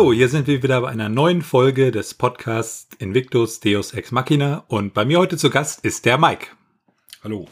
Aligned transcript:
Hallo, 0.00 0.14
hier 0.14 0.30
sind 0.30 0.46
wir 0.46 0.62
wieder 0.62 0.80
bei 0.80 0.88
einer 0.88 1.10
neuen 1.10 1.42
Folge 1.42 1.90
des 1.90 2.14
Podcasts 2.14 2.88
Invictus 3.00 3.60
Deus 3.60 3.92
Ex 3.92 4.12
Machina 4.12 4.64
und 4.66 4.94
bei 4.94 5.04
mir 5.04 5.18
heute 5.18 5.36
zu 5.36 5.50
Gast 5.50 5.84
ist 5.84 6.06
der 6.06 6.16
Mike. 6.16 6.46
Hallo. 7.22 7.46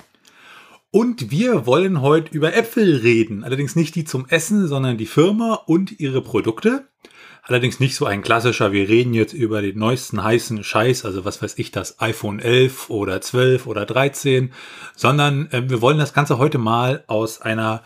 Und 0.90 1.30
wir 1.30 1.66
wollen 1.66 2.00
heute 2.00 2.34
über 2.34 2.56
Äpfel 2.56 2.96
reden. 2.96 3.44
Allerdings 3.44 3.76
nicht 3.76 3.94
die 3.96 4.06
zum 4.06 4.26
Essen, 4.30 4.66
sondern 4.66 4.96
die 4.96 5.04
Firma 5.04 5.56
und 5.66 6.00
ihre 6.00 6.22
Produkte. 6.22 6.88
Allerdings 7.42 7.80
nicht 7.80 7.94
so 7.94 8.06
ein 8.06 8.22
klassischer, 8.22 8.72
wir 8.72 8.88
reden 8.88 9.12
jetzt 9.12 9.34
über 9.34 9.60
den 9.60 9.78
neuesten 9.78 10.24
heißen 10.24 10.64
Scheiß, 10.64 11.04
also 11.04 11.26
was 11.26 11.42
weiß 11.42 11.58
ich, 11.58 11.70
das 11.70 12.00
iPhone 12.00 12.40
11 12.40 12.88
oder 12.88 13.20
12 13.20 13.66
oder 13.66 13.84
13, 13.84 14.54
sondern 14.96 15.50
äh, 15.50 15.68
wir 15.68 15.82
wollen 15.82 15.98
das 15.98 16.14
Ganze 16.14 16.38
heute 16.38 16.56
mal 16.56 17.04
aus 17.08 17.42
einer 17.42 17.82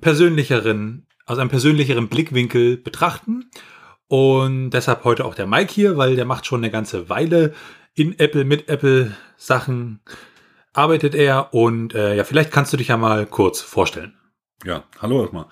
persönlicheren, 0.00 1.04
aus 1.26 1.38
einem 1.38 1.50
persönlicheren 1.50 2.06
Blickwinkel 2.06 2.76
betrachten. 2.76 3.50
Und 4.08 4.70
deshalb 4.70 5.04
heute 5.04 5.24
auch 5.24 5.34
der 5.34 5.46
Mike 5.46 5.72
hier, 5.72 5.96
weil 5.96 6.16
der 6.16 6.24
macht 6.24 6.46
schon 6.46 6.60
eine 6.60 6.70
ganze 6.70 7.08
Weile 7.08 7.54
in 7.94 8.18
Apple 8.18 8.44
mit 8.44 8.68
Apple 8.68 9.14
Sachen 9.36 10.00
arbeitet 10.72 11.14
er 11.14 11.54
und 11.54 11.94
äh, 11.94 12.16
ja, 12.16 12.24
vielleicht 12.24 12.50
kannst 12.50 12.72
du 12.72 12.76
dich 12.76 12.88
ja 12.88 12.96
mal 12.96 13.26
kurz 13.26 13.60
vorstellen. 13.60 14.14
Ja, 14.64 14.82
hallo 15.00 15.22
erstmal 15.22 15.46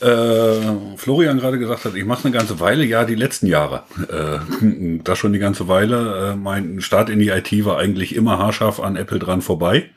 äh, 0.00 0.96
Florian 0.96 1.38
gerade 1.38 1.58
gesagt 1.58 1.84
hat, 1.84 1.94
ich 1.94 2.04
mache 2.04 2.24
eine 2.24 2.36
ganze 2.36 2.60
Weile, 2.60 2.84
ja, 2.84 3.04
die 3.04 3.14
letzten 3.14 3.46
Jahre. 3.46 3.84
Äh, 4.08 4.98
das 5.02 5.18
schon 5.18 5.32
die 5.32 5.38
ganze 5.38 5.68
Weile. 5.68 6.32
Äh, 6.32 6.36
mein 6.36 6.80
Start 6.80 7.08
in 7.08 7.18
die 7.18 7.28
IT 7.28 7.64
war 7.64 7.78
eigentlich 7.78 8.14
immer 8.14 8.38
haarscharf 8.38 8.80
an 8.80 8.96
Apple 8.96 9.18
dran 9.18 9.42
vorbei. 9.42 9.90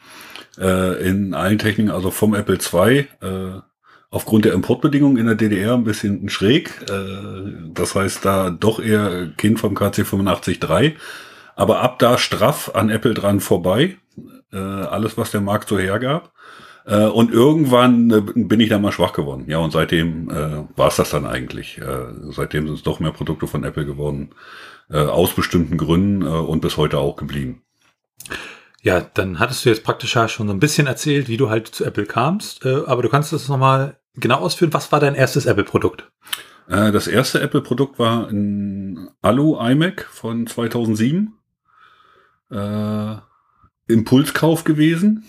Äh, 0.57 1.07
in 1.07 1.33
allen 1.33 1.59
Techniken, 1.59 1.91
also 1.91 2.11
vom 2.11 2.33
Apple 2.33 2.57
II, 2.57 3.07
aufgrund 4.11 4.45
der 4.45 4.53
Importbedingungen 4.53 5.17
in 5.17 5.25
der 5.25 5.35
DDR 5.35 5.73
ein 5.73 5.83
bisschen 5.83 6.29
schräg. 6.29 6.71
Äh, 6.89 7.71
das 7.73 7.95
heißt, 7.95 8.25
da 8.25 8.49
doch 8.49 8.79
eher 8.79 9.29
Kind 9.37 9.59
vom 9.59 9.75
KC 9.75 10.01
85.3. 10.01 10.93
Aber 11.55 11.81
ab 11.81 11.99
da 11.99 12.17
straff 12.17 12.71
an 12.73 12.89
Apple 12.89 13.13
dran 13.13 13.39
vorbei. 13.39 13.97
Äh, 14.51 14.57
alles, 14.57 15.17
was 15.17 15.31
der 15.31 15.41
Markt 15.41 15.69
so 15.69 15.77
hergab. 15.77 16.31
Äh, 16.85 17.05
und 17.05 17.31
irgendwann 17.31 18.07
bin 18.33 18.59
ich 18.59 18.69
da 18.69 18.79
mal 18.79 18.91
schwach 18.91 19.13
geworden. 19.13 19.45
Ja, 19.47 19.59
und 19.59 19.71
seitdem 19.71 20.29
äh, 20.29 20.63
war 20.75 20.87
es 20.87 20.95
das 20.95 21.11
dann 21.11 21.25
eigentlich. 21.25 21.77
Äh, 21.77 22.31
seitdem 22.31 22.65
sind 22.65 22.75
es 22.75 22.83
doch 22.83 22.99
mehr 22.99 23.11
Produkte 23.11 23.45
von 23.45 23.63
Apple 23.63 23.85
geworden, 23.85 24.31
äh, 24.89 24.97
aus 24.97 25.33
bestimmten 25.33 25.77
Gründen 25.77 26.23
und 26.23 26.61
bis 26.61 26.77
heute 26.77 26.97
auch 26.97 27.15
geblieben. 27.15 27.61
Ja, 28.81 29.01
dann 29.01 29.39
hattest 29.39 29.65
du 29.65 29.69
jetzt 29.69 29.83
praktisch 29.83 30.15
ja 30.15 30.27
schon 30.27 30.47
so 30.47 30.53
ein 30.53 30.59
bisschen 30.59 30.87
erzählt, 30.87 31.27
wie 31.27 31.37
du 31.37 31.49
halt 31.49 31.67
zu 31.67 31.85
Apple 31.85 32.05
kamst, 32.05 32.65
aber 32.65 33.01
du 33.01 33.09
kannst 33.09 33.33
das 33.33 33.49
nochmal 33.49 33.98
genau 34.19 34.37
ausführen. 34.37 34.73
Was 34.73 34.91
war 34.91 34.99
dein 34.99 35.15
erstes 35.15 35.45
Apple-Produkt? 35.45 36.09
Äh, 36.67 36.91
das 36.91 37.07
erste 37.07 37.41
Apple-Produkt 37.41 37.99
war 37.99 38.27
ein 38.29 39.09
Alu 39.21 39.59
iMac 39.59 40.07
von 40.11 40.47
2007. 40.47 41.33
Äh, 42.51 43.15
Impulskauf 43.87 44.63
gewesen. 44.63 45.25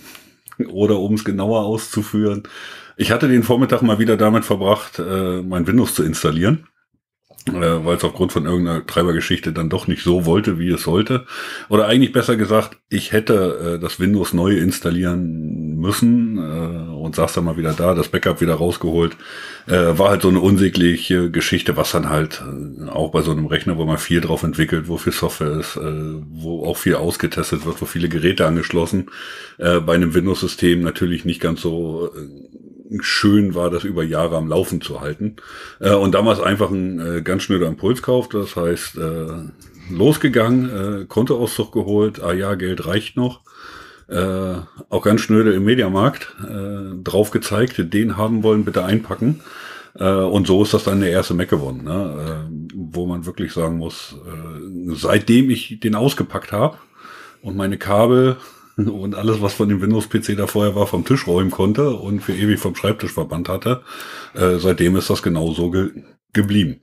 Oder 0.69 0.99
um 0.99 1.15
es 1.15 1.25
genauer 1.25 1.65
auszuführen, 1.65 2.43
ich 2.97 3.11
hatte 3.11 3.29
den 3.29 3.43
Vormittag 3.43 3.81
mal 3.81 3.99
wieder 3.99 4.19
damit 4.19 4.45
verbracht, 4.45 4.99
äh, 4.99 5.41
mein 5.41 5.67
Windows 5.67 5.95
zu 5.95 6.03
installieren 6.03 6.67
äh, 7.49 7.53
weil 7.85 7.97
es 7.97 8.05
aufgrund 8.05 8.33
von 8.33 8.45
irgendeiner 8.45 8.87
Treibergeschichte 8.87 9.53
dann 9.53 9.71
doch 9.71 9.87
nicht 9.87 10.03
so 10.03 10.27
wollte, 10.27 10.59
wie 10.59 10.71
es 10.71 10.83
sollte. 10.83 11.27
Oder 11.69 11.87
eigentlich 11.87 12.13
besser 12.13 12.37
gesagt, 12.37 12.79
ich 12.89 13.13
hätte 13.13 13.77
äh, 13.77 13.79
das 13.81 13.99
Windows 13.99 14.35
neu 14.35 14.57
installieren 14.57 15.77
müssen 15.77 16.37
äh, 16.37 16.93
und 16.93 17.15
saß 17.17 17.33
dann 17.33 17.45
mal 17.45 17.57
wieder 17.57 17.73
da, 17.73 17.95
das 17.95 18.09
Backup 18.09 18.41
wieder 18.41 18.55
rausgeholt. 18.55 19.17
Äh, 19.67 19.99
war 19.99 20.11
halt 20.11 20.23
so 20.23 20.29
eine 20.29 20.41
unsägliche 20.41 21.31
Geschichte, 21.31 21.77
was 21.77 21.93
dann 21.93 22.11
halt 22.11 22.43
äh, 22.45 22.89
auch 22.91 23.11
bei 23.11 23.23
so 23.23 23.31
einem 23.31 23.47
Rechner, 23.47 23.79
wo 23.79 23.85
man 23.85 23.99
viel 23.99 24.21
drauf 24.21 24.43
entwickelt, 24.43 24.89
wo 24.89 24.99
viel 24.99 25.13
Software 25.13 25.59
ist, 25.59 25.77
äh, 25.77 25.81
wo 26.31 26.67
auch 26.67 26.77
viel 26.77 26.95
ausgetestet 26.95 27.65
wird, 27.65 27.81
wo 27.81 27.87
viele 27.87 28.09
Geräte 28.09 28.47
angeschlossen, 28.47 29.07
äh, 29.59 29.81
bei 29.81 29.95
einem 29.95 30.15
Windows-System 30.15 30.83
natürlich 30.83 31.25
nicht 31.25 31.41
ganz 31.41 31.63
so 31.63 32.11
äh, 32.15 32.60
schön 33.01 33.55
war, 33.55 33.71
das 33.71 33.85
über 33.85 34.03
Jahre 34.03 34.37
am 34.37 34.49
Laufen 34.49 34.81
zu 34.81 35.01
halten. 35.01 35.37
Äh, 35.79 35.95
und 35.95 36.13
damals 36.13 36.41
einfach 36.41 36.71
ein 36.71 37.01
äh, 37.01 37.23
ganz 37.23 37.45
schnöder 37.45 37.67
Impulskauf, 37.67 38.29
das 38.29 38.57
heißt, 38.57 38.99
äh, 38.99 39.27
losgegangen, 39.91 41.03
äh, 41.03 41.05
Kontoauszug 41.07 41.73
geholt, 41.73 42.23
ah 42.23 42.33
ja, 42.33 42.55
Geld 42.55 42.87
reicht 42.87 43.17
noch. 43.17 43.41
Äh, 44.09 44.57
auch 44.89 45.03
ganz 45.03 45.21
schnöde 45.21 45.53
im 45.53 45.65
Mediamarkt 45.65 46.35
äh, 46.43 47.03
drauf 47.05 47.31
gezeigt, 47.31 47.95
den 47.95 48.17
haben 48.17 48.43
wollen, 48.43 48.65
bitte 48.65 48.85
einpacken. 48.85 49.41
Äh, 49.95 50.05
und 50.05 50.47
so 50.47 50.63
ist 50.63 50.75
das 50.75 50.85
dann 50.85 51.01
der 51.01 51.11
erste 51.11 51.35
Mac 51.35 51.49
geworden, 51.49 51.85
ne? 51.85 52.49
äh, 52.51 52.73
wo 52.75 53.07
man 53.07 53.27
wirklich 53.27 53.53
sagen 53.53 53.79
muss, 53.79 54.17
äh, 54.27 54.95
seitdem 54.95 55.51
ich 55.51 55.81
den 55.81 55.95
ausgepackt 55.95 56.53
habe 56.53 56.79
und 57.43 57.57
meine 57.57 57.79
Kabel 57.79 58.37
und 58.77 59.15
alles, 59.15 59.41
was 59.41 59.55
von 59.55 59.69
dem 59.69 59.81
Windows-PC 59.81 60.37
da 60.37 60.47
vorher 60.47 60.75
war, 60.75 60.87
vom 60.87 61.05
Tisch 61.05 61.27
räumen 61.27 61.51
konnte 61.51 61.91
und 61.91 62.21
für 62.21 62.35
ewig 62.35 62.59
vom 62.59 62.75
Schreibtisch 62.75 63.13
verbannt 63.13 63.49
hatte. 63.49 63.83
Äh, 64.35 64.59
seitdem 64.59 64.97
ist 64.97 65.11
das 65.11 65.23
genauso 65.23 65.71
ge 65.71 65.91
geblieben. 66.33 66.83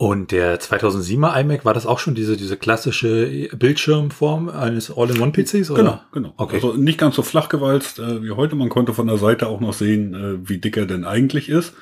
Und 0.00 0.30
der 0.30 0.60
2007er 0.60 1.40
iMac, 1.40 1.64
war 1.64 1.74
das 1.74 1.84
auch 1.84 1.98
schon 1.98 2.14
diese, 2.14 2.36
diese 2.36 2.56
klassische 2.56 3.48
Bildschirmform 3.56 4.48
eines 4.48 4.96
All-in-One-PCs? 4.96 5.74
Genau, 5.74 6.00
genau. 6.12 6.34
Okay. 6.36 6.54
Also 6.54 6.74
nicht 6.74 7.00
ganz 7.00 7.16
so 7.16 7.22
flach 7.22 7.48
gewalzt 7.48 7.98
äh, 7.98 8.22
wie 8.22 8.30
heute. 8.30 8.54
Man 8.54 8.68
konnte 8.68 8.94
von 8.94 9.08
der 9.08 9.18
Seite 9.18 9.48
auch 9.48 9.58
noch 9.58 9.72
sehen, 9.72 10.14
äh, 10.14 10.48
wie 10.48 10.58
dick 10.58 10.76
er 10.76 10.86
denn 10.86 11.04
eigentlich 11.04 11.48
ist. 11.48 11.74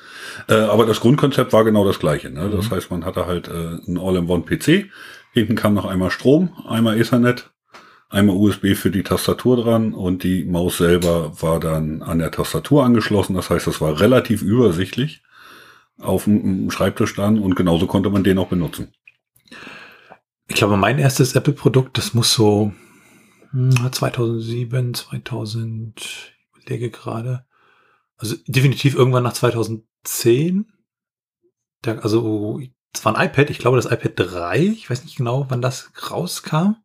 Äh, 0.49 0.55
aber 0.55 0.87
das 0.87 0.99
Grundkonzept 0.99 1.53
war 1.53 1.63
genau 1.63 1.85
das 1.85 1.99
gleiche. 1.99 2.31
Ne? 2.31 2.49
Das 2.49 2.71
mhm. 2.71 2.75
heißt, 2.75 2.89
man 2.89 3.05
hatte 3.05 3.27
halt 3.27 3.49
äh, 3.49 3.51
einen 3.51 3.99
All-in-One-PC. 3.99 4.87
Hinten 5.33 5.55
kam 5.55 5.75
noch 5.75 5.85
einmal 5.85 6.09
Strom, 6.09 6.49
einmal 6.67 6.99
Ethernet 6.99 7.51
einmal 8.09 8.35
USB 8.35 8.75
für 8.75 8.91
die 8.91 9.03
Tastatur 9.03 9.57
dran 9.57 9.93
und 9.93 10.23
die 10.23 10.45
Maus 10.45 10.77
selber 10.77 11.41
war 11.41 11.59
dann 11.59 12.01
an 12.01 12.19
der 12.19 12.31
Tastatur 12.31 12.83
angeschlossen. 12.83 13.35
Das 13.35 13.49
heißt, 13.49 13.67
das 13.67 13.81
war 13.81 13.99
relativ 13.99 14.41
übersichtlich 14.41 15.23
auf 15.99 16.25
dem 16.25 16.69
Schreibtisch 16.71 17.15
dann 17.15 17.39
und 17.39 17.55
genauso 17.55 17.87
konnte 17.87 18.09
man 18.09 18.23
den 18.23 18.37
auch 18.37 18.49
benutzen. 18.49 18.93
Ich 20.47 20.55
glaube, 20.55 20.77
mein 20.77 20.99
erstes 20.99 21.35
Apple-Produkt, 21.35 21.97
das 21.97 22.13
muss 22.13 22.33
so 22.33 22.71
2007, 23.51 24.87
hm, 24.87 24.93
2000, 24.93 25.99
ich 25.99 26.63
überlege 26.63 26.89
gerade, 26.89 27.45
also 28.17 28.35
definitiv 28.47 28.95
irgendwann 28.95 29.23
nach 29.23 29.33
2010. 29.33 30.71
Da, 31.81 31.97
also, 31.99 32.61
es 32.93 33.05
war 33.05 33.15
ein 33.15 33.27
iPad, 33.27 33.49
ich 33.49 33.59
glaube 33.59 33.77
das 33.77 33.91
iPad 33.91 34.13
3, 34.15 34.59
ich 34.59 34.89
weiß 34.89 35.03
nicht 35.03 35.17
genau, 35.17 35.45
wann 35.49 35.61
das 35.61 35.91
rauskam. 36.09 36.77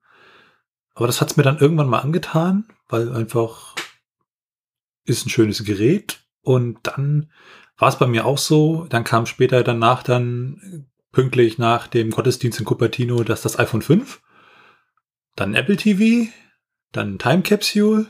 Aber 0.94 1.06
das 1.06 1.20
hat's 1.20 1.36
mir 1.36 1.42
dann 1.42 1.58
irgendwann 1.58 1.88
mal 1.88 2.00
angetan, 2.00 2.68
weil 2.88 3.12
einfach 3.12 3.74
ist 5.04 5.26
ein 5.26 5.30
schönes 5.30 5.64
Gerät. 5.64 6.24
Und 6.42 6.78
dann 6.82 7.30
war 7.76 7.88
es 7.88 7.98
bei 7.98 8.06
mir 8.06 8.26
auch 8.26 8.38
so. 8.38 8.86
Dann 8.88 9.04
kam 9.04 9.26
später 9.26 9.62
danach 9.64 10.02
dann 10.02 10.86
pünktlich 11.12 11.58
nach 11.58 11.86
dem 11.86 12.10
Gottesdienst 12.10 12.58
in 12.58 12.64
Cupertino 12.64 13.22
dass 13.22 13.42
das 13.42 13.58
iPhone 13.58 13.82
5, 13.82 14.22
dann 15.36 15.54
Apple 15.54 15.76
TV, 15.76 16.30
dann 16.90 17.18
Time 17.18 17.42
Capsule 17.42 18.06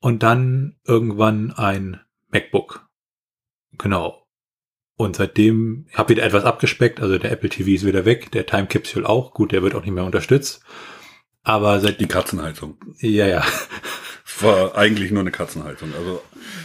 und 0.00 0.22
dann 0.22 0.76
irgendwann 0.84 1.52
ein 1.52 2.00
MacBook. 2.28 2.88
Genau. 3.78 4.26
Und 4.96 5.16
seitdem 5.16 5.86
habe 5.94 6.12
ich 6.12 6.16
wieder 6.16 6.26
etwas 6.26 6.44
abgespeckt. 6.44 7.00
Also 7.00 7.18
der 7.18 7.30
Apple 7.30 7.50
TV 7.50 7.70
ist 7.70 7.86
wieder 7.86 8.04
weg, 8.04 8.30
der 8.32 8.46
Time 8.46 8.66
Capsule 8.66 9.08
auch. 9.08 9.32
Gut, 9.32 9.52
der 9.52 9.62
wird 9.62 9.74
auch 9.74 9.82
nicht 9.82 9.92
mehr 9.92 10.04
unterstützt. 10.04 10.64
Aber 11.46 11.78
seit 11.78 12.00
die 12.00 12.08
Katzenheizung. 12.08 12.76
Ja, 12.98 13.26
ja. 13.28 13.44
War 14.40 14.76
eigentlich 14.76 15.12
nur 15.12 15.20
eine 15.20 15.30
Katzenheizung. 15.30 15.90
Also 15.96 16.20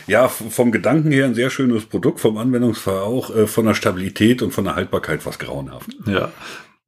ja, 0.07 0.28
vom 0.28 0.72
Gedanken 0.72 1.12
her 1.12 1.25
ein 1.25 1.36
sehr 1.36 1.51
schönes 1.51 1.86
Produkt, 1.86 2.19
vom 2.19 2.38
Anwendungsfall 2.38 3.00
auch, 3.00 3.33
äh, 3.33 3.45
von 3.45 3.68
der 3.68 3.75
Stabilität 3.75 4.42
und 4.42 4.51
von 4.51 4.66
der 4.66 4.75
Haltbarkeit 4.75 5.24
was 5.28 5.38
grauenhaft. 5.38 5.95
Ja. 6.07 6.31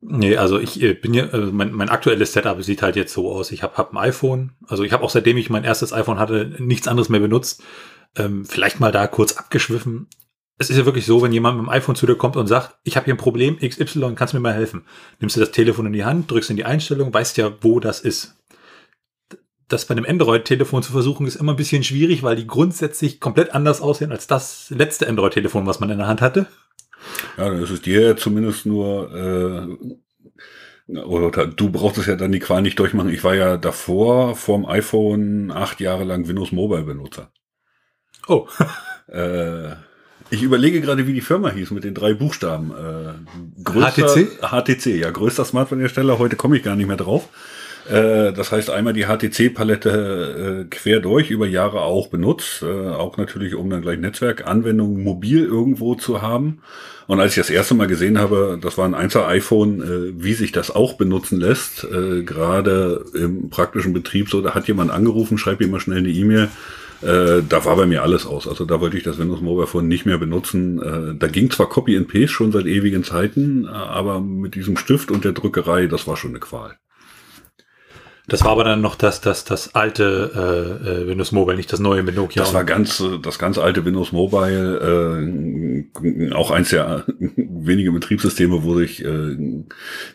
Nee, 0.01 0.38
also 0.38 0.60
ich 0.60 0.81
äh, 0.81 0.95
bin 0.95 1.13
ja, 1.13 1.30
also 1.30 1.51
mein, 1.51 1.72
mein 1.72 1.90
aktuelles 1.90 2.34
Setup 2.34 2.62
sieht 2.63 2.81
halt 2.81 2.95
jetzt 2.95 3.13
so 3.13 3.31
aus. 3.31 3.51
Ich 3.51 3.62
habe 3.62 3.78
hab 3.78 3.94
ein 3.94 3.98
iPhone, 3.98 4.54
also 4.68 4.84
ich 4.84 4.92
habe 4.92 5.04
auch 5.04 5.12
seitdem 5.12 5.38
ich 5.38 5.51
mein 5.51 5.63
erstes 5.63 5.94
iPhone 5.94 6.18
hatte, 6.18 6.51
nichts 6.57 6.88
anderes 6.88 7.10
mehr 7.10 7.19
benutzt. 7.19 7.62
Ähm, 8.16 8.44
vielleicht 8.44 8.80
mal 8.80 8.92
da 8.92 9.06
kurz 9.06 9.34
abgeschwiffen 9.34 10.07
es 10.57 10.69
ist 10.69 10.77
ja 10.77 10.85
wirklich 10.85 11.05
so, 11.05 11.21
wenn 11.21 11.31
jemand 11.31 11.57
mit 11.57 11.65
dem 11.65 11.69
iPhone 11.69 11.95
zu 11.95 12.05
dir 12.05 12.15
kommt 12.15 12.35
und 12.35 12.47
sagt, 12.47 12.75
ich 12.83 12.95
habe 12.95 13.05
hier 13.05 13.13
ein 13.13 13.17
Problem 13.17 13.57
XY, 13.57 14.13
kannst 14.15 14.33
du 14.33 14.38
mir 14.38 14.41
mal 14.41 14.53
helfen? 14.53 14.85
Nimmst 15.19 15.35
du 15.35 15.39
das 15.39 15.51
Telefon 15.51 15.88
in 15.88 15.94
die 15.94 16.05
Hand, 16.05 16.29
drückst 16.29 16.51
in 16.51 16.57
die 16.57 16.65
Einstellung, 16.65 17.13
weißt 17.13 17.38
ja, 17.38 17.51
wo 17.61 17.79
das 17.79 18.00
ist. 18.00 18.35
Das 19.67 19.85
bei 19.85 19.94
einem 19.94 20.05
Android-Telefon 20.05 20.83
zu 20.83 20.91
versuchen, 20.91 21.25
ist 21.25 21.38
immer 21.38 21.53
ein 21.53 21.57
bisschen 21.57 21.83
schwierig, 21.83 22.21
weil 22.21 22.35
die 22.35 22.45
grundsätzlich 22.45 23.19
komplett 23.19 23.55
anders 23.55 23.81
aussehen 23.81 24.11
als 24.11 24.27
das 24.27 24.69
letzte 24.69 25.07
Android-Telefon, 25.07 25.65
was 25.65 25.79
man 25.79 25.89
in 25.89 25.97
der 25.97 26.07
Hand 26.07 26.21
hatte. 26.21 26.45
Ja, 27.38 27.49
das 27.49 27.71
ist 27.71 27.85
dir 27.85 28.01
ja 28.01 28.15
zumindest 28.15 28.65
nur, 28.65 29.11
äh, 30.88 30.99
oder 30.99 31.47
du 31.47 31.69
brauchst 31.71 31.97
es 31.97 32.06
ja 32.06 32.15
dann 32.15 32.31
die 32.31 32.39
Qual 32.39 32.61
nicht 32.61 32.77
durchmachen. 32.77 33.09
Ich 33.09 33.23
war 33.23 33.35
ja 33.35 33.57
davor, 33.57 34.35
vorm 34.35 34.65
iPhone, 34.65 35.51
acht 35.51 35.81
Jahre 35.81 36.03
lang 36.03 36.27
Windows 36.27 36.51
Mobile 36.51 36.83
Benutzer. 36.83 37.31
Oh. 38.27 38.47
äh, 39.07 39.71
Ich 40.33 40.41
überlege 40.41 40.81
gerade, 40.81 41.06
wie 41.06 41.13
die 41.13 41.21
Firma 41.21 41.51
hieß 41.51 41.69
mit 41.69 41.83
den 41.83 41.94
drei 41.94 42.15
Buchstaben. 42.15 42.71
Äh, 42.71 43.63
größter, 43.63 44.07
HTC? 44.07 44.27
HTC, 44.41 44.85
ja, 45.00 45.12
größter 45.12 45.45
Smartphone-Hersteller. 45.45 46.18
Heute 46.18 46.38
komme 46.38 46.57
ich 46.57 46.63
gar 46.63 46.75
nicht 46.75 46.88
mehr 46.88 46.97
drauf. 46.97 47.30
Äh, 47.88 48.33
das 48.33 48.51
heißt 48.51 48.71
einmal 48.71 48.94
die 48.94 49.06
HTC-Palette 49.06 50.63
äh, 50.63 50.75
quer 50.75 51.01
durch 51.01 51.30
über 51.30 51.45
Jahre 51.45 51.81
auch 51.81 52.07
benutzt, 52.07 52.63
äh, 52.63 52.65
auch 52.65 53.18
natürlich 53.18 53.53
um 53.53 53.69
dann 53.69 53.83
gleich 53.83 54.00
Netzwerkanwendungen 54.00 55.03
mobil 55.03 55.45
irgendwo 55.45 55.94
zu 55.94 56.24
haben. 56.24 56.63
Und 57.06 57.19
als 57.19 57.33
ich 57.33 57.38
das 57.38 57.51
erste 57.51 57.75
Mal 57.75 57.85
gesehen 57.85 58.18
habe, 58.18 58.57
das 58.59 58.75
war 58.80 58.85
ein 58.85 58.95
1er 58.95 59.27
iPhone, 59.27 59.81
äh, 59.81 60.24
wie 60.24 60.33
sich 60.33 60.51
das 60.51 60.71
auch 60.71 60.94
benutzen 60.94 61.39
lässt, 61.39 61.83
äh, 61.83 62.24
gerade 62.24 63.06
im 63.13 63.51
praktischen 63.51 63.94
Betrieb, 63.94 64.31
so 64.31 64.41
da 64.41 64.56
hat 64.56 64.68
jemand 64.68 64.89
angerufen, 64.89 65.38
schreib 65.38 65.62
ihm 65.62 65.69
mal 65.69 65.80
schnell 65.80 66.00
eine 66.00 66.09
E-Mail. 66.09 66.50
Äh, 67.03 67.44
da 67.47 67.65
war 67.65 67.75
bei 67.75 67.85
mir 67.85 68.03
alles 68.03 68.25
aus. 68.25 68.47
Also 68.47 68.65
da 68.65 68.79
wollte 68.79 68.97
ich 68.97 69.03
das 69.03 69.17
Windows 69.17 69.41
Mobile 69.41 69.67
Phone 69.67 69.88
nicht 69.88 70.05
mehr 70.05 70.17
benutzen. 70.17 70.81
Äh, 70.81 71.15
da 71.17 71.27
ging 71.27 71.51
zwar 71.51 71.69
Copy 71.69 71.97
and 71.97 72.07
Paste 72.07 72.29
schon 72.29 72.51
seit 72.51 72.65
ewigen 72.65 73.03
Zeiten, 73.03 73.67
aber 73.67 74.21
mit 74.21 74.55
diesem 74.55 74.77
Stift 74.77 75.11
und 75.11 75.25
der 75.25 75.33
Drückerei, 75.33 75.88
das 75.88 76.07
war 76.07 76.17
schon 76.17 76.31
eine 76.31 76.39
Qual. 76.39 76.77
Das 78.27 78.41
war 78.45 78.51
aber 78.51 78.63
dann 78.63 78.79
noch 78.79 78.95
das, 78.95 79.19
das, 79.19 79.44
das 79.44 79.75
alte 79.75 80.31
äh, 80.33 80.89
äh, 81.03 81.07
Windows 81.07 81.33
Mobile, 81.33 81.57
nicht 81.57 81.73
das 81.73 81.81
neue 81.81 82.03
mit 82.03 82.15
Nokia. 82.15 82.41
Das 82.41 82.53
war 82.53 82.63
ganz, 82.63 83.03
das 83.21 83.38
ganz 83.38 83.57
alte 83.57 83.83
Windows 83.83 84.13
Mobile, 84.13 85.83
äh, 85.99 86.33
auch 86.33 86.49
eins 86.49 86.69
der 86.69 87.03
wenigen 87.35 87.94
Betriebssysteme, 87.94 88.63
wo 88.63 88.75
sich 88.75 89.03
äh, 89.03 89.35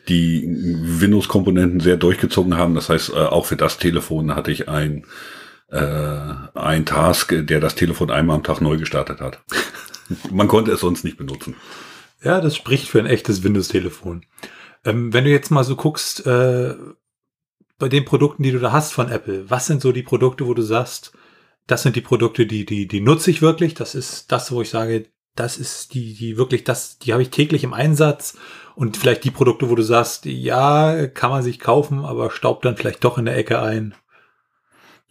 die 0.09 0.43
Windows-Komponenten 0.49 1.81
sehr 1.81 1.99
durchgezogen 1.99 2.57
haben. 2.57 2.75
Das 2.75 2.89
heißt, 2.89 3.11
äh, 3.11 3.17
auch 3.17 3.45
für 3.45 3.57
das 3.57 3.77
Telefon 3.77 4.35
hatte 4.35 4.53
ich 4.53 4.71
ein 4.71 5.05
äh, 5.69 6.35
ein 6.55 6.87
Task, 6.87 7.35
der 7.47 7.61
das 7.61 7.75
Telefon 7.75 8.11
einmal 8.11 8.37
am 8.37 8.43
Tag 8.43 8.61
neu 8.61 8.77
gestartet 8.79 9.21
hat. 9.21 9.41
Man 10.31 10.49
konnte 10.49 10.73
es 10.73 10.81
sonst 10.81 11.05
nicht 11.05 11.19
benutzen. 11.19 11.57
Ja, 12.23 12.41
das 12.41 12.57
spricht 12.57 12.89
für 12.89 12.99
ein 12.99 13.07
echtes 13.07 13.43
Windows-Telefon. 13.43 14.25
Ähm, 14.85 15.13
wenn 15.13 15.25
du 15.25 15.31
jetzt 15.31 15.51
mal 15.51 15.65
so 15.65 15.77
guckst, 15.77 16.27
äh, 16.27 16.75
bei 17.79 17.89
den 17.89 18.05
Produkten, 18.05 18.43
die 18.43 18.51
du 18.51 18.59
da 18.59 18.73
hast 18.73 18.93
von 18.93 19.11
Apple, 19.11 19.49
was 19.51 19.67
sind 19.67 19.83
so 19.83 19.93
die 19.93 20.03
Produkte, 20.03 20.47
wo 20.47 20.55
du 20.55 20.63
sagst, 20.63 21.13
das 21.67 21.83
sind 21.83 21.95
die 21.95 22.01
Produkte, 22.01 22.47
die, 22.47 22.65
die, 22.65 22.89
die 22.89 23.01
nutze 23.01 23.31
ich 23.31 23.43
wirklich. 23.43 23.75
Das 23.75 23.95
ist 23.95 24.33
das, 24.33 24.51
wo 24.51 24.63
ich 24.63 24.71
sage, 24.71 25.07
das 25.37 25.59
ist 25.59 25.95
die, 25.95 26.15
die 26.15 26.37
wirklich, 26.37 26.65
das, 26.65 26.99
die 26.99 27.13
habe 27.13 27.23
ich 27.23 27.31
täglich 27.31 27.63
im 27.63 27.75
Einsatz. 27.75 28.37
Und 28.75 28.97
vielleicht 28.97 29.25
die 29.25 29.31
Produkte, 29.31 29.69
wo 29.71 29.75
du 29.75 29.83
sagst, 29.83 30.25
ja, 30.25 31.07
kann 31.09 31.31
man 31.31 31.43
sich 31.43 31.59
kaufen, 31.61 32.05
aber 32.05 32.31
staubt 32.31 32.65
dann 32.65 32.77
vielleicht 32.77 33.05
doch 33.05 33.19
in 33.19 33.27
der 33.27 33.37
Ecke 33.37 33.61
ein. 33.61 33.95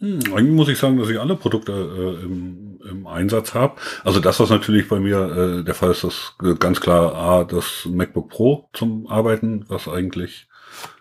Hm, 0.00 0.20
eigentlich 0.32 0.54
muss 0.54 0.68
ich 0.68 0.78
sagen, 0.78 0.98
dass 0.98 1.08
ich 1.08 1.18
alle 1.18 1.34
Produkte 1.34 1.72
äh, 1.72 2.24
im, 2.24 2.80
im 2.88 3.06
Einsatz 3.06 3.54
habe. 3.54 3.80
Also 4.04 4.20
das, 4.20 4.38
was 4.38 4.50
natürlich 4.50 4.88
bei 4.88 5.00
mir 5.00 5.18
äh, 5.60 5.64
der 5.64 5.74
Fall 5.74 5.90
ist, 5.90 6.04
das 6.04 6.34
ganz 6.60 6.80
klar 6.80 7.14
A, 7.14 7.44
das 7.44 7.84
MacBook 7.86 8.28
Pro 8.28 8.68
zum 8.72 9.08
Arbeiten, 9.08 9.64
was 9.68 9.88
eigentlich 9.88 10.48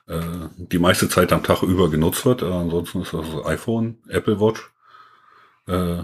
äh, 0.07 0.19
die 0.57 0.79
meiste 0.79 1.09
Zeit 1.09 1.31
am 1.31 1.43
Tag 1.43 1.61
über 1.61 1.91
genutzt 1.91 2.25
wird. 2.25 2.41
Äh, 2.41 2.45
ansonsten 2.45 3.01
ist 3.01 3.13
das, 3.13 3.25
iPhone, 3.45 3.97
Apple 4.07 4.39
Watch. 4.39 4.71
Äh, 5.67 6.03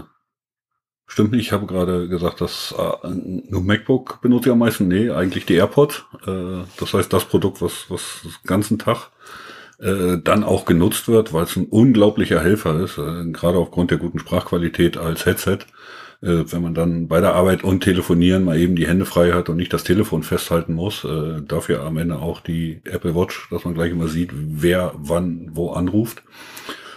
stimmt 1.06 1.32
nicht, 1.32 1.46
ich 1.46 1.52
habe 1.52 1.66
gerade 1.66 2.08
gesagt, 2.08 2.40
dass 2.40 2.72
äh, 2.78 3.08
nur 3.08 3.62
MacBook 3.62 4.20
benutze 4.20 4.50
ich 4.50 4.52
am 4.52 4.60
meisten. 4.60 4.86
Nee, 4.86 5.10
eigentlich 5.10 5.46
die 5.46 5.54
AirPods. 5.54 6.04
Äh, 6.26 6.64
das 6.78 6.94
heißt, 6.94 7.12
das 7.12 7.24
Produkt, 7.24 7.60
was, 7.60 7.90
was 7.90 8.20
den 8.22 8.32
ganzen 8.46 8.78
Tag 8.78 9.10
äh, 9.80 10.18
dann 10.22 10.44
auch 10.44 10.64
genutzt 10.64 11.08
wird, 11.08 11.32
weil 11.32 11.44
es 11.44 11.56
ein 11.56 11.66
unglaublicher 11.66 12.40
Helfer 12.40 12.80
ist, 12.80 12.98
äh, 12.98 13.30
gerade 13.32 13.58
aufgrund 13.58 13.90
der 13.90 13.98
guten 13.98 14.18
Sprachqualität 14.18 14.96
als 14.96 15.26
Headset 15.26 15.58
äh, 16.22 16.44
wenn 16.50 16.62
man 16.62 16.74
dann 16.74 17.08
bei 17.08 17.20
der 17.20 17.34
Arbeit 17.34 17.64
und 17.64 17.82
Telefonieren 17.82 18.44
mal 18.44 18.58
eben 18.58 18.76
die 18.76 18.86
Hände 18.86 19.04
frei 19.04 19.32
hat 19.32 19.48
und 19.48 19.56
nicht 19.56 19.72
das 19.72 19.84
Telefon 19.84 20.22
festhalten 20.22 20.72
muss. 20.72 21.04
Äh, 21.04 21.42
dafür 21.46 21.82
am 21.82 21.98
Ende 21.98 22.18
auch 22.18 22.40
die 22.40 22.80
Apple 22.84 23.14
Watch, 23.14 23.48
dass 23.50 23.64
man 23.64 23.74
gleich 23.74 23.92
immer 23.92 24.08
sieht, 24.08 24.30
wer 24.32 24.92
wann 24.96 25.50
wo 25.52 25.72
anruft. 25.72 26.22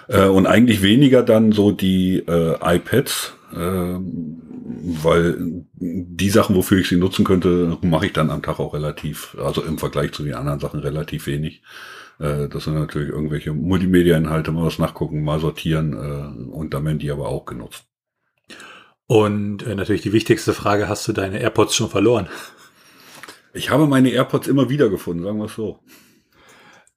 Äh, 0.07 0.27
und 0.27 0.47
eigentlich 0.47 0.81
weniger 0.81 1.23
dann 1.23 1.51
so 1.51 1.71
die 1.71 2.19
äh, 2.19 2.55
iPads, 2.61 3.33
äh, 3.53 3.57
weil 3.59 5.65
die 5.73 6.29
Sachen, 6.29 6.55
wofür 6.55 6.79
ich 6.79 6.87
sie 6.87 6.97
nutzen 6.97 7.25
könnte, 7.25 7.77
mache 7.81 8.07
ich 8.07 8.13
dann 8.13 8.31
am 8.31 8.41
Tag 8.41 8.59
auch 8.59 8.73
relativ, 8.73 9.35
also 9.43 9.61
im 9.61 9.77
Vergleich 9.77 10.13
zu 10.13 10.23
den 10.23 10.35
anderen 10.35 10.59
Sachen 10.59 10.79
relativ 10.79 11.27
wenig. 11.27 11.61
Äh, 12.19 12.47
das 12.47 12.65
sind 12.65 12.75
natürlich 12.75 13.09
irgendwelche 13.09 13.53
Multimedia-Inhalte, 13.53 14.51
mal 14.51 14.65
was 14.65 14.79
nachgucken, 14.79 15.23
mal 15.23 15.39
sortieren 15.39 15.93
äh, 15.93 16.51
und 16.51 16.73
dann 16.73 16.85
werden 16.85 16.99
die 16.99 17.11
aber 17.11 17.27
auch 17.27 17.45
genutzt. 17.45 17.85
Und 19.07 19.63
äh, 19.63 19.75
natürlich 19.75 20.01
die 20.01 20.13
wichtigste 20.13 20.53
Frage, 20.53 20.89
hast 20.89 21.07
du 21.07 21.13
deine 21.13 21.39
AirPods 21.39 21.75
schon 21.75 21.89
verloren? 21.89 22.27
Ich 23.53 23.69
habe 23.69 23.87
meine 23.87 24.09
AirPods 24.09 24.47
immer 24.47 24.69
wieder 24.69 24.89
gefunden, 24.89 25.23
sagen 25.23 25.39
wir 25.39 25.45
es 25.45 25.55
so. 25.55 25.79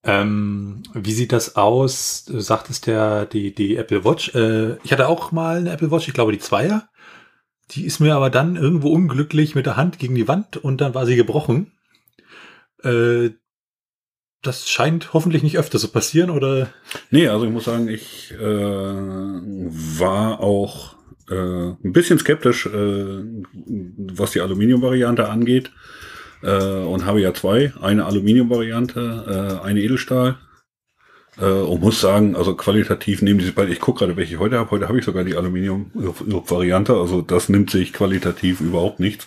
Ähm, 0.03 0.83
wie 0.95 1.13
sieht 1.13 1.33
das 1.33 1.57
aus? 1.57 2.25
Du 2.25 2.41
sagtest 2.41 2.87
ja, 2.87 3.27
die, 3.27 3.55
die 3.55 3.77
Apple 3.77 4.05
Watch. 4.05 4.35
Äh, 4.35 4.77
ich 4.83 4.93
hatte 4.93 5.09
auch 5.09 5.31
mal 5.31 5.59
eine 5.59 5.71
Apple 5.71 5.91
Watch, 5.91 6.09
ich 6.09 6.15
glaube 6.15 6.33
die 6.33 6.39
Zweier. 6.39 6.89
Die 7.71 7.85
ist 7.85 8.01
mir 8.01 8.15
aber 8.15 8.31
dann 8.31 8.57
irgendwo 8.57 8.91
unglücklich 8.91 9.55
mit 9.55 9.67
der 9.67 9.77
Hand 9.77 9.99
gegen 9.99 10.15
die 10.15 10.27
Wand 10.27 10.57
und 10.57 10.81
dann 10.81 10.95
war 10.95 11.07
sie 11.07 11.17
gebrochen. 11.17 11.73
Äh, 12.83 13.31
das 14.43 14.69
scheint 14.69 15.13
hoffentlich 15.13 15.43
nicht 15.43 15.59
öfter 15.59 15.79
zu 15.79 15.89
passieren, 15.89 16.31
oder? 16.31 16.69
Nee, 17.11 17.29
also 17.29 17.45
ich 17.45 17.53
muss 17.53 17.65
sagen, 17.65 17.89
ich 17.89 18.33
äh, 18.33 18.41
war 18.41 20.41
auch 20.41 20.97
äh, 21.31 21.75
ein 21.85 21.93
bisschen 21.93 22.19
skeptisch, 22.19 22.67
äh, 22.67 23.23
was 23.97 24.33
die 24.33 24.41
Aluminium-Variante 24.41 25.29
angeht. 25.29 25.71
Äh, 26.43 26.55
und 26.55 27.05
habe 27.05 27.21
ja 27.21 27.35
zwei. 27.35 27.73
Eine 27.81 28.07
Aluminium-Variante, 28.07 29.61
äh, 29.63 29.67
eine 29.67 29.83
Edelstahl. 29.83 30.39
Äh, 31.41 31.45
und 31.45 31.81
muss 31.81 32.01
sagen, 32.01 32.37
also 32.37 32.55
qualitativ 32.55 33.23
nehmen 33.23 33.39
diese 33.39 33.53
beiden, 33.53 33.73
ich 33.73 33.81
gucke 33.81 34.01
gerade, 34.01 34.17
welche 34.17 34.35
ich 34.35 34.41
heute 34.41 34.59
habe. 34.59 34.71
Heute 34.71 34.89
habe 34.89 34.99
ich 34.99 35.05
sogar 35.05 35.25
die 35.25 35.37
Aluminium-Variante. 35.37 36.95
Also 36.95 37.23
das 37.23 37.49
nimmt 37.49 37.71
sich 37.71 37.93
qualitativ 37.93 38.61
überhaupt 38.61 39.01
nichts. 39.01 39.27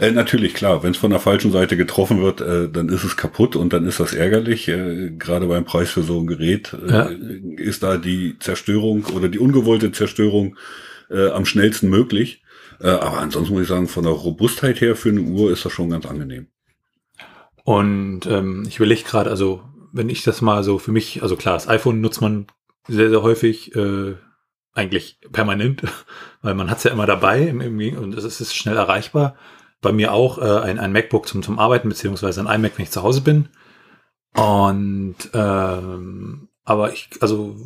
Äh, 0.00 0.10
natürlich, 0.10 0.54
klar, 0.54 0.82
wenn 0.82 0.90
es 0.90 0.96
von 0.96 1.10
der 1.10 1.20
falschen 1.20 1.52
Seite 1.52 1.76
getroffen 1.76 2.20
wird, 2.20 2.40
äh, 2.40 2.68
dann 2.68 2.88
ist 2.88 3.04
es 3.04 3.16
kaputt 3.16 3.56
und 3.56 3.72
dann 3.72 3.86
ist 3.86 4.00
das 4.00 4.12
ärgerlich. 4.12 4.68
Äh, 4.68 5.10
gerade 5.18 5.46
beim 5.46 5.64
Preis 5.64 5.90
für 5.90 6.02
so 6.02 6.18
ein 6.18 6.26
Gerät 6.26 6.74
äh, 6.86 6.90
ja. 6.90 7.10
ist 7.56 7.82
da 7.82 7.96
die 7.96 8.36
Zerstörung 8.40 9.04
oder 9.14 9.28
die 9.28 9.38
ungewollte 9.38 9.92
Zerstörung 9.92 10.56
äh, 11.10 11.28
am 11.28 11.44
schnellsten 11.44 11.88
möglich. 11.88 12.42
Äh, 12.80 12.88
aber 12.88 13.18
ansonsten 13.18 13.54
muss 13.54 13.62
ich 13.62 13.68
sagen, 13.68 13.86
von 13.86 14.04
der 14.04 14.12
Robustheit 14.12 14.80
her 14.80 14.96
für 14.96 15.10
eine 15.10 15.20
Uhr 15.20 15.52
ist 15.52 15.64
das 15.64 15.72
schon 15.72 15.90
ganz 15.90 16.06
angenehm. 16.06 16.48
Und 17.64 18.26
ähm, 18.26 18.64
ich 18.66 18.76
überlege 18.78 19.04
gerade, 19.04 19.30
also 19.30 19.62
wenn 19.92 20.08
ich 20.08 20.24
das 20.24 20.40
mal 20.40 20.64
so 20.64 20.78
für 20.78 20.92
mich, 20.92 21.22
also 21.22 21.36
klar, 21.36 21.54
das 21.54 21.68
iPhone 21.68 22.00
nutzt 22.00 22.20
man 22.20 22.46
sehr, 22.88 23.10
sehr 23.10 23.22
häufig, 23.22 23.74
äh, 23.76 24.16
eigentlich 24.74 25.18
permanent, 25.32 25.82
weil 26.42 26.54
man 26.54 26.70
hat 26.70 26.78
es 26.78 26.84
ja 26.84 26.90
immer 26.90 27.06
dabei 27.06 27.42
im, 27.42 27.60
im, 27.60 27.98
und 27.98 28.14
es 28.14 28.40
ist 28.40 28.56
schnell 28.56 28.76
erreichbar. 28.76 29.36
Bei 29.80 29.92
mir 29.92 30.12
auch 30.12 30.38
äh, 30.38 30.60
ein, 30.60 30.78
ein 30.78 30.92
MacBook 30.92 31.28
zum, 31.28 31.42
zum 31.42 31.58
Arbeiten, 31.58 31.88
beziehungsweise 31.88 32.40
ein 32.40 32.46
iMac, 32.46 32.78
wenn 32.78 32.84
ich 32.84 32.90
zu 32.90 33.02
Hause 33.02 33.20
bin. 33.20 33.48
Und 34.34 35.16
ähm, 35.34 36.48
aber 36.64 36.92
ich, 36.92 37.10
also 37.20 37.56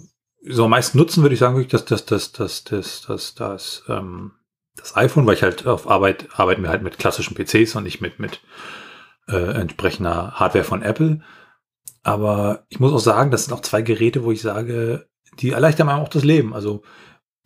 so 0.49 0.65
am 0.65 0.71
meisten 0.71 0.99
nutzen 0.99 1.23
würde 1.23 1.35
ich 1.35 1.41
sagen, 1.41 1.57
wirklich 1.57 1.71
das, 1.71 1.85
das, 1.85 2.07
das, 2.07 2.33
das, 2.33 2.65
das, 2.65 3.03
das, 3.07 3.35
das, 3.35 3.85
ähm, 3.89 4.33
das 4.77 4.97
iPhone, 4.97 5.27
weil 5.27 5.35
ich 5.35 5.43
halt 5.43 5.67
auf 5.67 5.89
Arbeit 5.89 6.29
arbeiten 6.35 6.63
wir 6.63 6.71
halt 6.71 6.83
mit 6.83 6.99
klassischen 6.99 7.35
PCs 7.35 7.77
und 7.77 7.85
nicht 7.85 8.01
mit, 8.01 8.19
mit 8.19 8.41
äh, 9.29 9.37
entsprechender 9.37 10.33
Hardware 10.33 10.65
von 10.65 10.83
Apple. 10.83 11.21
Aber 12.07 12.67
ich 12.69 12.79
muss 12.79 12.93
auch 12.93 13.01
sagen, 13.01 13.33
das 13.33 13.47
sind 13.47 13.53
auch 13.53 13.63
zwei 13.63 13.83
Geräte, 13.83 14.23
wo 14.23 14.31
ich 14.31 14.41
sage, 14.41 15.09
die 15.41 15.51
erleichtern 15.51 15.89
mir 15.89 15.97
auch 15.97 16.09
das 16.09 16.23
Leben. 16.23 16.55
Also 16.55 16.83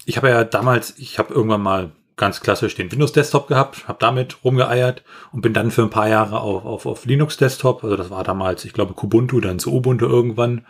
ich 0.04 0.18
habe 0.18 0.28
ja 0.28 0.44
damals, 0.44 0.98
ich 0.98 1.18
habe 1.18 1.32
irgendwann 1.32 1.62
mal 1.62 1.92
ganz 2.18 2.42
klassisch 2.42 2.74
den 2.74 2.92
Windows 2.92 3.12
Desktop 3.12 3.48
gehabt, 3.48 3.88
habe 3.88 3.96
damit 3.98 4.44
rumgeeiert 4.44 5.02
und 5.32 5.40
bin 5.40 5.54
dann 5.54 5.70
für 5.70 5.80
ein 5.80 5.88
paar 5.88 6.08
Jahre 6.08 6.40
auf, 6.40 6.66
auf, 6.66 6.84
auf 6.84 7.06
Linux 7.06 7.38
Desktop, 7.38 7.82
also 7.82 7.96
das 7.96 8.10
war 8.10 8.22
damals, 8.22 8.66
ich 8.66 8.74
glaube, 8.74 8.92
Kubuntu, 8.92 9.40
dann 9.40 9.58
zu 9.58 9.72
Ubuntu 9.72 10.04
irgendwann 10.04 10.66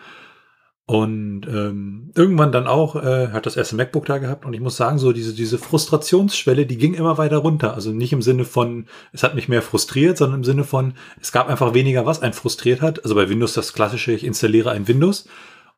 und 0.91 1.43
ähm, 1.47 2.11
irgendwann 2.17 2.51
dann 2.51 2.67
auch 2.67 2.97
äh, 2.97 3.29
hat 3.29 3.47
das 3.47 3.57
erste 3.57 3.77
MacBook 3.77 4.07
da 4.07 4.19
gehabt 4.19 4.45
und 4.45 4.55
ich 4.55 4.61
muss 4.61 4.77
sagen, 4.77 4.99
so 4.99 5.13
diese, 5.13 5.33
diese 5.33 5.57
Frustrationsschwelle, 5.57 6.67
die 6.67 6.79
ging 6.79 6.95
immer 6.95 7.17
weiter 7.17 7.37
runter. 7.37 7.75
Also 7.75 7.93
nicht 7.93 8.13
im 8.13 8.23
Sinne 8.23 8.45
von, 8.45 8.87
es 9.13 9.23
hat 9.23 9.37
mich 9.37 9.49
mehr 9.49 9.63
frustriert, 9.63 10.19
sondern 10.19 10.41
im 10.41 10.45
Sinne 10.45 10.65
von, 10.65 10.95
es 11.21 11.31
gab 11.31 11.49
einfach 11.49 11.75
weniger, 11.75 12.07
was 12.07 12.23
einen 12.23 12.33
frustriert 12.33 12.81
hat. 12.81 13.05
Also 13.05 13.15
bei 13.15 13.29
Windows 13.29 13.53
das 13.53 13.73
klassische, 13.73 14.11
ich 14.11 14.25
installiere 14.25 14.73
ein 14.73 14.89
Windows 14.89 15.29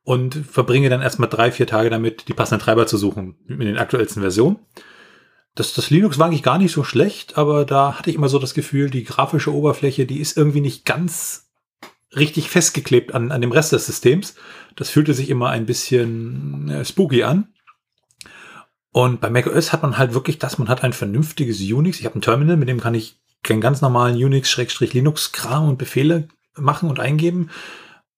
und 0.02 0.35
verbringe 0.35 0.88
dann 0.88 1.02
erstmal 1.02 1.28
drei, 1.28 1.52
vier 1.52 1.66
Tage 1.66 1.90
damit, 1.90 2.28
die 2.28 2.33
passenden 2.33 2.64
Treiber 2.64 2.87
zu 2.87 2.97
suchen 2.97 3.37
mit 3.47 3.69
den 3.69 3.76
aktuellsten 3.76 4.23
Versionen. 4.23 4.61
Das, 5.54 5.75
das 5.75 5.90
Linux 5.90 6.19
war 6.19 6.28
eigentlich 6.28 6.42
gar 6.42 6.57
nicht 6.57 6.73
so 6.73 6.85
schlecht, 6.85 7.37
aber 7.37 7.66
da 7.66 7.99
hatte 7.99 8.09
ich 8.09 8.16
immer 8.16 8.31
so 8.31 8.38
das 8.38 8.54
Gefühl, 8.54 8.88
die 8.88 9.04
grafische 9.04 9.52
Oberfläche, 9.52 10.07
die 10.07 10.21
ist 10.21 10.38
irgendwie 10.38 10.62
nicht 10.62 10.87
ganz 10.87 11.51
richtig 12.16 12.50
festgeklebt 12.50 13.14
an, 13.14 13.31
an 13.31 13.40
dem 13.40 13.52
Rest 13.52 13.73
des 13.73 13.87
Systems. 13.87 14.35
Das 14.76 14.90
fühlte 14.90 15.14
sich 15.14 15.31
immer 15.31 15.50
ein 15.50 15.66
bisschen 15.66 16.69
äh, 16.69 16.85
spooky 16.85 17.25
an. 17.25 17.49
Und 18.92 19.21
bei 19.21 19.31
macOS 19.31 19.73
hat 19.73 19.83
man 19.83 19.97
halt 19.97 20.12
wirklich 20.12 20.38
das, 20.38 20.59
man 20.59 20.69
hat 20.69 20.85
ein 20.85 20.92
vernünftiges 20.92 21.61
Unix. 21.61 21.99
Ich 21.99 22.04
habe 22.04 22.19
ein 22.19 22.23
Terminal, 22.23 22.59
mit 22.59 22.69
dem 22.69 22.81
kann 22.81 22.95
ich 22.95 23.19
keinen 23.42 23.62
ganz 23.62 23.81
normalen 23.81 24.16
Unix-Linux-Kram 24.16 25.69
und 25.69 25.78
Befehle 25.78 26.28
machen 26.57 26.90
und 26.90 27.00
eingeben. 27.00 27.50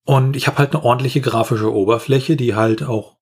Und 0.05 0.37
ich 0.37 0.49
habe 0.49 0.59
halt 0.59 0.75
eine 0.75 0.85
ordentliche 0.85 1.21
grafische 1.21 1.73
Oberfläche, 1.73 2.37
die 2.37 2.55
halt 2.55 2.83
auch 2.83 3.17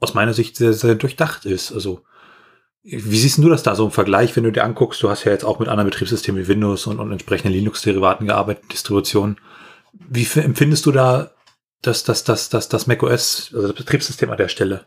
aus 0.00 0.14
meiner 0.14 0.32
Sicht 0.32 0.56
sehr, 0.56 0.72
sehr 0.72 0.94
durchdacht 0.94 1.44
ist. 1.44 1.70
Also, 1.72 2.02
wie 2.82 3.18
siehst 3.18 3.38
du 3.38 3.48
das 3.48 3.62
da 3.62 3.74
so 3.74 3.84
im 3.84 3.90
Vergleich, 3.90 4.34
wenn 4.34 4.44
du 4.44 4.52
dir 4.52 4.64
anguckst, 4.64 5.02
du 5.02 5.10
hast 5.10 5.24
ja 5.24 5.32
jetzt 5.32 5.44
auch 5.44 5.58
mit 5.58 5.68
anderen 5.68 5.90
Betriebssystemen 5.90 6.42
wie 6.42 6.48
Windows 6.48 6.86
und, 6.86 6.98
und 6.98 7.12
entsprechenden 7.12 7.52
Linux-Derivaten 7.52 8.26
gearbeitet, 8.26 8.72
Distributionen. 8.72 9.38
Wie 10.08 10.26
empfindest 10.40 10.86
du 10.86 10.92
da 10.92 11.32
das, 11.82 12.04
das, 12.04 12.24
das, 12.24 12.48
das, 12.48 12.68
das 12.68 12.86
macOS, 12.86 13.50
also 13.54 13.68
das 13.68 13.76
Betriebssystem 13.76 14.30
an 14.30 14.36
der 14.36 14.48
Stelle? 14.48 14.86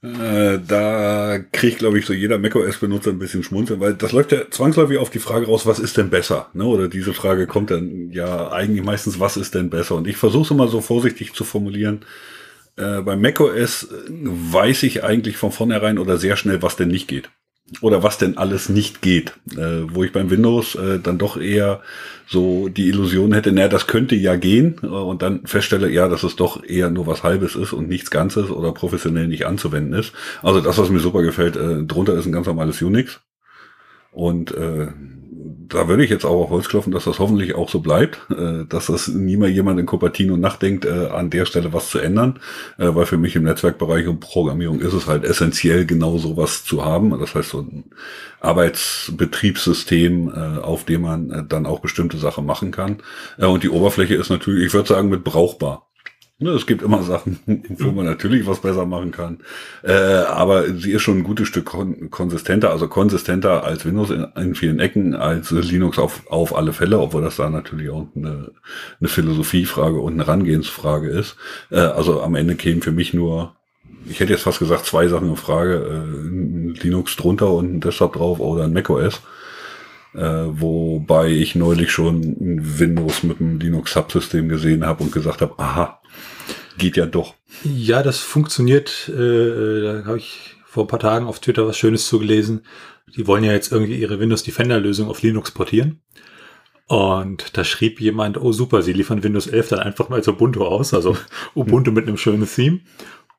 Äh, 0.00 0.60
da 0.64 1.38
kriegt, 1.50 1.78
glaube 1.78 1.98
ich, 1.98 2.06
so 2.06 2.12
jeder 2.12 2.38
macOS-Benutzer 2.38 3.10
ein 3.10 3.18
bisschen 3.18 3.42
schmunzeln, 3.42 3.80
weil 3.80 3.94
das 3.94 4.12
läuft 4.12 4.30
ja 4.30 4.48
zwangsläufig 4.48 4.98
auf 4.98 5.10
die 5.10 5.18
Frage 5.18 5.46
raus, 5.46 5.66
was 5.66 5.80
ist 5.80 5.96
denn 5.96 6.08
besser? 6.08 6.48
Ne? 6.52 6.64
Oder 6.64 6.86
diese 6.86 7.12
Frage 7.12 7.48
kommt 7.48 7.72
dann 7.72 8.12
ja 8.12 8.52
eigentlich 8.52 8.84
meistens, 8.84 9.18
was 9.18 9.36
ist 9.36 9.56
denn 9.56 9.70
besser? 9.70 9.96
Und 9.96 10.06
ich 10.06 10.16
versuche 10.16 10.44
es 10.44 10.50
immer 10.52 10.68
so 10.68 10.80
vorsichtig 10.80 11.32
zu 11.32 11.42
formulieren. 11.42 12.04
Äh, 12.76 13.02
bei 13.02 13.16
macOS 13.16 13.88
weiß 14.08 14.84
ich 14.84 15.02
eigentlich 15.02 15.36
von 15.36 15.50
vornherein 15.50 15.98
oder 15.98 16.16
sehr 16.16 16.36
schnell, 16.36 16.62
was 16.62 16.76
denn 16.76 16.88
nicht 16.88 17.08
geht 17.08 17.28
oder 17.80 18.04
was 18.04 18.18
denn 18.18 18.38
alles 18.38 18.68
nicht 18.68 19.02
geht. 19.02 19.32
Äh, 19.56 19.82
wo 19.92 20.04
ich 20.04 20.12
beim 20.12 20.30
Windows 20.30 20.76
äh, 20.76 21.00
dann 21.00 21.18
doch 21.18 21.36
eher 21.36 21.82
so 22.28 22.68
die 22.68 22.88
Illusion 22.88 23.32
hätte, 23.32 23.52
naja, 23.52 23.68
das 23.68 23.86
könnte 23.86 24.14
ja 24.14 24.36
gehen 24.36 24.76
äh, 24.82 24.86
und 24.86 25.22
dann 25.22 25.46
feststelle, 25.46 25.90
ja, 25.90 26.08
dass 26.08 26.22
es 26.22 26.36
doch 26.36 26.62
eher 26.62 26.90
nur 26.90 27.06
was 27.06 27.22
Halbes 27.22 27.56
ist 27.56 27.72
und 27.72 27.88
nichts 27.88 28.10
Ganzes 28.10 28.50
oder 28.50 28.72
professionell 28.72 29.28
nicht 29.28 29.46
anzuwenden 29.46 29.94
ist. 29.94 30.12
Also 30.42 30.60
das, 30.60 30.76
was 30.76 30.90
mir 30.90 31.00
super 31.00 31.22
gefällt, 31.22 31.56
äh, 31.56 31.84
drunter 31.84 32.14
ist 32.14 32.26
ein 32.26 32.32
ganz 32.32 32.46
normales 32.46 32.82
Unix. 32.82 33.20
Und 34.10 34.52
äh, 34.52 34.88
da 35.68 35.88
würde 35.88 36.04
ich 36.04 36.10
jetzt 36.10 36.24
auch 36.24 36.44
auf 36.44 36.50
Holz 36.50 36.68
klopfen, 36.68 36.92
dass 36.92 37.04
das 37.04 37.18
hoffentlich 37.18 37.54
auch 37.54 37.68
so 37.68 37.80
bleibt, 37.80 38.18
äh, 38.30 38.64
dass 38.68 38.86
das 38.86 39.08
niemals 39.08 39.52
jemand 39.52 39.78
in 39.78 39.86
Cupertino 39.86 40.36
nachdenkt, 40.36 40.84
äh, 40.84 41.08
an 41.08 41.30
der 41.30 41.44
Stelle 41.44 41.72
was 41.72 41.90
zu 41.90 41.98
ändern, 41.98 42.40
äh, 42.78 42.94
weil 42.94 43.06
für 43.06 43.18
mich 43.18 43.36
im 43.36 43.44
Netzwerkbereich 43.44 44.06
und 44.06 44.20
Programmierung 44.20 44.80
ist 44.80 44.92
es 44.92 45.06
halt 45.06 45.24
essentiell, 45.24 45.86
genau 45.86 46.18
sowas 46.18 46.64
zu 46.64 46.84
haben. 46.84 47.18
Das 47.18 47.34
heißt, 47.34 47.50
so 47.50 47.60
ein 47.60 47.84
Arbeitsbetriebssystem, 48.40 50.28
äh, 50.28 50.60
auf 50.60 50.84
dem 50.84 51.02
man 51.02 51.30
äh, 51.30 51.44
dann 51.46 51.66
auch 51.66 51.80
bestimmte 51.80 52.18
Sachen 52.18 52.46
machen 52.46 52.70
kann. 52.70 52.98
Äh, 53.38 53.46
und 53.46 53.62
die 53.62 53.70
Oberfläche 53.70 54.14
ist 54.14 54.30
natürlich, 54.30 54.66
ich 54.66 54.74
würde 54.74 54.88
sagen, 54.88 55.08
mit 55.08 55.24
brauchbar. 55.24 55.87
Ne, 56.40 56.50
es 56.50 56.66
gibt 56.66 56.82
immer 56.82 57.02
Sachen, 57.02 57.40
wo 57.78 57.90
man 57.90 58.06
natürlich 58.06 58.46
was 58.46 58.60
besser 58.60 58.86
machen 58.86 59.10
kann. 59.10 59.40
Äh, 59.82 59.92
aber 59.92 60.72
sie 60.72 60.92
ist 60.92 61.02
schon 61.02 61.18
ein 61.18 61.24
gutes 61.24 61.48
Stück 61.48 61.64
kon 61.66 62.10
konsistenter, 62.10 62.70
also 62.70 62.86
konsistenter 62.86 63.64
als 63.64 63.84
Windows 63.84 64.10
in, 64.10 64.54
vielen 64.54 64.78
Ecken, 64.78 65.16
als 65.16 65.50
Linux 65.50 65.98
auf, 65.98 66.30
auf 66.30 66.54
alle 66.54 66.72
Fälle, 66.72 67.00
obwohl 67.00 67.22
das 67.22 67.36
da 67.36 67.50
natürlich 67.50 67.90
auch 67.90 68.06
eine, 68.14 68.52
eine 69.00 69.08
Philosophiefrage 69.08 69.98
und 69.98 70.12
eine 70.12 70.28
Rangehensfrage 70.28 71.08
ist. 71.08 71.36
Äh, 71.72 71.80
also 71.80 72.22
am 72.22 72.36
Ende 72.36 72.54
kämen 72.54 72.82
für 72.82 72.92
mich 72.92 73.12
nur, 73.14 73.56
ich 74.08 74.20
hätte 74.20 74.32
jetzt 74.32 74.42
fast 74.42 74.60
gesagt, 74.60 74.86
zwei 74.86 75.08
Sachen 75.08 75.30
in 75.30 75.36
Frage. 75.36 75.74
Äh, 75.74 76.80
Linux 76.84 77.16
drunter 77.16 77.50
und 77.50 77.74
ein 77.74 77.80
Desktop 77.80 78.12
drauf 78.12 78.38
oder 78.38 78.62
ein 78.62 78.72
macOS. 78.72 79.22
Äh, 80.14 80.20
wobei 80.20 81.28
ich 81.30 81.56
neulich 81.56 81.90
schon 81.90 82.36
Windows 82.38 83.24
mit 83.24 83.40
einem 83.40 83.58
Linux-Subsystem 83.58 84.48
gesehen 84.48 84.86
habe 84.86 85.02
und 85.02 85.12
gesagt 85.12 85.42
habe, 85.42 85.58
aha, 85.58 85.97
geht 86.78 86.96
ja 86.96 87.06
doch. 87.06 87.34
Ja, 87.64 88.02
das 88.02 88.18
funktioniert. 88.18 89.08
Äh, 89.08 89.82
da 89.82 90.04
habe 90.06 90.18
ich 90.18 90.56
vor 90.64 90.84
ein 90.84 90.88
paar 90.88 91.00
Tagen 91.00 91.26
auf 91.26 91.40
Twitter 91.40 91.66
was 91.66 91.76
Schönes 91.76 92.06
zugelesen. 92.06 92.64
Die 93.16 93.26
wollen 93.26 93.44
ja 93.44 93.52
jetzt 93.52 93.72
irgendwie 93.72 93.96
ihre 93.96 94.20
Windows 94.20 94.42
Defender 94.42 94.78
Lösung 94.78 95.08
auf 95.08 95.22
Linux 95.22 95.50
portieren. 95.50 96.00
Und 96.86 97.56
da 97.56 97.64
schrieb 97.64 98.00
jemand, 98.00 98.40
oh 98.40 98.52
super, 98.52 98.82
sie 98.82 98.94
liefern 98.94 99.22
Windows 99.22 99.46
11 99.46 99.68
dann 99.68 99.80
einfach 99.80 100.08
mal 100.08 100.16
als 100.16 100.28
Ubuntu 100.28 100.64
aus, 100.64 100.94
also 100.94 101.16
Ubuntu 101.54 101.90
mit 101.90 102.06
einem 102.06 102.16
schönen 102.16 102.48
Theme. 102.48 102.80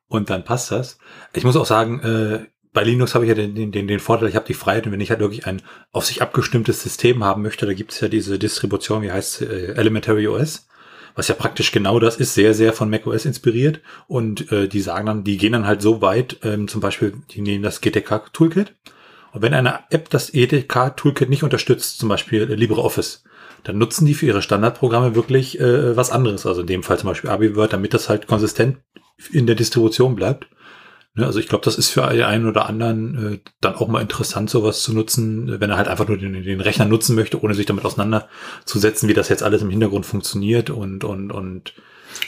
Und 0.06 0.30
dann 0.30 0.44
passt 0.44 0.70
das. 0.70 0.98
Ich 1.34 1.44
muss 1.44 1.56
auch 1.56 1.66
sagen, 1.66 2.00
äh, 2.00 2.46
bei 2.72 2.84
Linux 2.84 3.14
habe 3.14 3.24
ich 3.24 3.28
ja 3.28 3.34
den, 3.34 3.72
den, 3.72 3.88
den 3.88 4.00
Vorteil, 4.00 4.28
ich 4.28 4.36
habe 4.36 4.46
die 4.46 4.54
Freiheit 4.54 4.86
und 4.86 4.92
wenn 4.92 5.00
ich 5.00 5.10
halt 5.10 5.20
wirklich 5.20 5.46
ein 5.46 5.62
auf 5.90 6.04
sich 6.04 6.22
abgestimmtes 6.22 6.82
System 6.82 7.24
haben 7.24 7.42
möchte, 7.42 7.66
da 7.66 7.72
gibt 7.72 7.92
es 7.92 8.00
ja 8.00 8.08
diese 8.08 8.38
Distribution, 8.38 9.02
wie 9.02 9.10
heißt 9.10 9.42
äh, 9.42 9.74
Elementary 9.74 10.28
OS 10.28 10.68
was 11.20 11.28
ja 11.28 11.34
praktisch 11.34 11.70
genau 11.70 12.00
das 12.00 12.16
ist, 12.16 12.32
sehr, 12.32 12.54
sehr 12.54 12.72
von 12.72 12.88
macOS 12.88 13.26
inspiriert. 13.26 13.82
Und 14.08 14.50
äh, 14.50 14.68
die 14.68 14.80
sagen 14.80 15.04
dann, 15.04 15.22
die 15.22 15.36
gehen 15.36 15.52
dann 15.52 15.66
halt 15.66 15.82
so 15.82 16.00
weit, 16.00 16.38
ähm, 16.44 16.66
zum 16.66 16.80
Beispiel, 16.80 17.12
die 17.30 17.42
nehmen 17.42 17.62
das 17.62 17.82
GTK-Toolkit. 17.82 18.72
Und 19.32 19.42
wenn 19.42 19.52
eine 19.52 19.80
App 19.90 20.08
das 20.08 20.32
GTK-Toolkit 20.32 21.28
nicht 21.28 21.42
unterstützt, 21.42 21.98
zum 21.98 22.08
Beispiel 22.08 22.44
LibreOffice, 22.44 23.22
dann 23.64 23.76
nutzen 23.76 24.06
die 24.06 24.14
für 24.14 24.24
ihre 24.24 24.40
Standardprogramme 24.40 25.14
wirklich 25.14 25.60
äh, 25.60 25.94
was 25.94 26.10
anderes. 26.10 26.46
Also 26.46 26.62
in 26.62 26.66
dem 26.66 26.82
Fall 26.82 26.98
zum 26.98 27.10
Beispiel 27.10 27.28
AbiWord, 27.28 27.74
damit 27.74 27.92
das 27.92 28.08
halt 28.08 28.26
konsistent 28.26 28.78
in 29.30 29.46
der 29.46 29.56
Distribution 29.56 30.16
bleibt. 30.16 30.46
Ne, 31.14 31.26
also 31.26 31.40
ich 31.40 31.48
glaube, 31.48 31.64
das 31.64 31.76
ist 31.76 31.90
für 31.90 32.06
einen 32.06 32.46
oder 32.46 32.66
anderen 32.66 33.34
äh, 33.34 33.38
dann 33.60 33.74
auch 33.74 33.88
mal 33.88 34.00
interessant, 34.00 34.48
sowas 34.48 34.82
zu 34.82 34.94
nutzen, 34.94 35.60
wenn 35.60 35.70
er 35.70 35.76
halt 35.76 35.88
einfach 35.88 36.06
nur 36.06 36.16
den, 36.16 36.44
den 36.44 36.60
Rechner 36.60 36.84
nutzen 36.84 37.16
möchte, 37.16 37.42
ohne 37.42 37.54
sich 37.54 37.66
damit 37.66 37.84
auseinanderzusetzen, 37.84 39.08
wie 39.08 39.14
das 39.14 39.28
jetzt 39.28 39.42
alles 39.42 39.62
im 39.62 39.70
Hintergrund 39.70 40.06
funktioniert 40.06 40.70
und, 40.70 41.02
und, 41.02 41.32
und 41.32 41.74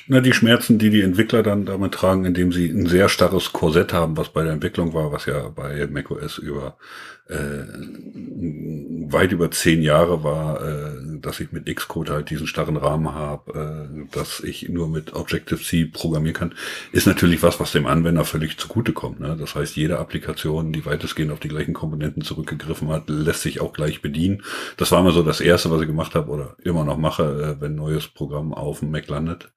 na, 0.09 0.21
die 0.21 0.33
Schmerzen, 0.33 0.79
die 0.79 0.91
die 0.91 1.03
Entwickler 1.03 1.43
dann 1.43 1.65
damit 1.65 1.95
tragen, 1.95 2.25
indem 2.25 2.53
sie 2.53 2.69
ein 2.69 2.87
sehr 2.87 3.09
starres 3.09 3.53
Korsett 3.53 3.93
haben, 3.93 4.17
was 4.17 4.31
bei 4.31 4.43
der 4.43 4.53
Entwicklung 4.53 4.95
war, 4.95 5.13
was 5.13 5.27
ja 5.27 5.49
bei 5.49 5.87
macOS 5.87 6.39
über 6.39 6.77
äh, 7.22 7.22
weit 9.13 9.33
über 9.33 9.51
zehn 9.51 9.83
Jahre 9.83 10.25
war, 10.25 10.63
äh, 10.63 11.19
dass 11.21 11.41
ich 11.41 11.53
mit 11.53 11.67
Xcode 11.67 12.11
halt 12.11 12.31
diesen 12.31 12.47
starren 12.47 12.77
Rahmen 12.77 13.15
habe, 13.15 13.89
äh, 13.89 14.15
dass 14.15 14.41
ich 14.41 14.69
nur 14.69 14.89
mit 14.89 15.15
Objective-C 15.15 15.87
programmieren 15.87 16.35
kann, 16.35 16.55
ist 16.91 17.07
natürlich 17.07 17.43
was, 17.43 17.61
was 17.61 17.73
dem 17.73 17.87
Anwender 17.87 18.25
völlig 18.25 18.59
zugutekommt. 18.59 19.21
Ne? 19.21 19.37
Das 19.39 19.55
heißt, 19.55 19.77
jede 19.77 19.99
Applikation, 19.99 20.73
die 20.73 20.85
weitestgehend 20.85 21.33
auf 21.33 21.41
die 21.41 21.49
gleichen 21.49 21.75
Komponenten 21.75 22.23
zurückgegriffen 22.23 22.89
hat, 22.89 23.09
lässt 23.09 23.43
sich 23.43 23.61
auch 23.61 23.73
gleich 23.73 24.03
bedienen. 24.03 24.43
Das 24.77 24.91
war 24.93 25.01
immer 25.01 25.13
so 25.13 25.23
das 25.23 25.41
Erste, 25.41 25.71
was 25.71 25.81
ich 25.81 25.87
gemacht 25.87 26.15
habe 26.15 26.31
oder 26.31 26.57
immer 26.63 26.85
noch 26.85 26.99
mache, 26.99 27.23
äh, 27.59 27.61
wenn 27.61 27.73
ein 27.73 27.77
neues 27.77 28.09
Programm 28.09 28.53
auf 28.53 28.81
dem 28.81 28.91
Mac 28.91 29.09
landet 29.09 29.53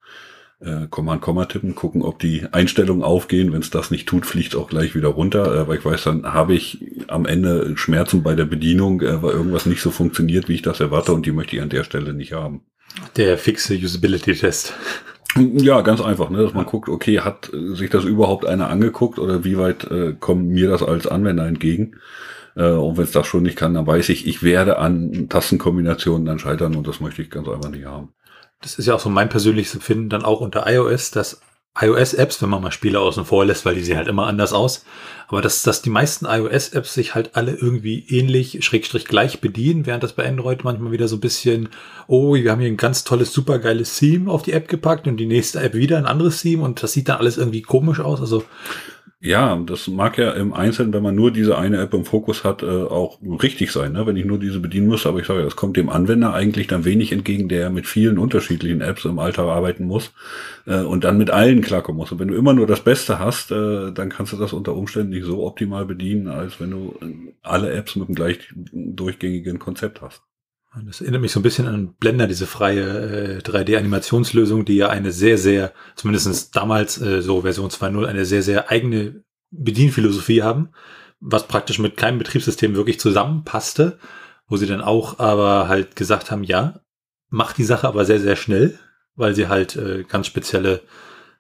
äh, 0.59 0.87
Command 0.89 1.21
Komma 1.21 1.45
tippen, 1.45 1.75
gucken, 1.75 2.01
ob 2.01 2.19
die 2.19 2.45
Einstellungen 2.51 3.03
aufgehen. 3.03 3.51
Wenn 3.51 3.61
es 3.61 3.69
das 3.69 3.91
nicht 3.91 4.07
tut, 4.07 4.25
fliegt 4.25 4.55
auch 4.55 4.69
gleich 4.69 4.95
wieder 4.95 5.09
runter. 5.09 5.53
Äh, 5.53 5.67
weil 5.67 5.77
ich 5.79 5.85
weiß, 5.85 6.03
dann 6.03 6.33
habe 6.33 6.53
ich 6.53 7.03
am 7.07 7.25
Ende 7.25 7.75
Schmerzen 7.77 8.23
bei 8.23 8.35
der 8.35 8.45
Bedienung, 8.45 9.01
äh, 9.01 9.21
weil 9.21 9.33
irgendwas 9.33 9.65
nicht 9.65 9.81
so 9.81 9.91
funktioniert, 9.91 10.47
wie 10.47 10.55
ich 10.55 10.61
das 10.61 10.79
erwarte 10.79 11.13
und 11.13 11.25
die 11.25 11.31
möchte 11.31 11.55
ich 11.55 11.61
an 11.61 11.69
der 11.69 11.83
Stelle 11.83 12.13
nicht 12.13 12.33
haben. 12.33 12.61
Der 13.17 13.37
fixe 13.37 13.75
Usability-Test. 13.75 14.73
Ja, 15.37 15.81
ganz 15.81 15.99
einfach, 15.99 16.29
ne? 16.29 16.41
dass 16.41 16.53
man 16.53 16.65
guckt, 16.65 16.87
okay, 16.87 17.19
hat 17.19 17.51
sich 17.51 17.89
das 17.89 18.05
überhaupt 18.05 18.45
einer 18.45 18.69
angeguckt 18.69 19.19
oder 19.19 19.43
wie 19.43 19.57
weit 19.57 19.83
äh, 19.91 20.13
kommt 20.17 20.47
mir 20.47 20.69
das 20.69 20.81
als 20.81 21.07
Anwender 21.07 21.45
entgegen? 21.45 21.97
Äh, 22.55 22.69
und 22.69 22.95
wenn 22.95 23.03
es 23.03 23.11
das 23.11 23.27
schon 23.27 23.43
nicht 23.43 23.57
kann, 23.57 23.73
dann 23.73 23.85
weiß 23.85 24.07
ich, 24.09 24.27
ich 24.27 24.43
werde 24.43 24.77
an 24.77 25.27
Tastenkombinationen 25.27 26.25
dann 26.25 26.39
scheitern 26.39 26.75
und 26.75 26.87
das 26.87 27.01
möchte 27.01 27.21
ich 27.21 27.29
ganz 27.29 27.49
einfach 27.49 27.69
nicht 27.69 27.83
haben 27.83 28.14
das 28.65 28.79
ist 28.79 28.87
ja 28.87 28.95
auch 28.95 28.99
so 28.99 29.09
mein 29.09 29.29
persönliches 29.29 29.75
Empfinden, 29.75 30.09
dann 30.09 30.25
auch 30.25 30.41
unter 30.41 30.65
iOS, 30.67 31.11
dass 31.11 31.39
iOS-Apps, 31.79 32.41
wenn 32.41 32.49
man 32.49 32.63
mal 32.63 32.71
Spiele 32.71 32.99
außen 32.99 33.25
vor 33.25 33.45
lässt, 33.45 33.63
weil 33.63 33.75
die 33.75 33.83
sehen 33.83 33.97
halt 33.97 34.07
immer 34.07 34.25
anders 34.25 34.53
aus, 34.53 34.85
aber 35.27 35.43
dass, 35.43 35.61
dass 35.61 35.83
die 35.83 35.91
meisten 35.91 36.25
iOS-Apps 36.25 36.95
sich 36.95 37.13
halt 37.13 37.35
alle 37.35 37.53
irgendwie 37.53 38.05
ähnlich, 38.07 38.65
schrägstrich 38.65 39.05
gleich 39.05 39.39
bedienen, 39.39 39.85
während 39.85 40.01
das 40.01 40.13
bei 40.13 40.27
Android 40.27 40.63
manchmal 40.63 40.93
wieder 40.93 41.07
so 41.07 41.17
ein 41.17 41.21
bisschen, 41.21 41.69
oh, 42.07 42.33
wir 42.33 42.49
haben 42.51 42.61
hier 42.61 42.71
ein 42.71 42.77
ganz 42.77 43.03
tolles, 43.03 43.33
supergeiles 43.33 43.97
Theme 43.97 44.31
auf 44.31 44.41
die 44.41 44.53
App 44.53 44.67
gepackt 44.67 45.05
und 45.05 45.17
die 45.17 45.27
nächste 45.27 45.59
App 45.59 45.75
wieder 45.75 45.99
ein 45.99 46.07
anderes 46.07 46.41
Theme 46.41 46.63
und 46.63 46.81
das 46.81 46.93
sieht 46.93 47.09
dann 47.09 47.19
alles 47.19 47.37
irgendwie 47.37 47.61
komisch 47.61 47.99
aus. 47.99 48.19
Also 48.19 48.43
ja, 49.19 49.55
das 49.65 49.87
mag 49.87 50.17
ja 50.17 50.31
im 50.31 50.53
Einzelnen, 50.53 50.93
wenn 50.93 51.01
man 51.01 51.15
nur 51.15 51.31
diese 51.31 51.57
eine 51.57 51.79
App 51.79 51.93
im 51.93 52.05
Fokus 52.05 52.43
hat, 52.43 52.61
äh, 52.63 52.65
auch 52.65 53.19
richtig 53.21 53.71
sein, 53.71 53.93
ne? 53.93 54.05
wenn 54.05 54.17
ich 54.17 54.25
nur 54.25 54.39
diese 54.39 54.59
bedienen 54.59 54.87
muss. 54.87 55.05
Aber 55.05 55.19
ich 55.19 55.25
sage, 55.25 55.41
das 55.41 55.55
kommt 55.55 55.77
dem 55.77 55.89
Anwender 55.89 56.33
eigentlich 56.33 56.67
dann 56.67 56.85
wenig 56.85 57.11
entgegen, 57.11 57.49
der 57.49 57.69
mit 57.69 57.87
vielen 57.87 58.19
unterschiedlichen 58.19 58.81
Apps 58.81 59.05
im 59.05 59.17
Alltag 59.17 59.47
arbeiten 59.47 59.85
muss 59.85 60.13
äh, 60.67 60.81
und 60.81 61.03
dann 61.03 61.17
mit 61.17 61.31
allen 61.31 61.61
klarkommen 61.61 61.97
muss. 61.97 62.11
Und 62.11 62.19
wenn 62.19 62.27
du 62.27 62.35
immer 62.35 62.53
nur 62.53 62.67
das 62.67 62.81
Beste 62.81 63.17
hast, 63.17 63.51
äh, 63.51 63.91
dann 63.93 64.09
kannst 64.09 64.33
du 64.33 64.37
das 64.37 64.53
unter 64.53 64.75
Umständen 64.75 65.11
nicht 65.11 65.25
so 65.25 65.45
optimal 65.45 65.85
bedienen, 65.85 66.27
als 66.27 66.59
wenn 66.59 66.71
du 66.71 66.95
alle 67.41 67.71
Apps 67.71 67.95
mit 67.95 68.09
dem 68.09 68.15
gleich 68.15 68.39
durchgängigen 68.73 69.59
Konzept 69.59 70.01
hast. 70.01 70.21
Das 70.83 70.99
erinnert 70.99 71.21
mich 71.21 71.31
so 71.31 71.39
ein 71.39 71.43
bisschen 71.43 71.67
an 71.67 71.93
Blender, 71.99 72.27
diese 72.27 72.47
freie 72.47 73.37
äh, 73.37 73.39
3D-Animationslösung, 73.39 74.65
die 74.65 74.75
ja 74.75 74.89
eine 74.89 75.11
sehr, 75.11 75.37
sehr, 75.37 75.73
zumindest 75.95 76.55
damals 76.55 76.99
äh, 77.01 77.21
so 77.21 77.41
Version 77.41 77.69
2.0, 77.69 78.05
eine 78.05 78.25
sehr, 78.25 78.41
sehr 78.43 78.69
eigene 78.69 79.23
Bedienphilosophie 79.51 80.43
haben, 80.43 80.69
was 81.19 81.47
praktisch 81.47 81.79
mit 81.79 81.95
keinem 81.95 82.17
Betriebssystem 82.17 82.75
wirklich 82.75 82.99
zusammenpasste, 82.99 83.99
wo 84.47 84.57
sie 84.57 84.67
dann 84.67 84.81
auch 84.81 85.19
aber 85.19 85.67
halt 85.69 85.95
gesagt 85.95 86.29
haben, 86.29 86.43
ja, 86.43 86.81
macht 87.29 87.57
die 87.57 87.63
Sache 87.63 87.87
aber 87.87 88.03
sehr, 88.05 88.19
sehr 88.19 88.35
schnell, 88.35 88.77
weil 89.15 89.33
sie 89.33 89.47
halt 89.47 89.75
äh, 89.77 90.03
ganz 90.03 90.27
spezielle 90.27 90.81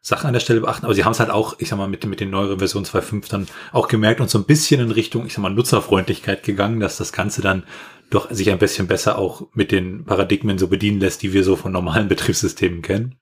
Sachen 0.01 0.27
an 0.27 0.33
der 0.33 0.39
Stelle 0.39 0.61
beachten, 0.61 0.85
aber 0.85 0.93
sie 0.93 1.03
haben 1.03 1.13
es 1.13 1.19
halt 1.19 1.31
auch, 1.31 1.55
ich 1.57 1.69
sag 1.69 1.77
mal, 1.77 1.87
mit, 1.87 2.05
mit 2.05 2.19
den 2.19 2.29
neueren 2.29 2.59
Versionen 2.59 2.85
2.5 2.85 3.27
dann 3.27 3.47
auch 3.71 3.87
gemerkt 3.87 4.21
und 4.21 4.29
so 4.29 4.37
ein 4.37 4.43
bisschen 4.43 4.79
in 4.79 4.91
Richtung, 4.91 5.25
ich 5.25 5.33
sag 5.33 5.41
mal, 5.41 5.49
Nutzerfreundlichkeit 5.49 6.43
gegangen, 6.43 6.79
dass 6.79 6.97
das 6.97 7.11
Ganze 7.11 7.41
dann 7.41 7.63
doch 8.09 8.31
sich 8.31 8.51
ein 8.51 8.59
bisschen 8.59 8.87
besser 8.87 9.17
auch 9.17 9.47
mit 9.53 9.71
den 9.71 10.05
Paradigmen 10.05 10.57
so 10.57 10.67
bedienen 10.67 10.99
lässt, 10.99 11.21
die 11.21 11.33
wir 11.33 11.43
so 11.43 11.55
von 11.55 11.71
normalen 11.71 12.07
Betriebssystemen 12.09 12.81
kennen. 12.81 13.15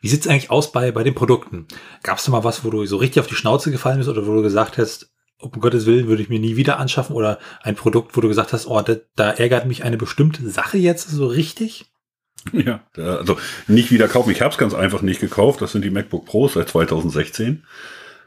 Wie 0.00 0.08
sieht's 0.08 0.28
eigentlich 0.28 0.50
aus 0.50 0.70
bei, 0.70 0.92
bei 0.92 1.02
den 1.02 1.14
Produkten? 1.14 1.66
Gab 2.02 2.18
es 2.18 2.24
da 2.24 2.30
mal 2.30 2.44
was, 2.44 2.64
wo 2.64 2.70
du 2.70 2.84
so 2.84 2.98
richtig 2.98 3.20
auf 3.20 3.26
die 3.26 3.34
Schnauze 3.34 3.70
gefallen 3.70 3.98
bist 3.98 4.10
oder 4.10 4.26
wo 4.26 4.34
du 4.34 4.42
gesagt 4.42 4.76
hast, 4.76 5.10
um 5.38 5.50
Gottes 5.52 5.86
Willen 5.86 6.08
würde 6.08 6.22
ich 6.22 6.28
mir 6.28 6.38
nie 6.38 6.56
wieder 6.56 6.78
anschaffen 6.78 7.16
oder 7.16 7.38
ein 7.62 7.74
Produkt, 7.74 8.16
wo 8.16 8.20
du 8.20 8.28
gesagt 8.28 8.52
hast, 8.52 8.66
oh, 8.66 8.80
da, 8.82 8.96
da 9.16 9.30
ärgert 9.30 9.66
mich 9.66 9.82
eine 9.82 9.96
bestimmte 9.96 10.48
Sache 10.48 10.78
jetzt 10.78 11.08
so 11.08 11.26
richtig? 11.26 11.86
Ja, 12.52 12.84
also 12.96 13.38
nicht 13.66 13.90
wieder 13.90 14.08
kaufen. 14.08 14.30
Ich 14.30 14.42
habe 14.42 14.52
es 14.52 14.58
ganz 14.58 14.74
einfach 14.74 15.02
nicht 15.02 15.20
gekauft. 15.20 15.62
Das 15.62 15.72
sind 15.72 15.82
die 15.82 15.90
MacBook 15.90 16.26
Pros 16.26 16.54
seit 16.54 16.68
2016. 16.68 17.64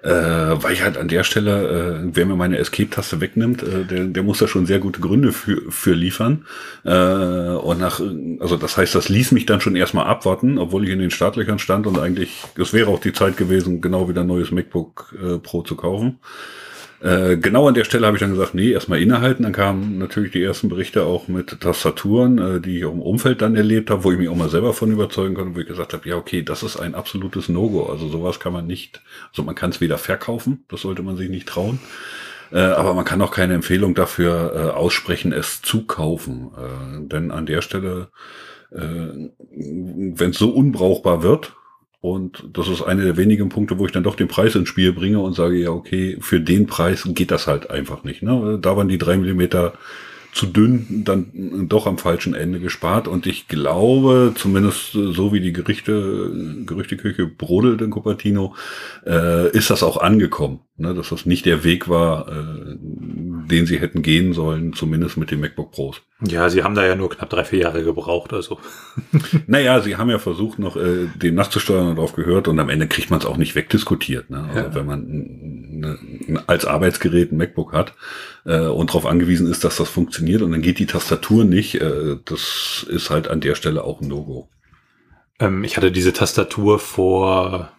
Äh, 0.07 0.63
weil 0.63 0.71
ich 0.71 0.83
halt 0.83 0.95
an 0.95 1.09
der 1.09 1.25
Stelle, 1.25 2.05
äh, 2.05 2.09
wer 2.13 2.25
mir 2.25 2.37
meine 2.37 2.57
Escape-Taste 2.59 3.19
wegnimmt, 3.19 3.61
äh, 3.61 3.83
der, 3.83 4.05
der 4.05 4.23
muss 4.23 4.37
da 4.37 4.47
schon 4.47 4.65
sehr 4.65 4.79
gute 4.79 5.01
Gründe 5.01 5.33
für, 5.33 5.69
für 5.69 5.93
liefern. 5.93 6.45
Äh, 6.85 6.91
und 6.91 7.81
nach, 7.81 7.99
also 8.39 8.55
das 8.55 8.77
heißt, 8.77 8.95
das 8.95 9.09
ließ 9.09 9.33
mich 9.33 9.45
dann 9.45 9.59
schon 9.59 9.75
erstmal 9.75 10.05
abwarten, 10.05 10.59
obwohl 10.59 10.85
ich 10.85 10.91
in 10.91 10.99
den 10.99 11.11
Startlöchern 11.11 11.59
stand 11.59 11.87
und 11.87 11.99
eigentlich, 11.99 12.41
es 12.57 12.71
wäre 12.71 12.89
auch 12.89 13.01
die 13.01 13.11
Zeit 13.11 13.35
gewesen, 13.35 13.81
genau 13.81 14.07
wieder 14.07 14.21
ein 14.21 14.27
neues 14.27 14.49
MacBook 14.49 15.13
äh, 15.21 15.39
Pro 15.39 15.63
zu 15.63 15.75
kaufen. 15.75 16.19
Äh, 16.99 17.37
genau 17.37 17.67
an 17.67 17.75
der 17.75 17.83
Stelle 17.83 18.07
habe 18.07 18.17
ich 18.17 18.21
dann 18.21 18.31
gesagt, 18.31 18.55
nee, 18.55 18.71
erstmal 18.71 19.01
innehalten. 19.01 19.43
Dann 19.43 19.53
kamen 19.53 19.97
natürlich 19.99 20.31
die 20.31 20.41
ersten 20.41 20.67
Berichte 20.67 21.03
auch 21.03 21.27
mit 21.27 21.61
Tastaturen, 21.61 22.37
äh, 22.37 22.61
die 22.61 22.79
ich 22.79 22.85
auch 22.85 22.93
im 22.93 23.01
Umfeld 23.01 23.41
dann 23.41 23.55
erlebt 23.55 23.91
habe, 23.91 24.03
wo 24.03 24.11
ich 24.11 24.17
mich 24.17 24.29
auch 24.29 24.35
mal 24.35 24.49
selber 24.49 24.73
von 24.73 24.91
überzeugen 24.91 25.35
konnte, 25.35 25.55
wo 25.55 25.59
ich 25.59 25.67
gesagt 25.67 25.93
habe, 25.93 26.09
ja, 26.09 26.15
okay, 26.15 26.41
das 26.41 26.63
ist 26.63 26.77
ein 26.77 26.95
absolutes 26.95 27.49
No-Go. 27.49 27.85
Also 27.85 28.07
sowas 28.07 28.39
kann 28.39 28.53
man 28.53 28.65
nicht, 28.65 29.01
also 29.29 29.43
man 29.43 29.55
kann 29.55 29.69
es 29.69 29.81
weder 29.81 29.97
verkaufen, 29.97 30.65
das 30.69 30.81
sollte 30.81 31.03
man 31.03 31.17
sich 31.17 31.29
nicht 31.29 31.47
trauen. 31.47 31.79
Äh, 32.51 32.59
aber 32.59 32.93
man 32.93 33.05
kann 33.05 33.21
auch 33.21 33.31
keine 33.31 33.53
Empfehlung 33.53 33.93
dafür 33.93 34.53
äh, 34.55 34.69
aussprechen, 34.71 35.33
es 35.33 35.61
zu 35.61 35.85
kaufen. 35.85 36.51
Äh, 36.57 37.07
denn 37.07 37.29
an 37.29 37.45
der 37.45 37.61
Stelle, 37.61 38.07
äh, 38.71 38.79
wenn 38.79 40.31
es 40.31 40.37
so 40.37 40.49
unbrauchbar 40.49 41.21
wird, 41.21 41.53
und 41.99 42.49
das 42.53 42.67
ist 42.67 42.83
einer 42.83 43.03
der 43.03 43.17
wenigen 43.17 43.49
Punkte, 43.49 43.79
wo 43.79 43.85
ich 43.85 43.91
dann 43.91 44.03
doch 44.03 44.15
den 44.15 44.27
Preis 44.27 44.55
ins 44.55 44.69
Spiel 44.69 44.93
bringe 44.93 45.19
und 45.19 45.33
sage, 45.33 45.57
ja, 45.57 45.71
okay, 45.71 46.17
für 46.21 46.39
den 46.39 46.67
Preis 46.67 47.03
geht 47.07 47.31
das 47.31 47.47
halt 47.47 47.69
einfach 47.71 48.03
nicht. 48.03 48.21
Ne? 48.21 48.59
Da 48.61 48.77
waren 48.77 48.87
die 48.87 48.99
drei 48.99 49.17
Millimeter 49.17 49.73
zu 50.31 50.45
dünn, 50.45 51.03
dann 51.03 51.67
doch 51.67 51.87
am 51.87 51.97
falschen 51.97 52.35
Ende 52.35 52.59
gespart. 52.59 53.07
Und 53.07 53.25
ich 53.25 53.47
glaube, 53.47 54.33
zumindest 54.35 54.91
so 54.91 55.33
wie 55.33 55.39
die 55.39 55.53
Gerichte, 55.53 56.63
Gerüchteküche 56.65 57.25
brodelt 57.25 57.81
in 57.81 57.89
Cupertino, 57.89 58.53
äh, 59.05 59.49
ist 59.49 59.71
das 59.71 59.81
auch 59.81 59.97
angekommen. 59.97 60.59
Ne? 60.79 60.93
Dass 60.93 61.09
das 61.09 61.25
nicht 61.25 61.45
der 61.47 61.63
Weg 61.63 61.89
war, 61.89 62.27
äh, 62.27 62.75
den 62.79 63.65
sie 63.65 63.79
hätten 63.79 64.03
gehen 64.03 64.33
sollen, 64.33 64.73
zumindest 64.73 65.17
mit 65.17 65.31
den 65.31 65.39
MacBook 65.39 65.71
Pros. 65.71 66.01
Ja, 66.21 66.49
sie 66.49 66.63
haben 66.63 66.75
da 66.75 66.85
ja 66.85 66.95
nur 66.95 67.09
knapp 67.09 67.31
drei, 67.31 67.43
vier 67.43 67.59
Jahre 67.59 67.83
gebraucht, 67.83 68.31
also. 68.31 68.59
naja, 69.47 69.81
sie 69.81 69.95
haben 69.95 70.11
ja 70.11 70.19
versucht, 70.19 70.59
noch 70.59 70.75
äh, 70.75 71.07
dem 71.15 71.33
nachzusteuern 71.33 71.89
und 71.89 71.95
darauf 71.95 72.13
gehört 72.13 72.47
und 72.47 72.59
am 72.59 72.69
Ende 72.69 72.87
kriegt 72.87 73.09
man 73.09 73.19
es 73.19 73.25
auch 73.25 73.37
nicht 73.37 73.55
wegdiskutiert. 73.55 74.29
Ne? 74.29 74.43
Also 74.49 74.69
ja. 74.69 74.75
wenn 74.75 74.85
man 74.85 75.05
ne, 75.07 75.97
als 76.45 76.65
Arbeitsgerät 76.65 77.31
ein 77.31 77.37
MacBook 77.37 77.73
hat 77.73 77.93
äh, 78.45 78.67
und 78.67 78.91
darauf 78.91 79.07
angewiesen 79.07 79.49
ist, 79.49 79.63
dass 79.63 79.77
das 79.77 79.89
funktioniert 79.89 80.43
und 80.43 80.51
dann 80.51 80.61
geht 80.61 80.77
die 80.77 80.85
Tastatur 80.85 81.43
nicht, 81.43 81.81
äh, 81.81 82.17
das 82.23 82.85
ist 82.87 83.09
halt 83.09 83.27
an 83.27 83.41
der 83.41 83.55
Stelle 83.55 83.83
auch 83.83 83.99
ein 83.99 84.09
Logo. 84.09 84.49
Ähm, 85.39 85.63
ich 85.63 85.77
hatte 85.77 85.91
diese 85.91 86.13
Tastatur 86.13 86.77
vor 86.77 87.71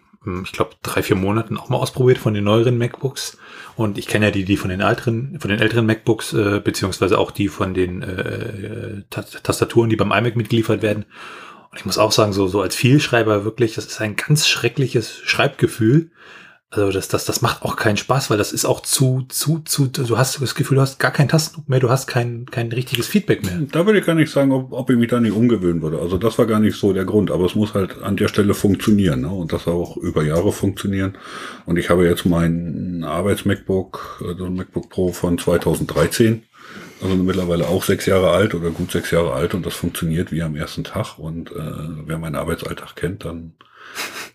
ich 0.43 0.51
glaube, 0.51 0.71
drei, 0.81 1.03
vier 1.03 1.15
Monaten 1.15 1.57
auch 1.57 1.69
mal 1.69 1.77
ausprobiert 1.77 2.17
von 2.17 2.33
den 2.33 2.43
neueren 2.43 2.77
MacBooks. 2.77 3.37
Und 3.75 3.97
ich 3.97 4.07
kenne 4.07 4.25
ja 4.25 4.31
die, 4.31 4.45
die 4.45 4.57
von 4.57 4.69
den 4.69 4.81
älteren, 4.81 5.39
von 5.39 5.49
den 5.49 5.59
älteren 5.59 5.85
MacBooks, 5.85 6.33
äh, 6.33 6.61
beziehungsweise 6.63 7.17
auch 7.17 7.31
die 7.31 7.47
von 7.47 7.73
den 7.73 8.01
äh, 8.01 9.03
Tastaturen, 9.09 9.89
die 9.89 9.95
beim 9.95 10.11
iMac 10.11 10.35
mitgeliefert 10.35 10.81
werden. 10.81 11.05
Und 11.71 11.77
ich 11.77 11.85
muss 11.85 11.97
auch 11.97 12.11
sagen, 12.11 12.33
so, 12.33 12.47
so 12.47 12.61
als 12.61 12.75
Vielschreiber 12.75 13.45
wirklich, 13.45 13.75
das 13.75 13.85
ist 13.85 14.01
ein 14.01 14.15
ganz 14.15 14.47
schreckliches 14.47 15.21
Schreibgefühl. 15.23 16.11
Also 16.71 16.91
das, 16.91 17.07
das, 17.07 17.25
das 17.25 17.41
macht 17.41 17.63
auch 17.63 17.75
keinen 17.75 17.97
Spaß, 17.97 18.29
weil 18.29 18.37
das 18.37 18.51
ist 18.51 18.65
auch 18.65 18.81
zu, 18.81 19.25
zu, 19.27 19.57
zu, 19.59 19.87
du 19.87 20.17
hast 20.19 20.39
das 20.39 20.53
Gefühl, 20.53 20.75
du 20.75 20.81
hast 20.81 20.99
gar 20.99 21.09
keinen 21.09 21.27
Tastendruck 21.27 21.67
mehr, 21.67 21.79
du 21.79 21.89
hast 21.89 22.05
kein, 22.05 22.45
kein 22.45 22.71
richtiges 22.71 23.07
Feedback 23.07 23.43
mehr. 23.43 23.59
Da 23.71 23.87
würde 23.87 23.99
ich 23.99 24.05
gar 24.05 24.13
nicht 24.13 24.31
sagen, 24.31 24.51
ob, 24.51 24.71
ob 24.71 24.87
ich 24.91 24.97
mich 24.97 25.09
da 25.09 25.19
nicht 25.19 25.31
umgewöhnen 25.31 25.81
würde. 25.81 25.97
Also 25.97 26.19
das 26.19 26.37
war 26.37 26.45
gar 26.45 26.59
nicht 26.59 26.77
so 26.77 26.93
der 26.93 27.05
Grund, 27.05 27.31
aber 27.31 27.45
es 27.45 27.55
muss 27.55 27.73
halt 27.73 28.03
an 28.03 28.17
der 28.17 28.27
Stelle 28.27 28.53
funktionieren 28.53 29.21
ne? 29.21 29.29
und 29.29 29.51
das 29.51 29.67
auch 29.67 29.97
über 29.97 30.23
Jahre 30.23 30.51
funktionieren. 30.51 31.17
Und 31.65 31.77
ich 31.79 31.89
habe 31.89 32.05
jetzt 32.05 32.27
mein 32.27 33.03
Arbeits-MacBook, 33.03 34.23
also 34.27 34.51
MacBook 34.51 34.89
Pro 34.89 35.11
von 35.11 35.39
2013, 35.39 36.43
also 37.01 37.15
mittlerweile 37.15 37.67
auch 37.67 37.83
sechs 37.83 38.05
Jahre 38.05 38.29
alt 38.29 38.53
oder 38.53 38.69
gut 38.69 38.91
sechs 38.91 39.09
Jahre 39.09 39.33
alt 39.33 39.55
und 39.55 39.65
das 39.65 39.73
funktioniert 39.73 40.31
wie 40.31 40.43
am 40.43 40.55
ersten 40.55 40.83
Tag. 40.83 41.17
Und 41.17 41.51
äh, 41.51 41.55
wer 42.05 42.19
meinen 42.19 42.35
Arbeitsalltag 42.35 42.95
kennt, 42.95 43.25
dann 43.25 43.53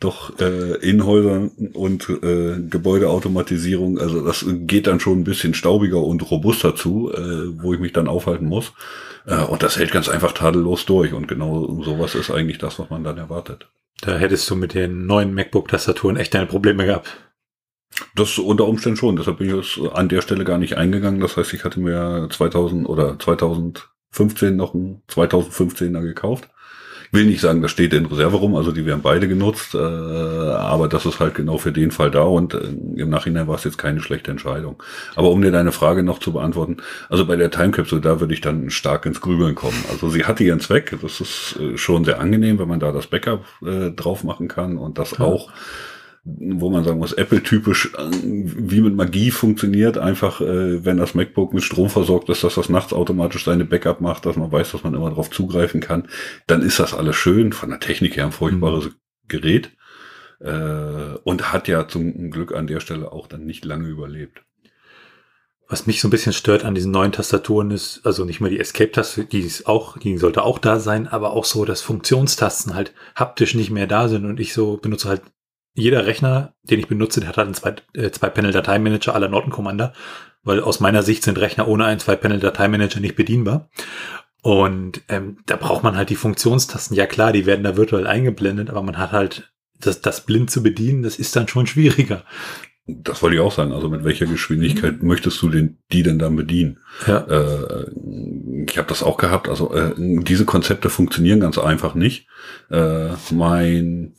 doch 0.01 0.39
äh, 0.39 0.77
in 0.89 1.05
Häusern 1.07 1.51
und 1.73 2.09
äh, 2.09 2.61
Gebäudeautomatisierung, 2.69 3.99
also 3.99 4.25
das 4.25 4.45
geht 4.49 4.87
dann 4.87 5.01
schon 5.01 5.21
ein 5.21 5.25
bisschen 5.25 5.55
staubiger 5.55 6.03
und 6.03 6.31
robuster 6.31 6.77
zu, 6.77 7.11
äh, 7.13 7.63
wo 7.63 7.73
ich 7.73 7.81
mich 7.81 7.93
dann 7.93 8.09
aufhalten 8.09 8.47
muss. 8.47 8.73
Äh, 9.27 9.43
und 9.43 9.63
das 9.63 9.79
hält 9.79 9.93
ganz 9.93 10.09
einfach 10.09 10.33
tadellos 10.33 10.85
durch. 10.87 11.13
Und 11.13 11.29
genau 11.29 11.83
sowas 11.83 12.15
ist 12.15 12.31
eigentlich 12.31 12.59
das, 12.59 12.79
was 12.79 12.91
man 12.91 13.05
dann 13.05 13.19
erwartet. 13.19 13.69
Da 14.01 14.19
hättest 14.19 14.49
du 14.51 14.57
mit 14.57 14.75
den 14.75 15.07
neuen 15.07 15.35
MacBook-Tastaturen 15.35 16.17
echt 16.17 16.35
deine 16.35 16.47
Probleme 16.47 16.85
gehabt. 16.85 17.09
Das 18.15 18.39
unter 18.39 18.67
Umständen 18.67 18.99
schon. 18.99 19.17
Deshalb 19.17 19.39
bin 19.39 19.59
ich 19.59 19.81
an 19.93 20.09
der 20.09 20.21
Stelle 20.21 20.45
gar 20.45 20.59
nicht 20.59 20.77
eingegangen. 20.77 21.21
Das 21.21 21.37
heißt, 21.37 21.55
ich 21.55 21.65
hatte 21.65 21.81
mir 21.81 22.29
2000 22.31 22.89
oder 22.89 23.19
2015 23.19 24.57
noch 24.57 24.75
ein 24.75 25.03
2015er 25.09 26.03
gekauft 26.03 26.51
will 27.15 27.25
nicht 27.25 27.41
sagen, 27.41 27.63
das 27.63 27.71
steht 27.71 27.95
in 27.95 28.07
Reserve 28.07 28.37
rum, 28.37 28.55
also 28.55 28.73
die 28.73 28.85
werden 28.85 29.01
beide 29.03 29.29
genutzt, 29.29 29.75
äh, 29.75 29.79
aber 29.79 30.89
das 30.89 31.07
ist 31.07 31.21
halt 31.21 31.35
genau 31.35 31.59
für 31.59 31.73
den 31.73 31.91
Fall 31.91 32.11
da 32.11 32.23
und 32.23 32.55
äh, 32.55 32.59
im 32.97 33.09
Nachhinein 33.11 33.49
war 33.49 33.55
es 33.55 33.65
jetzt 33.65 33.79
keine 33.79 34.01
schlechte 34.01 34.31
Entscheidung. 34.31 34.83
Aber 35.15 35.31
um 35.31 35.41
dir 35.41 35.51
deine 35.51 35.73
Frage 35.73 36.03
noch 36.03 36.19
zu 36.19 36.33
beantworten, 36.33 36.79
also 37.09 37.27
bei 37.27 37.37
der 37.37 37.51
Time 37.51 37.71
Capsule, 37.71 38.01
da 38.01 38.21
würde 38.21 38.35
ich 38.35 38.41
dann 38.41 38.71
stark 38.71 39.07
ins 39.07 39.21
Grübeln 39.21 39.55
kommen. 39.55 39.83
Also 39.91 40.11
sie 40.11 40.25
hatte 40.25 40.45
ihren 40.45 40.61
Zweck, 40.61 40.97
das 41.01 41.21
ist 41.21 41.59
äh, 41.61 41.79
schon 41.79 42.05
sehr 42.05 42.21
angenehm, 42.21 42.59
wenn 42.59 42.69
man 42.69 42.81
da 42.81 42.93
das 42.93 43.07
Backup 43.07 43.45
äh, 43.65 43.91
drauf 43.91 44.25
machen 44.25 44.49
kann 44.49 44.77
und 44.77 44.99
das 44.99 45.13
ja. 45.13 45.21
auch 45.21 45.51
wo 46.25 46.71
man 46.71 46.85
sagen 46.85 46.99
muss, 46.99 47.13
Apple-typisch 47.13 47.93
äh, 47.95 48.11
wie 48.13 48.81
mit 48.81 48.95
Magie 48.95 49.31
funktioniert, 49.31 49.99
einfach 49.99 50.41
äh, 50.41 50.85
wenn 50.85 50.97
das 50.97 51.15
MacBook 51.15 51.53
mit 51.53 51.63
Strom 51.63 51.91
versorgt 51.91 52.31
ist, 52.31 52.43
dass 52.43 52.55
das 52.55 52.71
nachts 52.71 52.95
automatisch 52.95 53.45
seine 53.45 53.67
Backup 53.67 54.01
macht, 54.01 54.25
dass 54.25 54.37
man 54.37 54.51
weiß, 54.51 54.73
dass 54.73 54.85
man 54.85 54.95
immer 54.95 55.11
darauf 55.11 55.31
zugreifen 55.31 55.81
kann, 55.81 56.09
dann 56.47 56.63
ist 56.63 56.79
das 56.79 56.95
alles 56.95 57.17
schön, 57.17 57.53
von 57.53 57.69
der 57.69 57.81
Technik 57.81 58.17
her 58.17 58.25
ein 58.25 58.33
furchtbares 58.33 58.87
mhm. 58.87 58.95
Gerät 59.29 59.73
äh, 60.41 61.17
und 61.25 61.53
hat 61.53 61.69
ja 61.69 61.87
zum 61.89 62.31
Glück 62.31 62.55
an 62.55 62.67
der 62.67 62.81
Stelle 62.81 63.13
auch 63.13 63.27
dann 63.27 63.45
nicht 63.45 63.65
lange 63.65 63.89
überlebt. 63.89 64.43
Was 65.69 65.87
mich 65.87 66.01
so 66.01 66.09
ein 66.09 66.11
bisschen 66.11 66.35
stört 66.35 66.65
an 66.65 66.75
diesen 66.75 66.93
neuen 66.93 67.13
Tastaturen 67.13 67.71
ist, 67.71 68.03
also 68.05 68.25
nicht 68.25 68.41
mal 68.41 68.51
die 68.51 68.61
Escape-Taste, 68.61 69.25
die 69.25 69.41
ist 69.41 69.67
auch, 69.67 69.99
die 69.99 70.19
sollte 70.19 70.43
auch 70.43 70.59
da 70.59 70.79
sein, 70.79 71.09
aber 71.09 71.33
auch 71.33 71.47
so, 71.47 71.65
dass 71.65 71.81
Funktionstasten 71.81 72.75
halt 72.75 72.95
haptisch 73.15 73.55
nicht 73.55 73.71
mehr 73.71 73.87
da 73.87 74.09
sind 74.09 74.27
und 74.27 74.41
ich 74.41 74.53
so 74.53 74.77
benutze 74.77 75.09
halt 75.09 75.23
jeder 75.75 76.07
Rechner, 76.07 76.55
den 76.63 76.79
ich 76.79 76.89
benutze, 76.89 77.21
der 77.21 77.29
hat 77.29 77.37
halt 77.37 77.47
einen 77.47 77.55
zwei, 77.55 77.75
äh, 77.95 78.11
zwei 78.11 78.31
Panel 78.31 78.53
Dateimanager 78.53 79.15
aller 79.15 79.29
Norton 79.29 79.53
Commander, 79.53 79.93
weil 80.43 80.61
aus 80.61 80.81
meiner 80.81 81.03
Sicht 81.03 81.25
sind 81.25 81.39
Rechner 81.39 81.69
ohne 81.69 81.85
einen 81.85 82.01
zwei 82.01 82.17
Panel 82.17 82.39
Dateimanager 82.39 83.01
nicht 83.01 83.17
bedienbar. 83.17 83.69
Und 84.43 85.03
ähm, 85.09 85.39
da 85.47 85.57
braucht 85.57 85.83
man 85.83 85.97
halt 85.97 86.11
die 86.11 86.17
Funktionstasten. 86.17 86.97
Ja 86.97 87.07
klar, 87.07 87.33
die 87.33 87.47
werden 87.47 87.65
da 87.65 87.77
virtuell 87.77 88.07
eingeblendet, 88.07 88.71
aber 88.71 88.83
man 88.83 88.99
hat 88.99 89.13
halt 89.13 89.53
das, 89.81 90.01
das 90.01 90.21
blind 90.21 90.51
zu 90.51 90.63
bedienen, 90.63 91.03
das 91.03 91.19
ist 91.19 91.35
dann 91.35 91.49
schon 91.49 91.67
schwieriger. 91.67 92.25
Das 92.87 93.23
wollte 93.23 93.37
ich 93.37 93.41
auch 93.41 93.53
sagen. 93.53 93.73
Also 93.73 93.89
mit 93.89 94.05
welcher 94.05 94.27
Geschwindigkeit 94.27 95.01
mhm. 95.03 95.09
möchtest 95.09 95.41
du 95.41 95.49
den, 95.49 95.79
die 95.91 96.03
denn 96.03 96.19
dann 96.19 96.37
bedienen? 96.37 96.81
Ja. 97.07 97.21
Äh, 97.21 97.87
ich 98.69 98.77
habe 98.77 98.89
das 98.89 99.03
auch 99.03 99.17
gehabt. 99.17 99.49
Also 99.49 99.73
äh, 99.75 99.95
diese 99.97 100.45
Konzepte 100.45 100.91
funktionieren 100.91 101.41
ganz 101.41 101.57
einfach 101.57 101.95
nicht. 101.95 102.29
Äh, 102.71 103.09
mein 103.31 104.15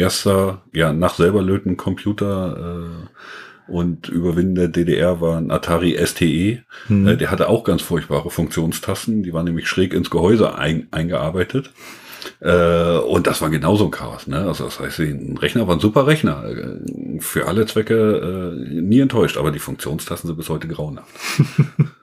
erster, 0.00 0.62
ja, 0.72 0.92
nach 0.92 1.14
selber 1.14 1.42
löten 1.42 1.76
Computer 1.76 2.88
äh, 3.68 3.70
und 3.70 4.08
Überwinden 4.08 4.56
der 4.56 4.68
DDR 4.68 5.20
war 5.20 5.36
ein 5.38 5.50
Atari 5.50 5.96
STE. 6.04 6.62
Hm. 6.88 7.06
Äh, 7.06 7.16
der 7.16 7.30
hatte 7.30 7.48
auch 7.48 7.64
ganz 7.64 7.82
furchtbare 7.82 8.30
Funktionstasten. 8.30 9.22
Die 9.22 9.32
waren 9.32 9.44
nämlich 9.44 9.68
schräg 9.68 9.94
ins 9.94 10.10
Gehäuse 10.10 10.56
ein, 10.56 10.88
eingearbeitet. 10.90 11.70
Äh, 12.40 12.98
und 12.98 13.26
das 13.26 13.40
war 13.40 13.50
genauso 13.50 13.84
ein 13.84 13.90
Chaos. 13.90 14.26
Ne? 14.26 14.38
Also 14.38 14.64
das 14.64 14.80
heißt, 14.80 14.98
ein 15.00 15.38
Rechner 15.38 15.68
war 15.68 15.76
ein 15.76 15.80
super 15.80 16.06
Rechner. 16.06 16.44
Äh, 16.44 17.20
für 17.20 17.46
alle 17.46 17.66
Zwecke 17.66 18.56
äh, 18.58 18.80
nie 18.80 19.00
enttäuscht, 19.00 19.36
aber 19.36 19.52
die 19.52 19.58
Funktionstasten 19.58 20.28
sind 20.28 20.36
bis 20.36 20.48
heute 20.48 20.68
grauenhaft. 20.68 21.08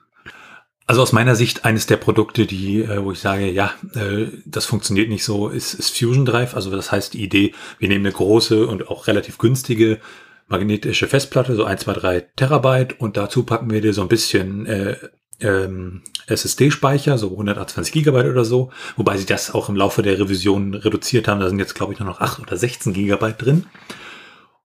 Also 0.88 1.02
aus 1.02 1.12
meiner 1.12 1.36
Sicht 1.36 1.66
eines 1.66 1.84
der 1.84 1.98
Produkte, 1.98 2.46
die, 2.46 2.82
äh, 2.82 3.04
wo 3.04 3.12
ich 3.12 3.20
sage, 3.20 3.50
ja, 3.50 3.74
äh, 3.94 4.28
das 4.46 4.64
funktioniert 4.64 5.10
nicht 5.10 5.22
so, 5.22 5.48
ist, 5.48 5.74
ist 5.74 5.96
Fusion 5.96 6.24
Drive. 6.24 6.54
Also 6.54 6.70
das 6.70 6.90
heißt 6.90 7.12
die 7.12 7.22
Idee, 7.22 7.52
wir 7.78 7.88
nehmen 7.88 8.06
eine 8.06 8.14
große 8.14 8.66
und 8.66 8.88
auch 8.88 9.06
relativ 9.06 9.36
günstige 9.36 10.00
magnetische 10.46 11.06
Festplatte, 11.06 11.54
so 11.56 11.64
ein, 11.64 11.76
zwei, 11.76 11.92
drei 11.92 12.20
Terabyte 12.36 12.98
und 12.98 13.18
dazu 13.18 13.42
packen 13.42 13.70
wir 13.70 13.82
dir 13.82 13.92
so 13.92 14.00
ein 14.00 14.08
bisschen 14.08 14.64
äh, 14.64 14.96
ähm, 15.40 16.04
SSD-Speicher, 16.26 17.18
so 17.18 17.32
128 17.32 17.92
Gigabyte 17.92 18.30
oder 18.30 18.46
so, 18.46 18.70
wobei 18.96 19.18
sie 19.18 19.26
das 19.26 19.54
auch 19.54 19.68
im 19.68 19.76
Laufe 19.76 20.00
der 20.00 20.18
Revision 20.18 20.72
reduziert 20.72 21.28
haben. 21.28 21.40
Da 21.40 21.50
sind 21.50 21.58
jetzt, 21.58 21.74
glaube 21.74 21.92
ich, 21.92 21.98
nur 21.98 22.08
noch 22.08 22.22
8 22.22 22.40
oder 22.40 22.56
16 22.56 22.94
Gigabyte 22.94 23.42
drin. 23.42 23.66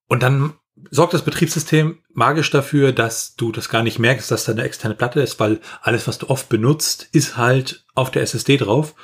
Und 0.07 0.23
dann 0.23 0.53
sorgt 0.91 1.13
das 1.13 1.23
Betriebssystem 1.23 1.99
magisch 2.13 2.51
dafür, 2.51 2.91
dass 2.91 3.35
du 3.35 3.51
das 3.51 3.69
gar 3.69 3.83
nicht 3.83 3.99
merkst, 3.99 4.29
dass 4.29 4.45
da 4.45 4.51
eine 4.51 4.63
externe 4.63 4.95
Platte 4.95 5.21
ist, 5.21 5.39
weil 5.39 5.59
alles, 5.81 6.07
was 6.07 6.17
du 6.17 6.29
oft 6.29 6.49
benutzt, 6.49 7.07
ist 7.11 7.37
halt 7.37 7.85
auf 7.95 8.11
der 8.11 8.23
SSD 8.23 8.57
drauf. 8.57 8.95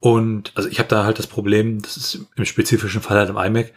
Und 0.00 0.52
also 0.54 0.68
ich 0.68 0.78
habe 0.78 0.88
da 0.88 1.04
halt 1.04 1.18
das 1.18 1.26
Problem, 1.26 1.82
das 1.82 1.96
ist 1.96 2.26
im 2.36 2.44
spezifischen 2.44 3.00
Fall 3.00 3.18
halt 3.18 3.30
im 3.30 3.36
iMac, 3.36 3.72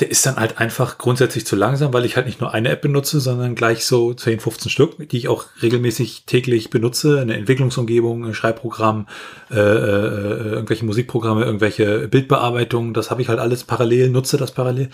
der 0.00 0.10
ist 0.10 0.26
dann 0.26 0.36
halt 0.36 0.58
einfach 0.58 0.98
grundsätzlich 0.98 1.46
zu 1.46 1.54
langsam, 1.54 1.92
weil 1.92 2.04
ich 2.04 2.16
halt 2.16 2.26
nicht 2.26 2.40
nur 2.40 2.52
eine 2.52 2.70
App 2.70 2.80
benutze, 2.80 3.20
sondern 3.20 3.54
gleich 3.54 3.84
so 3.84 4.12
10, 4.12 4.40
15 4.40 4.70
Stück, 4.70 5.08
die 5.08 5.18
ich 5.18 5.28
auch 5.28 5.44
regelmäßig 5.62 6.24
täglich 6.26 6.70
benutze. 6.70 7.20
Eine 7.20 7.36
Entwicklungsumgebung, 7.36 8.24
ein 8.24 8.34
Schreibprogramm, 8.34 9.06
äh, 9.52 9.54
äh, 9.54 10.50
irgendwelche 10.54 10.84
Musikprogramme, 10.84 11.44
irgendwelche 11.44 12.08
Bildbearbeitungen. 12.08 12.92
Das 12.92 13.12
habe 13.12 13.22
ich 13.22 13.28
halt 13.28 13.38
alles 13.38 13.62
parallel, 13.62 14.10
nutze 14.10 14.36
das 14.36 14.50
parallel 14.50 14.90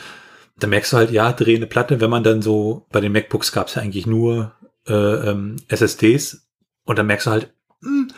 da 0.62 0.66
merkst 0.66 0.92
du 0.92 0.96
halt, 0.96 1.10
ja, 1.10 1.32
drehende 1.32 1.66
Platte, 1.66 2.00
wenn 2.00 2.10
man 2.10 2.22
dann 2.22 2.42
so, 2.42 2.86
bei 2.90 3.00
den 3.00 3.12
MacBooks 3.12 3.52
gab 3.52 3.68
es 3.68 3.74
ja 3.74 3.82
eigentlich 3.82 4.06
nur 4.06 4.52
äh, 4.86 4.92
ähm, 4.92 5.56
SSDs 5.68 6.48
und 6.84 6.98
dann 6.98 7.06
merkst 7.06 7.26
du 7.26 7.30
halt, 7.30 7.52
mh, 7.80 7.88
hm, 7.88 8.08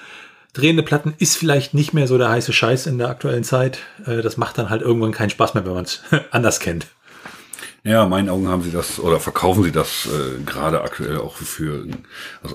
drehende 0.52 0.82
Platten 0.82 1.14
ist 1.18 1.36
vielleicht 1.36 1.74
nicht 1.74 1.94
mehr 1.94 2.06
so 2.06 2.18
der 2.18 2.28
heiße 2.28 2.52
Scheiß 2.52 2.86
in 2.86 2.98
der 2.98 3.08
aktuellen 3.08 3.44
Zeit. 3.44 3.78
Äh, 4.06 4.22
das 4.22 4.36
macht 4.36 4.58
dann 4.58 4.70
halt 4.70 4.82
irgendwann 4.82 5.12
keinen 5.12 5.30
Spaß 5.30 5.54
mehr, 5.54 5.64
wenn 5.64 5.74
man 5.74 5.84
es 5.84 6.02
anders 6.30 6.60
kennt. 6.60 6.86
Ja, 7.84 8.04
in 8.04 8.10
meinen 8.10 8.28
Augen 8.28 8.46
haben 8.46 8.62
sie 8.62 8.70
das 8.70 9.00
oder 9.00 9.18
verkaufen 9.18 9.64
sie 9.64 9.72
das 9.72 10.06
äh, 10.06 10.40
gerade 10.44 10.82
aktuell 10.82 11.16
auch 11.16 11.34
für, 11.34 11.84
also 12.40 12.54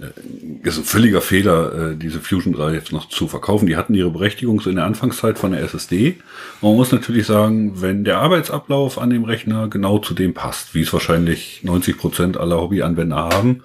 äh, 0.00 0.68
ist 0.68 0.78
ein 0.78 0.84
völliger 0.84 1.20
Fehler, 1.20 1.90
äh, 1.90 1.96
diese 1.96 2.20
Fusion 2.20 2.52
3 2.52 2.74
jetzt 2.74 2.92
noch 2.92 3.08
zu 3.08 3.26
verkaufen. 3.26 3.66
Die 3.66 3.76
hatten 3.76 3.94
ihre 3.94 4.12
Berechtigung 4.12 4.60
so 4.60 4.70
in 4.70 4.76
der 4.76 4.84
Anfangszeit 4.84 5.40
von 5.40 5.50
der 5.50 5.62
SSD. 5.62 6.18
man 6.60 6.76
muss 6.76 6.92
natürlich 6.92 7.26
sagen, 7.26 7.82
wenn 7.82 8.04
der 8.04 8.18
Arbeitsablauf 8.18 8.98
an 8.98 9.10
dem 9.10 9.24
Rechner 9.24 9.66
genau 9.66 9.98
zu 9.98 10.14
dem 10.14 10.34
passt, 10.34 10.72
wie 10.72 10.82
es 10.82 10.92
wahrscheinlich 10.92 11.64
90 11.64 11.98
Prozent 11.98 12.36
aller 12.36 12.60
Hobbyanwender 12.60 13.16
haben, 13.16 13.64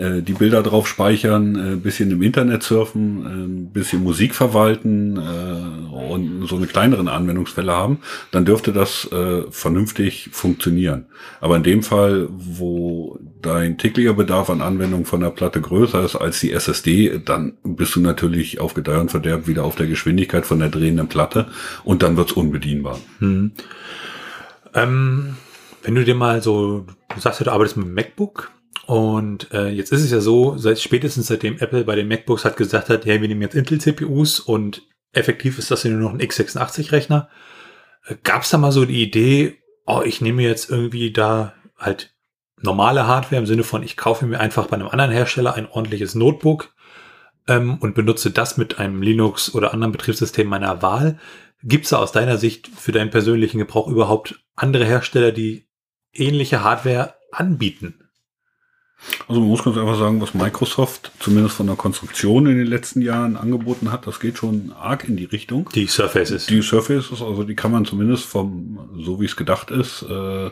äh, 0.00 0.22
die 0.22 0.32
Bilder 0.32 0.62
drauf 0.62 0.88
speichern, 0.88 1.74
äh, 1.74 1.76
bisschen 1.76 2.10
im 2.10 2.22
Internet 2.22 2.62
surfen, 2.62 3.68
äh, 3.68 3.72
bisschen 3.74 4.02
Musik 4.02 4.34
verwalten 4.34 5.18
äh, 5.18 6.10
und 6.10 6.46
so 6.48 6.56
eine 6.56 6.66
kleineren 6.66 7.06
Anwendungsfälle 7.06 7.72
haben, 7.72 7.98
dann 8.30 8.46
dürfte 8.46 8.72
das 8.72 9.10
äh, 9.12 9.42
vernünftig 9.50 10.30
funktionieren. 10.32 11.06
Aber 11.40 11.56
in 11.56 11.62
dem 11.62 11.82
Fall, 11.82 12.28
wo 12.30 13.18
dein 13.42 13.76
täglicher 13.76 14.14
Bedarf 14.14 14.48
an 14.48 14.62
Anwendung 14.62 15.04
von 15.04 15.20
der 15.20 15.30
Platte 15.30 15.60
größer 15.60 16.02
ist 16.02 16.16
als 16.16 16.40
die 16.40 16.52
SSD, 16.52 17.20
dann 17.22 17.58
bist 17.62 17.94
du 17.94 18.00
natürlich 18.00 18.58
auf 18.58 18.72
Gedeih 18.72 19.00
und 19.00 19.10
Verderb 19.10 19.46
wieder 19.46 19.64
auf 19.64 19.76
der 19.76 19.86
Geschwindigkeit 19.86 20.46
von 20.46 20.60
der 20.60 20.70
drehenden 20.70 21.08
Platte 21.08 21.48
und 21.84 22.02
dann 22.02 22.16
wird's 22.16 22.32
unbedienbar. 22.32 22.98
Hm. 23.18 23.52
Ähm, 24.72 25.36
wenn 25.82 25.94
du 25.94 26.04
dir 26.04 26.14
mal 26.14 26.42
so, 26.42 26.86
du 27.14 27.20
sagst 27.20 27.40
du 27.40 27.50
arbeitest 27.50 27.76
mit 27.76 27.86
dem 27.86 27.94
MacBook, 27.94 28.50
und 28.90 29.52
äh, 29.52 29.68
jetzt 29.68 29.92
ist 29.92 30.02
es 30.02 30.10
ja 30.10 30.18
so, 30.18 30.56
seit 30.58 30.80
spätestens 30.80 31.28
seitdem 31.28 31.58
Apple 31.58 31.84
bei 31.84 31.94
den 31.94 32.08
MacBooks 32.08 32.44
hat 32.44 32.56
gesagt 32.56 32.88
hat, 32.88 33.04
hey, 33.04 33.20
wir 33.20 33.28
nehmen 33.28 33.40
jetzt 33.40 33.54
Intel-CPUs 33.54 34.40
und 34.40 34.82
effektiv 35.12 35.60
ist 35.60 35.70
das 35.70 35.84
ja 35.84 35.92
nur 35.92 36.00
noch 36.00 36.12
ein 36.12 36.20
x86-Rechner. 36.20 37.28
Äh, 38.06 38.16
Gab 38.24 38.42
es 38.42 38.50
da 38.50 38.58
mal 38.58 38.72
so 38.72 38.84
die 38.84 39.00
Idee, 39.00 39.58
oh, 39.86 40.02
ich 40.04 40.20
nehme 40.20 40.42
jetzt 40.42 40.70
irgendwie 40.70 41.12
da 41.12 41.54
halt 41.78 42.16
normale 42.60 43.06
Hardware 43.06 43.38
im 43.40 43.46
Sinne 43.46 43.62
von, 43.62 43.84
ich 43.84 43.96
kaufe 43.96 44.26
mir 44.26 44.40
einfach 44.40 44.66
bei 44.66 44.74
einem 44.74 44.88
anderen 44.88 45.12
Hersteller 45.12 45.54
ein 45.54 45.70
ordentliches 45.70 46.16
Notebook 46.16 46.74
ähm, 47.46 47.78
und 47.78 47.94
benutze 47.94 48.32
das 48.32 48.56
mit 48.56 48.80
einem 48.80 49.02
Linux 49.02 49.54
oder 49.54 49.72
anderen 49.72 49.92
Betriebssystem 49.92 50.48
meiner 50.48 50.82
Wahl. 50.82 51.16
Gibt 51.62 51.84
es 51.84 51.90
da 51.90 51.98
aus 51.98 52.10
deiner 52.10 52.38
Sicht 52.38 52.66
für 52.66 52.90
deinen 52.90 53.10
persönlichen 53.10 53.58
Gebrauch 53.58 53.86
überhaupt 53.86 54.42
andere 54.56 54.84
Hersteller, 54.84 55.30
die 55.30 55.68
ähnliche 56.12 56.64
Hardware 56.64 57.14
anbieten? 57.30 58.09
Also 59.28 59.40
man 59.40 59.48
muss 59.48 59.64
ganz 59.64 59.76
einfach 59.76 59.98
sagen, 59.98 60.20
was 60.20 60.34
Microsoft 60.34 61.12
zumindest 61.20 61.56
von 61.56 61.66
der 61.66 61.76
Konstruktion 61.76 62.46
in 62.46 62.58
den 62.58 62.66
letzten 62.66 63.00
Jahren 63.02 63.36
angeboten 63.36 63.92
hat, 63.92 64.06
das 64.06 64.20
geht 64.20 64.38
schon 64.38 64.72
arg 64.78 65.08
in 65.08 65.16
die 65.16 65.24
Richtung. 65.24 65.68
Die 65.74 65.86
Surfaces. 65.86 66.46
Die 66.46 66.62
Surfaces, 66.62 67.22
also 67.22 67.44
die 67.44 67.54
kann 67.54 67.72
man 67.72 67.84
zumindest 67.84 68.24
vom, 68.24 68.78
so 68.98 69.20
wie 69.20 69.26
es 69.26 69.36
gedacht 69.36 69.70
ist, 69.70 70.02
äh, 70.02 70.50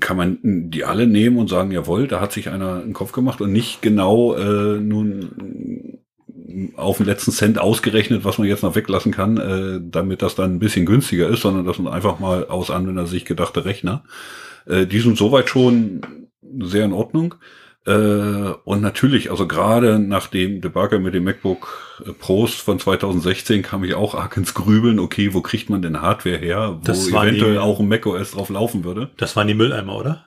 kann 0.00 0.16
man 0.16 0.38
die 0.42 0.84
alle 0.84 1.06
nehmen 1.06 1.38
und 1.38 1.48
sagen, 1.48 1.70
jawohl, 1.70 2.08
da 2.08 2.20
hat 2.20 2.32
sich 2.32 2.50
einer 2.50 2.82
einen 2.82 2.92
Kopf 2.92 3.12
gemacht 3.12 3.40
und 3.40 3.52
nicht 3.52 3.80
genau 3.80 4.34
äh, 4.34 4.78
nun 4.80 5.98
auf 6.76 6.98
den 6.98 7.06
letzten 7.06 7.32
Cent 7.32 7.58
ausgerechnet, 7.58 8.24
was 8.24 8.38
man 8.38 8.46
jetzt 8.46 8.62
noch 8.62 8.76
weglassen 8.76 9.12
kann, 9.12 9.38
äh, 9.38 9.80
damit 9.82 10.22
das 10.22 10.34
dann 10.34 10.54
ein 10.54 10.58
bisschen 10.58 10.86
günstiger 10.86 11.28
ist, 11.28 11.40
sondern 11.40 11.64
das 11.64 11.76
sind 11.76 11.88
einfach 11.88 12.20
mal 12.20 12.46
aus 12.46 12.70
Anwendersicht 12.70 13.26
gedachte 13.26 13.64
Rechner. 13.64 14.04
Äh, 14.66 14.86
die 14.86 15.00
sind 15.00 15.16
soweit 15.16 15.48
schon 15.48 16.02
sehr 16.60 16.84
in 16.84 16.92
Ordnung. 16.92 17.34
Äh, 17.86 18.54
und 18.64 18.80
natürlich, 18.80 19.30
also 19.30 19.46
gerade 19.46 19.98
nach 19.98 20.28
dem 20.28 20.62
Debakel 20.62 21.00
mit 21.00 21.12
dem 21.12 21.24
MacBook 21.24 21.94
Pros 22.18 22.54
von 22.54 22.78
2016 22.78 23.62
kam 23.62 23.84
ich 23.84 23.94
auch 23.94 24.14
arg 24.14 24.36
ins 24.38 24.54
Grübeln, 24.54 24.98
okay, 24.98 25.34
wo 25.34 25.42
kriegt 25.42 25.68
man 25.68 25.82
denn 25.82 26.00
Hardware 26.00 26.38
her, 26.38 26.78
wo 26.80 26.86
das 26.86 27.08
eventuell 27.08 27.54
die, 27.54 27.58
auch 27.58 27.80
ein 27.80 27.88
macOS 27.88 28.32
drauf 28.32 28.48
laufen 28.48 28.84
würde. 28.84 29.10
Das 29.18 29.36
waren 29.36 29.48
die 29.48 29.54
Mülleimer, 29.54 29.96
oder? 29.96 30.24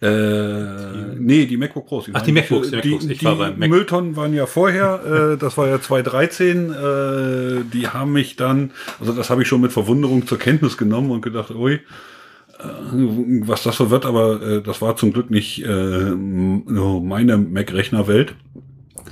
Äh, 0.00 1.16
nee, 1.18 1.46
die 1.46 1.56
MacBook 1.56 1.86
Pros. 1.86 2.08
Ach, 2.12 2.22
die 2.22 2.30
MacBooks. 2.30 2.70
Die, 2.70 2.76
MacBooks. 2.76 3.06
Die 3.06 3.24
Mac 3.24 3.56
Mülltonnen 3.70 4.14
waren 4.14 4.32
ja 4.32 4.46
vorher, 4.46 5.32
äh, 5.34 5.36
das 5.40 5.56
war 5.56 5.66
ja 5.66 5.80
2013. 5.80 6.70
Äh, 6.70 7.64
die 7.72 7.88
haben 7.88 8.12
mich 8.12 8.36
dann, 8.36 8.72
also 9.00 9.12
das 9.12 9.30
habe 9.30 9.42
ich 9.42 9.48
schon 9.48 9.62
mit 9.62 9.72
Verwunderung 9.72 10.26
zur 10.26 10.38
Kenntnis 10.38 10.76
genommen 10.76 11.10
und 11.10 11.22
gedacht, 11.22 11.50
ui, 11.50 11.72
äh, 11.74 11.78
was 12.60 13.62
das 13.62 13.76
so 13.76 13.90
wird, 13.90 14.04
aber 14.04 14.42
äh, 14.42 14.62
das 14.62 14.82
war 14.82 14.96
zum 14.96 15.12
Glück 15.12 15.30
nicht 15.30 15.64
äh, 15.64 16.10
meine 16.10 17.38
Mac-Rechnerwelt. 17.38 18.34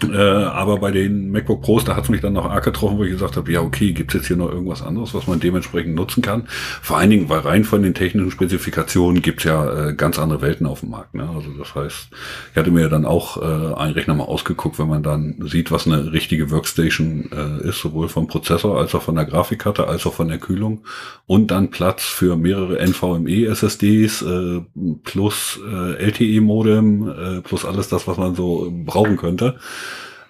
Äh, 0.05 0.17
aber 0.17 0.79
bei 0.79 0.91
den 0.91 1.31
MacBook 1.31 1.63
Pros, 1.63 1.85
da 1.85 1.97
hat 1.97 2.05
es 2.05 2.11
mich 2.11 2.21
dann 2.21 2.33
noch 2.33 2.45
arg 2.51 2.65
getroffen, 2.65 2.99
wo 2.99 3.05
ich 3.05 3.11
gesagt 3.11 3.37
habe, 3.37 3.51
ja 3.51 3.61
okay, 3.61 3.93
gibt's 3.93 4.15
jetzt 4.15 4.27
hier 4.27 4.37
noch 4.37 4.51
irgendwas 4.51 4.83
anderes, 4.83 5.15
was 5.15 5.27
man 5.27 5.41
dementsprechend 5.41 5.95
nutzen 5.95 6.23
kann? 6.23 6.45
Vor 6.83 6.99
allen 6.99 7.11
Dingen, 7.11 7.29
weil 7.29 7.41
rein 7.41 7.65
von 7.65 7.83
den 7.83 7.95
technischen 7.95 8.31
Spezifikationen 8.31 9.23
gibt's 9.23 9.45
ja 9.45 9.89
äh, 9.89 9.95
ganz 9.95 10.19
andere 10.19 10.43
Welten 10.43 10.67
auf 10.67 10.81
dem 10.81 10.91
Markt. 10.91 11.15
Ne? 11.15 11.29
Also 11.35 11.51
das 11.59 11.75
heißt, 11.75 12.09
ich 12.53 12.57
hatte 12.57 12.71
mir 12.71 12.89
dann 12.89 13.05
auch 13.05 13.37
äh, 13.37 13.75
einen 13.75 13.95
Rechner 13.95 14.15
mal 14.15 14.25
ausgeguckt, 14.25 14.79
wenn 14.79 14.89
man 14.89 15.03
dann 15.03 15.37
sieht, 15.47 15.71
was 15.71 15.87
eine 15.87 16.13
richtige 16.13 16.51
Workstation 16.51 17.31
äh, 17.33 17.69
ist, 17.69 17.81
sowohl 17.81 18.09
vom 18.09 18.27
Prozessor 18.27 18.79
als 18.79 18.95
auch 18.95 19.03
von 19.03 19.15
der 19.15 19.25
Grafikkarte, 19.25 19.89
als 19.89 20.07
auch 20.07 20.15
von 20.15 20.29
der 20.29 20.39
Kühlung 20.39 20.83
und 21.27 21.51
dann 21.51 21.71
Platz 21.71 22.05
für 22.05 22.37
mehrere 22.37 22.79
NVMe 22.79 23.47
SSDs 23.47 24.23
äh, 24.23 24.61
plus 25.05 25.59
äh, 25.67 26.05
LTE-Modem 26.05 27.09
äh, 27.09 27.41
plus 27.43 27.65
alles 27.65 27.89
das, 27.89 28.07
was 28.07 28.17
man 28.17 28.35
so 28.35 28.73
brauchen 28.85 29.17
könnte. 29.17 29.59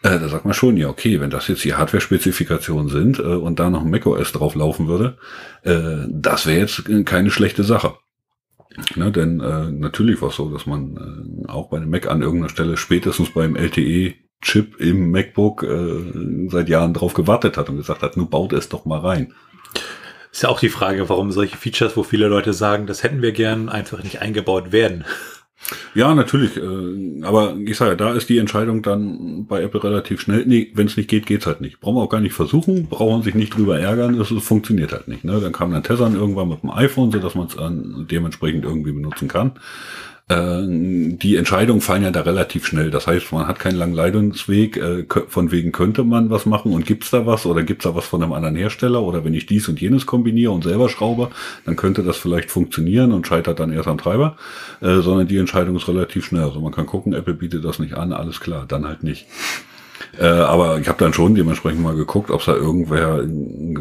Äh, 0.02 0.18
da 0.18 0.28
sagt 0.28 0.44
man 0.44 0.54
schon, 0.54 0.76
ja, 0.76 0.88
okay, 0.88 1.20
wenn 1.20 1.30
das 1.30 1.48
jetzt 1.48 1.64
die 1.64 1.74
Hardware-Spezifikationen 1.74 2.88
sind 2.88 3.18
äh, 3.18 3.22
und 3.22 3.58
da 3.58 3.70
noch 3.70 3.82
ein 3.82 3.90
macOS 3.90 4.32
drauf 4.32 4.54
laufen 4.54 4.88
würde, 4.88 5.18
äh, 5.62 6.06
das 6.08 6.46
wäre 6.46 6.60
jetzt 6.60 6.84
keine 7.04 7.30
schlechte 7.30 7.64
Sache. 7.64 7.94
Ne, 8.94 9.10
denn 9.10 9.40
äh, 9.40 9.70
natürlich 9.70 10.20
war 10.20 10.28
es 10.28 10.36
so, 10.36 10.50
dass 10.50 10.66
man 10.66 11.44
äh, 11.46 11.48
auch 11.50 11.70
bei 11.70 11.78
dem 11.78 11.88
Mac 11.88 12.08
an 12.08 12.20
irgendeiner 12.20 12.50
Stelle 12.50 12.76
spätestens 12.76 13.30
beim 13.30 13.56
LTE-Chip 13.56 14.78
im 14.78 15.10
MacBook 15.10 15.62
äh, 15.62 16.48
seit 16.48 16.68
Jahren 16.68 16.92
drauf 16.92 17.14
gewartet 17.14 17.56
hat 17.56 17.70
und 17.70 17.78
gesagt 17.78 18.02
hat, 18.02 18.16
nun 18.16 18.28
baut 18.28 18.52
es 18.52 18.68
doch 18.68 18.84
mal 18.84 19.00
rein. 19.00 19.32
Ist 20.30 20.42
ja 20.42 20.50
auch 20.50 20.60
die 20.60 20.68
Frage, 20.68 21.08
warum 21.08 21.32
solche 21.32 21.56
Features, 21.56 21.96
wo 21.96 22.02
viele 22.02 22.28
Leute 22.28 22.52
sagen, 22.52 22.86
das 22.86 23.02
hätten 23.02 23.22
wir 23.22 23.32
gern, 23.32 23.70
einfach 23.70 24.02
nicht 24.02 24.20
eingebaut 24.20 24.72
werden. 24.72 25.06
Ja, 25.94 26.14
natürlich. 26.14 26.56
Äh, 26.56 27.22
aber 27.22 27.56
ich 27.56 27.76
sage, 27.76 27.96
da 27.96 28.12
ist 28.12 28.28
die 28.28 28.38
Entscheidung 28.38 28.82
dann 28.82 29.46
bei 29.46 29.62
Apple 29.62 29.82
relativ 29.82 30.20
schnell. 30.20 30.44
Nee, 30.46 30.70
wenn 30.74 30.86
es 30.86 30.96
nicht 30.96 31.08
geht, 31.08 31.26
geht's 31.26 31.46
halt 31.46 31.60
nicht. 31.60 31.80
Brauchen 31.80 31.96
wir 31.96 32.02
auch 32.02 32.10
gar 32.10 32.20
nicht 32.20 32.34
versuchen, 32.34 32.86
brauchen 32.88 33.22
sich 33.22 33.34
nicht 33.34 33.56
drüber 33.56 33.78
ärgern, 33.78 34.20
es 34.20 34.28
funktioniert 34.44 34.92
halt 34.92 35.08
nicht. 35.08 35.24
Ne? 35.24 35.40
Dann 35.40 35.52
kam 35.52 35.72
dann 35.72 35.82
Tessan 35.82 36.14
irgendwann 36.14 36.48
mit 36.48 36.62
dem 36.62 36.70
iPhone, 36.70 37.10
so 37.10 37.18
dass 37.18 37.34
man 37.34 37.46
es 37.46 37.56
dementsprechend 38.06 38.64
irgendwie 38.64 38.92
benutzen 38.92 39.28
kann. 39.28 39.52
Äh, 40.28 40.62
die 40.66 41.36
Entscheidungen 41.36 41.80
fallen 41.80 42.02
ja 42.02 42.10
da 42.10 42.22
relativ 42.22 42.66
schnell. 42.66 42.90
Das 42.90 43.06
heißt, 43.06 43.32
man 43.32 43.46
hat 43.46 43.60
keinen 43.60 43.76
langen 43.76 43.94
Leidensweg, 43.94 44.76
äh, 44.76 45.04
von 45.28 45.52
wegen 45.52 45.70
könnte 45.70 46.02
man 46.02 46.30
was 46.30 46.46
machen 46.46 46.72
und 46.72 46.84
gibt's 46.84 47.10
da 47.10 47.26
was 47.26 47.46
oder 47.46 47.62
gibt's 47.62 47.84
da 47.84 47.94
was 47.94 48.06
von 48.06 48.22
einem 48.22 48.32
anderen 48.32 48.56
Hersteller 48.56 49.02
oder 49.02 49.24
wenn 49.24 49.34
ich 49.34 49.46
dies 49.46 49.68
und 49.68 49.80
jenes 49.80 50.04
kombiniere 50.04 50.50
und 50.50 50.64
selber 50.64 50.88
schraube, 50.88 51.30
dann 51.64 51.76
könnte 51.76 52.02
das 52.02 52.16
vielleicht 52.16 52.50
funktionieren 52.50 53.12
und 53.12 53.26
scheitert 53.26 53.60
dann 53.60 53.72
erst 53.72 53.88
am 53.88 53.98
Treiber, 53.98 54.36
äh, 54.80 55.00
sondern 55.00 55.28
die 55.28 55.38
Entscheidung 55.38 55.76
ist 55.76 55.86
relativ 55.86 56.24
schnell. 56.26 56.42
Also 56.42 56.60
man 56.60 56.72
kann 56.72 56.86
gucken, 56.86 57.12
Apple 57.12 57.34
bietet 57.34 57.64
das 57.64 57.78
nicht 57.78 57.94
an, 57.94 58.12
alles 58.12 58.40
klar, 58.40 58.64
dann 58.66 58.86
halt 58.86 59.04
nicht. 59.04 59.26
Äh, 60.18 60.26
aber 60.26 60.78
ich 60.80 60.88
habe 60.88 60.98
dann 60.98 61.12
schon 61.12 61.34
dementsprechend 61.34 61.82
mal 61.82 61.94
geguckt, 61.94 62.30
ob 62.30 62.40
es 62.40 62.46
da 62.46 62.54
irgendwer 62.54 63.22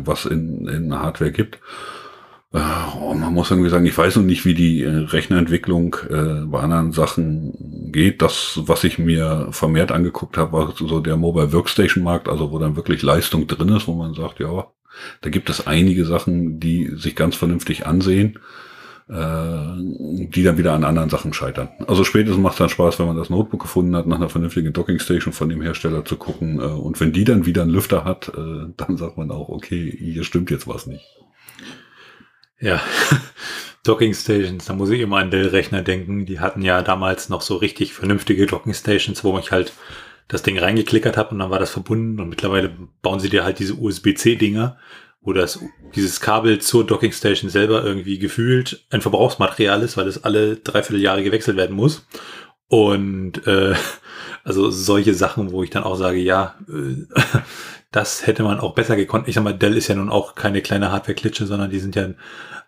was 0.06 0.26
in, 0.26 0.68
in 0.68 0.94
Hardware 0.94 1.32
gibt. 1.32 1.60
Oh, 2.54 3.14
man 3.14 3.34
muss 3.34 3.52
irgendwie 3.52 3.70
sagen, 3.70 3.86
ich 3.86 3.98
weiß 3.98 4.16
noch 4.16 4.24
nicht, 4.24 4.46
wie 4.46 4.54
die 4.54 4.82
äh, 4.82 4.90
Rechnerentwicklung 4.90 5.96
äh, 6.10 6.46
bei 6.46 6.62
anderen 6.62 6.94
Sachen 6.94 7.92
geht. 7.92 8.22
Das, 8.22 8.62
was 8.64 8.84
ich 8.86 8.98
mir 8.98 9.50
vermehrt 9.52 9.92
angeguckt 9.92 10.38
habe, 10.38 10.54
war 10.54 10.74
so 10.76 11.02
der 11.02 11.18
Mobile 11.18 11.52
Workstation 11.52 12.04
Markt, 12.04 12.30
also 12.30 12.52
wo 12.52 12.60
dann 12.60 12.78
wirklich 12.78 13.02
Leistung 13.02 13.48
drin 13.48 13.70
ist, 13.70 13.88
wo 13.88 13.94
man 13.94 14.14
sagt, 14.14 14.40
ja, 14.40 14.68
da 15.22 15.30
gibt 15.30 15.50
es 15.50 15.68
einige 15.68 16.06
Sachen, 16.06 16.60
die 16.60 16.92
sich 16.96 17.16
ganz 17.16 17.36
vernünftig 17.36 17.86
ansehen, 17.86 18.40
äh, 19.10 19.76
die 20.30 20.44
dann 20.44 20.58
wieder 20.58 20.74
an 20.74 20.86
anderen 20.86 21.10
Sachen 21.10 21.34
scheitern. 21.34 21.70
Also 21.88 22.06
spätestens 22.06 22.42
macht 22.42 22.54
es 22.54 22.60
dann 22.60 22.70
Spaß, 22.70 23.00
wenn 23.00 23.08
man 23.08 23.18
das 23.18 23.30
Notebook 23.30 23.64
gefunden 23.64 23.96
hat, 23.98 24.08
nach 24.08 24.18
einer 24.18 24.30
vernünftigen 24.30 24.72
Dockingstation 24.72 25.34
von 25.34 25.50
dem 25.50 25.62
Hersteller 25.62 26.06
zu 26.06 26.16
gucken. 26.16 26.60
Äh, 26.60 26.64
und 26.64 27.00
wenn 27.02 27.12
die 27.12 27.26
dann 27.26 27.46
wieder 27.46 27.64
einen 27.64 27.72
Lüfter 27.72 28.06
hat, 28.06 28.30
äh, 28.30 28.72
dann 28.78 28.96
sagt 28.96 29.18
man 29.18 29.32
auch, 29.32 29.50
okay, 29.50 29.94
hier 29.98 30.24
stimmt 30.24 30.52
jetzt 30.52 30.68
was 30.68 30.88
nicht. 30.88 31.06
Ja, 32.60 32.82
Docking 33.84 34.14
Stations, 34.14 34.66
da 34.66 34.74
muss 34.74 34.90
ich 34.90 35.02
immer 35.02 35.18
an 35.18 35.30
Dell-Rechner 35.30 35.82
denken. 35.82 36.26
Die 36.26 36.40
hatten 36.40 36.62
ja 36.62 36.82
damals 36.82 37.30
noch 37.30 37.42
so 37.42 37.58
richtig 37.58 37.94
vernünftige 37.94 38.48
Docking 38.48 38.74
Stations, 38.74 39.24
wo 39.24 39.38
ich 39.38 39.52
halt 39.52 39.74
das 40.28 40.42
Ding 40.42 40.58
reingeklickert 40.58 41.18
habe 41.18 41.32
und 41.32 41.40
dann 41.40 41.52
war 41.52 41.60
das 41.60 41.70
verbunden 41.70 42.20
und 42.20 42.30
mittlerweile 42.30 42.76
bauen 43.02 43.20
sie 43.20 43.30
dir 43.30 43.44
halt 43.44 43.60
diese 43.60 43.76
USB-C-Dinger, 43.76 44.78
wo 45.22 45.34
das, 45.34 45.60
dieses 45.96 46.20
Kabel 46.20 46.60
zur 46.60 46.86
Docking 46.86 47.12
Station 47.12 47.50
selber 47.50 47.84
irgendwie 47.84 48.18
gefühlt 48.18 48.86
ein 48.90 49.02
Verbrauchsmaterial 49.02 49.84
ist, 49.84 49.98
weil 49.98 50.08
es 50.08 50.24
alle 50.24 50.56
dreiviertel 50.56 51.02
Jahre 51.02 51.24
gewechselt 51.24 51.58
werden 51.58 51.76
muss. 51.76 52.08
Und 52.68 53.46
äh, 53.46 53.76
also 54.44 54.72
solche 54.72 55.14
Sachen, 55.14 55.52
wo 55.52 55.62
ich 55.62 55.70
dann 55.70 55.84
auch 55.84 55.96
sage, 55.96 56.18
ja, 56.18 56.56
äh, 56.70 57.06
das 57.96 58.28
hätte 58.28 58.44
man 58.44 58.60
auch 58.60 58.76
besser 58.76 58.98
gekonnt. 58.98 59.28
Ich 59.28 59.36
sag 59.36 59.44
mal, 59.44 59.54
Dell 59.54 59.78
ist 59.78 59.88
ja 59.88 59.96
nun 59.96 60.10
auch 60.10 60.36
keine 60.36 60.62
kleine 60.62 60.92
Hardware-Klitsche, 60.92 61.46
sondern 61.46 61.70
die 61.70 61.80
sind 61.80 61.96
ja 61.96 62.10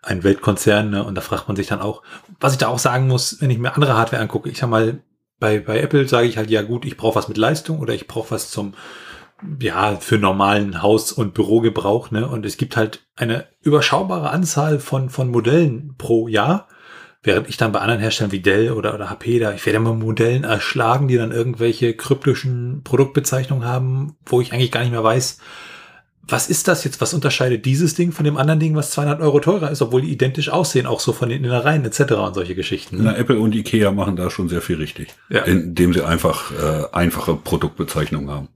ein, 0.02 0.24
Weltkonzern 0.24 0.90
ne? 0.90 1.04
und 1.04 1.16
da 1.16 1.22
fragt 1.22 1.48
man 1.50 1.58
sich 1.58 1.68
dann 1.68 1.82
auch, 1.82 2.02
was 2.40 2.54
ich 2.54 2.60
da 2.60 2.68
auch 2.70 2.80
sagen 2.80 3.08
muss, 3.08 3.42
wenn 3.42 3.50
ich 3.50 3.58
mir 3.58 3.74
andere 3.76 3.98
Hardware 3.98 4.22
angucke, 4.22 4.50
ich 4.50 4.58
sag 4.58 4.70
mal, 4.70 5.02
bei, 5.40 5.60
bei 5.60 5.82
Apple 5.82 6.08
sage 6.08 6.28
ich 6.28 6.38
halt, 6.38 6.50
ja 6.50 6.62
gut, 6.62 6.86
ich 6.86 6.96
brauche 6.96 7.16
was 7.16 7.28
mit 7.28 7.38
Leistung 7.38 7.80
oder 7.80 7.94
ich 7.94 8.08
brauche 8.08 8.32
was 8.32 8.50
zum, 8.50 8.74
ja, 9.60 9.98
für 9.98 10.18
normalen 10.18 10.82
Haus- 10.82 11.12
und 11.12 11.34
Bürogebrauch, 11.34 12.10
ne? 12.10 12.28
Und 12.28 12.46
es 12.46 12.58
gibt 12.58 12.76
halt 12.76 13.06
eine 13.16 13.46
überschaubare 13.62 14.32
Anzahl 14.32 14.80
von, 14.80 15.10
von 15.10 15.30
Modellen 15.30 15.94
pro 15.98 16.28
Jahr. 16.28 16.68
Während 17.28 17.50
ich 17.50 17.58
dann 17.58 17.74
bei 17.74 17.80
anderen 17.80 18.00
Herstellern 18.00 18.32
wie 18.32 18.40
Dell 18.40 18.72
oder, 18.72 18.94
oder 18.94 19.10
HP 19.10 19.40
da, 19.40 19.52
ich 19.52 19.66
werde 19.66 19.76
immer 19.76 19.94
Modellen 19.94 20.46
erschlagen, 20.46 21.10
die 21.10 21.18
dann 21.18 21.34
irgendwelche 21.34 21.94
kryptischen 21.94 22.84
Produktbezeichnungen 22.86 23.68
haben, 23.68 24.16
wo 24.26 24.40
ich 24.40 24.54
eigentlich 24.54 24.72
gar 24.72 24.80
nicht 24.80 24.94
mehr 24.94 25.04
weiß, 25.04 25.40
was 26.26 26.48
ist 26.48 26.70
das 26.70 26.86
jetzt? 26.86 27.02
Was 27.02 27.14
unterscheidet 27.14 27.66
dieses 27.66 27.96
Ding 27.96 28.14
von 28.14 28.24
dem 28.24 28.38
anderen 28.38 28.62
Ding, 28.62 28.76
was 28.76 28.92
200 28.92 29.20
Euro 29.20 29.42
teurer 29.42 29.70
ist, 29.70 29.82
obwohl 29.82 30.04
die 30.04 30.12
identisch 30.14 30.48
aussehen, 30.48 30.86
auch 30.86 31.02
so 31.02 31.12
von 31.12 31.28
den 31.28 31.44
Innereien 31.44 31.84
etc. 31.84 32.14
und 32.14 32.34
solche 32.34 32.56
Geschichten. 32.56 32.96
Ne? 32.96 33.04
Na, 33.04 33.18
Apple 33.18 33.38
und 33.38 33.54
Ikea 33.54 33.92
machen 33.92 34.16
da 34.16 34.30
schon 34.30 34.48
sehr 34.48 34.62
viel 34.62 34.78
richtig, 34.78 35.10
ja. 35.28 35.42
indem 35.42 35.92
sie 35.92 36.04
einfach 36.04 36.54
äh, 36.54 36.86
einfache 36.94 37.36
Produktbezeichnungen 37.36 38.30
haben. 38.30 38.48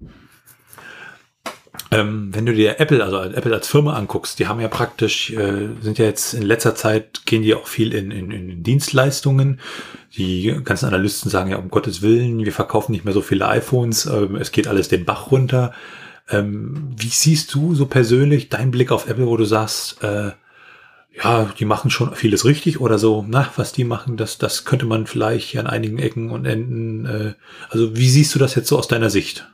Ähm, 1.93 2.33
wenn 2.33 2.45
du 2.45 2.53
dir 2.53 2.79
Apple, 2.79 3.03
also 3.03 3.21
Apple 3.21 3.53
als 3.53 3.67
Firma 3.67 3.93
anguckst, 3.93 4.39
die 4.39 4.47
haben 4.47 4.61
ja 4.61 4.69
praktisch, 4.69 5.31
äh, 5.31 5.67
sind 5.81 5.97
ja 5.97 6.05
jetzt 6.05 6.33
in 6.33 6.41
letzter 6.41 6.73
Zeit, 6.73 7.25
gehen 7.25 7.41
die 7.41 7.53
auch 7.53 7.67
viel 7.67 7.93
in, 7.93 8.11
in, 8.11 8.31
in 8.31 8.63
Dienstleistungen. 8.63 9.59
Die 10.15 10.57
ganzen 10.63 10.85
Analysten 10.85 11.29
sagen 11.29 11.51
ja, 11.51 11.57
um 11.57 11.69
Gottes 11.69 12.01
Willen, 12.01 12.45
wir 12.45 12.53
verkaufen 12.53 12.93
nicht 12.93 13.03
mehr 13.03 13.13
so 13.13 13.21
viele 13.21 13.47
iPhones, 13.47 14.05
ähm, 14.05 14.37
es 14.37 14.53
geht 14.53 14.69
alles 14.69 14.87
den 14.87 15.03
Bach 15.03 15.31
runter. 15.31 15.73
Ähm, 16.29 16.93
wie 16.95 17.09
siehst 17.09 17.53
du 17.53 17.75
so 17.75 17.85
persönlich 17.87 18.47
deinen 18.47 18.71
Blick 18.71 18.91
auf 18.91 19.09
Apple, 19.09 19.27
wo 19.27 19.35
du 19.35 19.43
sagst, 19.43 20.01
äh, 20.01 20.31
ja, 21.21 21.51
die 21.59 21.65
machen 21.65 21.91
schon 21.91 22.15
vieles 22.15 22.45
richtig 22.45 22.79
oder 22.79 22.99
so, 22.99 23.25
na, 23.27 23.51
was 23.57 23.73
die 23.73 23.83
machen, 23.83 24.15
das, 24.15 24.37
das 24.37 24.63
könnte 24.63 24.85
man 24.85 25.07
vielleicht 25.07 25.57
an 25.57 25.67
einigen 25.67 25.99
Ecken 25.99 26.31
und 26.31 26.45
Enden, 26.45 27.05
äh, 27.05 27.33
also 27.69 27.97
wie 27.97 28.09
siehst 28.09 28.33
du 28.33 28.39
das 28.39 28.55
jetzt 28.55 28.69
so 28.69 28.77
aus 28.77 28.87
deiner 28.87 29.09
Sicht? 29.09 29.45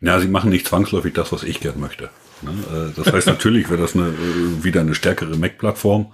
Ja, 0.00 0.18
sie 0.20 0.28
machen 0.28 0.50
nicht 0.50 0.66
zwangsläufig 0.66 1.14
das, 1.14 1.32
was 1.32 1.42
ich 1.42 1.60
gern 1.60 1.80
möchte. 1.80 2.10
Ne? 2.42 2.50
Äh, 2.50 2.92
das 2.96 3.12
heißt, 3.12 3.26
natürlich 3.26 3.70
wäre 3.70 3.80
das 3.80 3.94
eine, 3.94 4.08
äh, 4.08 4.64
wieder 4.64 4.80
eine 4.80 4.94
stärkere 4.94 5.36
Mac-Plattform, 5.36 6.12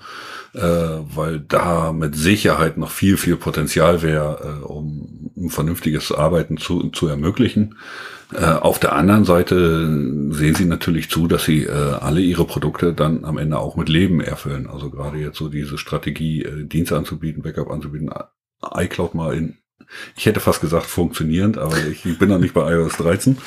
äh, 0.54 0.60
weil 0.60 1.40
da 1.40 1.92
mit 1.92 2.16
Sicherheit 2.16 2.76
noch 2.76 2.90
viel, 2.90 3.16
viel 3.16 3.36
Potenzial 3.36 4.02
wäre, 4.02 4.64
um 4.64 5.30
ein 5.36 5.50
vernünftiges 5.50 6.12
Arbeiten 6.12 6.56
zu, 6.56 6.90
zu 6.90 7.08
ermöglichen. 7.08 7.76
Auf 8.34 8.80
der 8.80 8.92
anderen 8.94 9.24
Seite 9.24 9.86
sehen 10.32 10.56
sie 10.56 10.64
natürlich 10.64 11.10
zu, 11.10 11.28
dass 11.28 11.44
sie 11.44 11.68
alle 11.68 12.20
ihre 12.20 12.44
Produkte 12.44 12.92
dann 12.92 13.24
am 13.24 13.38
Ende 13.38 13.56
auch 13.56 13.76
mit 13.76 13.88
Leben 13.88 14.20
erfüllen. 14.20 14.66
Also 14.66 14.90
gerade 14.90 15.18
jetzt 15.18 15.38
so 15.38 15.48
diese 15.48 15.78
Strategie, 15.78 16.44
Dienste 16.64 16.96
anzubieten, 16.96 17.44
Backup 17.44 17.70
anzubieten, 17.70 18.10
iCloud 18.74 19.14
mal 19.14 19.32
in 19.36 19.58
ich 20.16 20.26
hätte 20.26 20.40
fast 20.40 20.60
gesagt 20.60 20.86
funktionierend, 20.86 21.58
aber 21.58 21.76
ich, 21.86 22.02
bin 22.18 22.28
noch 22.28 22.38
nicht 22.38 22.54
bei 22.54 22.72
iOS 22.72 22.96
13. 22.96 23.38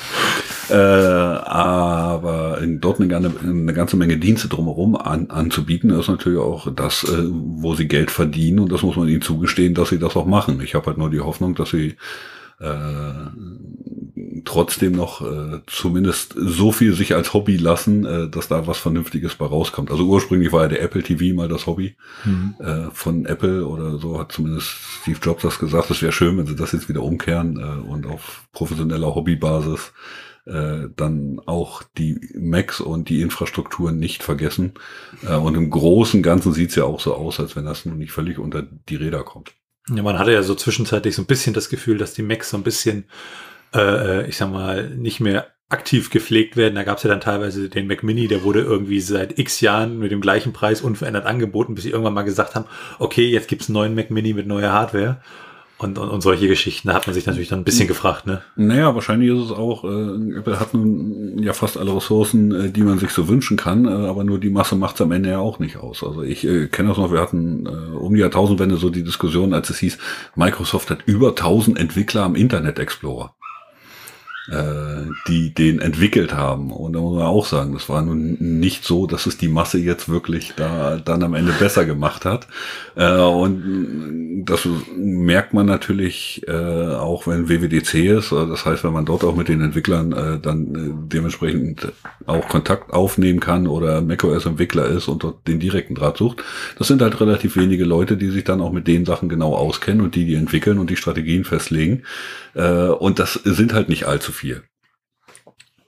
Äh, 0.70 0.74
aber 0.74 2.58
in, 2.62 2.80
dort 2.80 3.00
eine, 3.00 3.14
eine, 3.14 3.74
ganze 3.74 3.96
Menge 3.96 4.18
Dienste 4.18 4.48
drumherum 4.48 4.96
an, 4.96 5.30
anzubieten, 5.30 5.90
ist 5.90 6.08
natürlich 6.08 6.38
auch 6.38 6.72
das, 6.74 7.04
äh, 7.04 7.24
wo 7.28 7.74
sie 7.74 7.88
Geld 7.88 8.10
verdienen 8.10 8.60
und 8.60 8.72
das 8.72 8.82
muss 8.82 8.96
man 8.96 9.08
ihnen 9.08 9.22
zugestehen, 9.22 9.74
dass 9.74 9.90
sie 9.90 9.98
das 9.98 10.16
auch 10.16 10.26
machen. 10.26 10.60
Ich 10.62 10.74
habe 10.74 10.86
halt 10.86 10.98
nur 10.98 11.10
die 11.10 11.20
Hoffnung, 11.20 11.54
dass 11.54 11.70
sie 11.70 11.96
äh, 12.60 14.42
trotzdem 14.44 14.92
noch 14.92 15.22
äh, 15.22 15.60
zumindest 15.66 16.34
so 16.36 16.72
viel 16.72 16.94
sich 16.94 17.14
als 17.14 17.32
Hobby 17.34 17.56
lassen, 17.56 18.04
äh, 18.04 18.28
dass 18.28 18.48
da 18.48 18.66
was 18.66 18.78
Vernünftiges 18.78 19.34
bei 19.34 19.46
rauskommt. 19.46 19.90
Also 19.90 20.04
ursprünglich 20.04 20.52
war 20.52 20.62
ja 20.62 20.68
der 20.68 20.82
Apple 20.82 21.02
TV 21.02 21.34
mal 21.34 21.48
das 21.48 21.66
Hobby 21.66 21.96
mhm. 22.24 22.54
äh, 22.58 22.90
von 22.92 23.26
Apple 23.26 23.66
oder 23.66 23.98
so 23.98 24.18
hat 24.18 24.32
zumindest 24.32 24.68
Steve 25.00 25.18
Jobs 25.22 25.42
das 25.42 25.58
gesagt. 25.58 25.90
Es 25.90 26.02
wäre 26.02 26.12
schön, 26.12 26.36
wenn 26.36 26.46
sie 26.46 26.56
das 26.56 26.72
jetzt 26.72 26.88
wieder 26.88 27.02
umkehren 27.02 27.58
äh, 27.58 27.88
und 27.88 28.06
auf 28.06 28.46
professioneller 28.52 29.14
Hobbybasis 29.14 29.92
äh, 30.46 30.88
dann 30.96 31.40
auch 31.46 31.82
die 31.96 32.20
Macs 32.34 32.80
und 32.80 33.08
die 33.08 33.20
Infrastrukturen 33.20 33.98
nicht 33.98 34.22
vergessen. 34.22 34.74
Äh, 35.22 35.36
und 35.36 35.54
im 35.54 35.70
Großen 35.70 36.18
und 36.18 36.22
Ganzen 36.22 36.52
sieht 36.52 36.70
es 36.70 36.76
ja 36.76 36.84
auch 36.84 37.00
so 37.00 37.14
aus, 37.14 37.40
als 37.40 37.56
wenn 37.56 37.64
das 37.64 37.86
nun 37.86 37.98
nicht 37.98 38.12
völlig 38.12 38.38
unter 38.38 38.62
die 38.62 38.96
Räder 38.96 39.22
kommt. 39.22 39.54
Ja, 39.88 40.02
man 40.02 40.18
hatte 40.18 40.32
ja 40.32 40.42
so 40.42 40.54
zwischenzeitlich 40.54 41.14
so 41.14 41.22
ein 41.22 41.26
bisschen 41.26 41.54
das 41.54 41.68
Gefühl, 41.68 41.98
dass 41.98 42.14
die 42.14 42.22
Macs 42.22 42.50
so 42.50 42.56
ein 42.56 42.62
bisschen, 42.62 43.06
äh, 43.74 44.28
ich 44.28 44.36
sag 44.36 44.50
mal, 44.50 44.90
nicht 44.90 45.20
mehr 45.20 45.48
aktiv 45.68 46.10
gepflegt 46.10 46.56
werden. 46.56 46.74
Da 46.74 46.82
gab 46.82 46.98
es 46.98 47.04
ja 47.04 47.10
dann 47.10 47.20
teilweise 47.20 47.68
den 47.68 47.86
Mac 47.86 48.02
Mini, 48.02 48.28
der 48.28 48.42
wurde 48.42 48.60
irgendwie 48.60 49.00
seit 49.00 49.38
x 49.38 49.60
Jahren 49.60 49.98
mit 49.98 50.10
dem 50.10 50.20
gleichen 50.20 50.52
Preis 50.52 50.80
unverändert 50.82 51.26
angeboten, 51.26 51.74
bis 51.74 51.84
sie 51.84 51.90
irgendwann 51.90 52.14
mal 52.14 52.22
gesagt 52.22 52.56
haben, 52.56 52.66
okay, 52.98 53.28
jetzt 53.28 53.48
gibt's 53.48 53.68
einen 53.68 53.74
neuen 53.74 53.94
Mac 53.94 54.10
Mini 54.10 54.34
mit 54.34 54.46
neuer 54.46 54.72
Hardware. 54.72 55.22
Und, 55.80 55.96
und, 55.96 56.10
und 56.10 56.20
solche 56.20 56.46
Geschichten, 56.46 56.88
da 56.88 56.94
hat 56.94 57.06
man 57.06 57.14
sich 57.14 57.24
natürlich 57.24 57.48
dann 57.48 57.60
ein 57.60 57.64
bisschen 57.64 57.88
gefragt, 57.88 58.26
ne? 58.26 58.42
Naja, 58.54 58.94
wahrscheinlich 58.94 59.30
ist 59.30 59.46
es 59.46 59.50
auch, 59.50 59.82
äh, 59.84 60.36
Apple 60.36 60.60
hat 60.60 60.74
nun 60.74 61.42
ja 61.42 61.54
fast 61.54 61.78
alle 61.78 61.96
Ressourcen, 61.96 62.54
äh, 62.54 62.70
die 62.70 62.82
man 62.82 62.98
sich 62.98 63.12
so 63.12 63.28
wünschen 63.28 63.56
kann, 63.56 63.86
äh, 63.86 63.88
aber 63.88 64.22
nur 64.22 64.38
die 64.38 64.50
Masse 64.50 64.76
macht 64.76 64.96
es 64.96 65.00
am 65.00 65.10
Ende 65.10 65.30
ja 65.30 65.38
auch 65.38 65.58
nicht 65.58 65.78
aus. 65.78 66.04
Also 66.04 66.22
ich 66.22 66.46
äh, 66.46 66.66
kenne 66.66 66.90
das 66.90 66.98
noch, 66.98 67.10
wir 67.10 67.20
hatten 67.22 67.64
äh, 67.64 67.96
um 67.96 68.12
die 68.12 68.20
Jahrtausendwende 68.20 68.76
so 68.76 68.90
die 68.90 69.04
Diskussion, 69.04 69.54
als 69.54 69.70
es 69.70 69.78
hieß, 69.78 69.96
Microsoft 70.34 70.90
hat 70.90 70.98
über 71.06 71.30
1000 71.30 71.78
Entwickler 71.78 72.24
am 72.24 72.34
Internet 72.34 72.78
Explorer 72.78 73.34
äh, 74.50 75.10
die 75.28 75.54
den 75.54 75.80
entwickelt 75.80 76.34
haben. 76.34 76.72
Und 76.72 76.94
da 76.94 77.00
muss 77.00 77.16
man 77.16 77.26
auch 77.26 77.46
sagen, 77.46 77.72
das 77.72 77.88
war 77.88 78.02
nun 78.02 78.36
nicht 78.38 78.84
so, 78.84 79.06
dass 79.06 79.26
es 79.26 79.38
die 79.38 79.48
Masse 79.48 79.78
jetzt 79.78 80.08
wirklich 80.08 80.54
da 80.56 80.96
dann 80.96 81.22
am 81.22 81.34
Ende 81.34 81.52
besser 81.52 81.84
gemacht 81.84 82.24
hat. 82.24 82.48
Äh, 82.96 83.12
und 83.12 84.44
das 84.44 84.66
merkt 84.96 85.54
man 85.54 85.66
natürlich 85.66 86.42
äh, 86.48 86.52
auch, 86.52 87.26
wenn 87.26 87.48
WWDC 87.48 87.94
ist. 88.06 88.32
Das 88.32 88.66
heißt, 88.66 88.84
wenn 88.84 88.92
man 88.92 89.04
dort 89.04 89.24
auch 89.24 89.36
mit 89.36 89.48
den 89.48 89.60
Entwicklern 89.60 90.12
äh, 90.12 90.38
dann 90.40 90.74
äh, 90.74 91.08
dementsprechend 91.12 91.92
auch 92.26 92.48
Kontakt 92.48 92.92
aufnehmen 92.92 93.40
kann 93.40 93.66
oder 93.66 94.00
macOS-Entwickler 94.00 94.86
ist 94.86 95.08
und 95.08 95.22
dort 95.22 95.46
den 95.46 95.60
direkten 95.60 95.94
Draht 95.94 96.16
sucht. 96.16 96.42
Das 96.78 96.88
sind 96.88 97.02
halt 97.02 97.20
relativ 97.20 97.56
wenige 97.56 97.84
Leute, 97.84 98.16
die 98.16 98.30
sich 98.30 98.44
dann 98.44 98.60
auch 98.60 98.72
mit 98.72 98.86
den 98.86 99.04
Sachen 99.04 99.28
genau 99.28 99.54
auskennen 99.54 100.00
und 100.00 100.14
die 100.14 100.24
die 100.24 100.34
entwickeln 100.34 100.78
und 100.78 100.90
die 100.90 100.96
Strategien 100.96 101.44
festlegen. 101.44 102.02
Äh, 102.54 102.88
und 102.88 103.18
das 103.18 103.34
sind 103.34 103.72
halt 103.72 103.88
nicht 103.88 104.06
allzu 104.06 104.32
viel. 104.40 104.64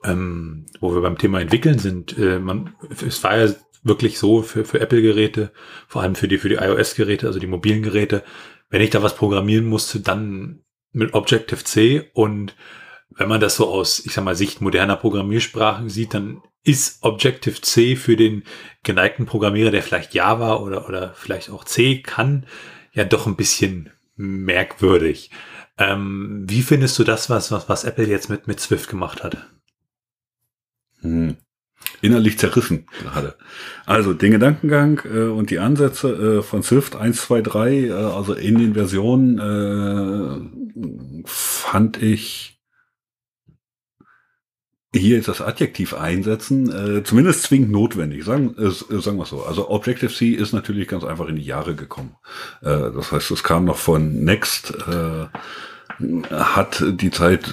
Ähm, 0.04 0.66
wo 0.80 0.94
wir 0.94 1.00
beim 1.00 1.18
Thema 1.18 1.40
entwickeln 1.40 1.78
sind, 1.78 2.18
äh, 2.18 2.38
man, 2.38 2.74
es 3.06 3.22
war 3.22 3.38
ja 3.38 3.54
wirklich 3.82 4.18
so 4.18 4.42
für, 4.42 4.64
für 4.64 4.80
Apple-Geräte, 4.80 5.52
vor 5.88 6.02
allem 6.02 6.14
für 6.14 6.28
die, 6.28 6.38
für 6.38 6.48
die 6.48 6.56
iOS-Geräte, 6.56 7.26
also 7.26 7.38
die 7.38 7.46
mobilen 7.46 7.82
Geräte. 7.82 8.22
Wenn 8.68 8.82
ich 8.82 8.90
da 8.90 9.02
was 9.02 9.16
programmieren 9.16 9.66
musste, 9.66 10.00
dann 10.00 10.62
mit 10.92 11.14
Objective-C 11.14 12.10
und 12.14 12.54
wenn 13.10 13.28
man 13.28 13.40
das 13.40 13.56
so 13.56 13.68
aus, 13.68 14.04
ich 14.04 14.12
sag 14.12 14.24
mal, 14.24 14.36
Sicht 14.36 14.60
moderner 14.60 14.96
Programmiersprachen 14.96 15.88
sieht, 15.88 16.14
dann 16.14 16.42
ist 16.64 17.02
Objective-C 17.02 17.96
für 17.96 18.16
den 18.16 18.44
geneigten 18.82 19.26
Programmierer, 19.26 19.70
der 19.70 19.82
vielleicht 19.82 20.14
Java 20.14 20.56
oder, 20.56 20.88
oder 20.88 21.14
vielleicht 21.14 21.50
auch 21.50 21.64
C 21.64 22.00
kann, 22.00 22.46
ja 22.92 23.04
doch 23.04 23.26
ein 23.26 23.36
bisschen 23.36 23.90
merkwürdig. 24.16 25.30
Ähm, 25.82 26.44
wie 26.46 26.62
findest 26.62 26.98
du 26.98 27.04
das, 27.04 27.28
was, 27.28 27.50
was, 27.50 27.68
was 27.68 27.84
Apple 27.84 28.06
jetzt 28.06 28.30
mit, 28.30 28.46
mit 28.46 28.60
Swift 28.60 28.88
gemacht 28.88 29.24
hat? 29.24 29.36
Hm. 31.00 31.36
Innerlich 32.00 32.38
zerrissen 32.38 32.86
gerade. 33.00 33.36
Also 33.86 34.12
den 34.14 34.32
Gedankengang 34.32 35.00
äh, 35.04 35.24
und 35.24 35.50
die 35.50 35.58
Ansätze 35.58 36.38
äh, 36.38 36.42
von 36.42 36.62
Swift 36.62 36.94
1, 36.94 37.20
2, 37.22 37.40
3, 37.42 37.72
äh, 37.72 37.92
also 37.92 38.34
in 38.34 38.58
den 38.58 38.74
Versionen, 38.74 39.38
äh, 39.38 41.24
fand 41.24 42.00
ich 42.00 42.52
hier 44.94 45.18
ist 45.18 45.28
das 45.28 45.40
Adjektiv 45.40 45.94
einsetzen, 45.94 46.70
äh, 46.70 47.02
zumindest 47.02 47.44
zwingend 47.44 47.70
notwendig, 47.70 48.24
sagen, 48.24 48.54
äh, 48.58 48.70
sagen 48.70 49.16
wir 49.16 49.24
so. 49.24 49.42
Also 49.42 49.70
Objective-C 49.70 50.32
ist 50.32 50.52
natürlich 50.52 50.86
ganz 50.86 51.02
einfach 51.02 51.28
in 51.28 51.36
die 51.36 51.42
Jahre 51.42 51.74
gekommen. 51.74 52.16
Äh, 52.60 52.92
das 52.92 53.10
heißt, 53.10 53.30
es 53.30 53.42
kam 53.42 53.64
noch 53.64 53.78
von 53.78 54.22
Next, 54.22 54.74
äh, 54.86 55.26
hat 56.30 56.84
die 56.86 57.10
Zeit 57.10 57.50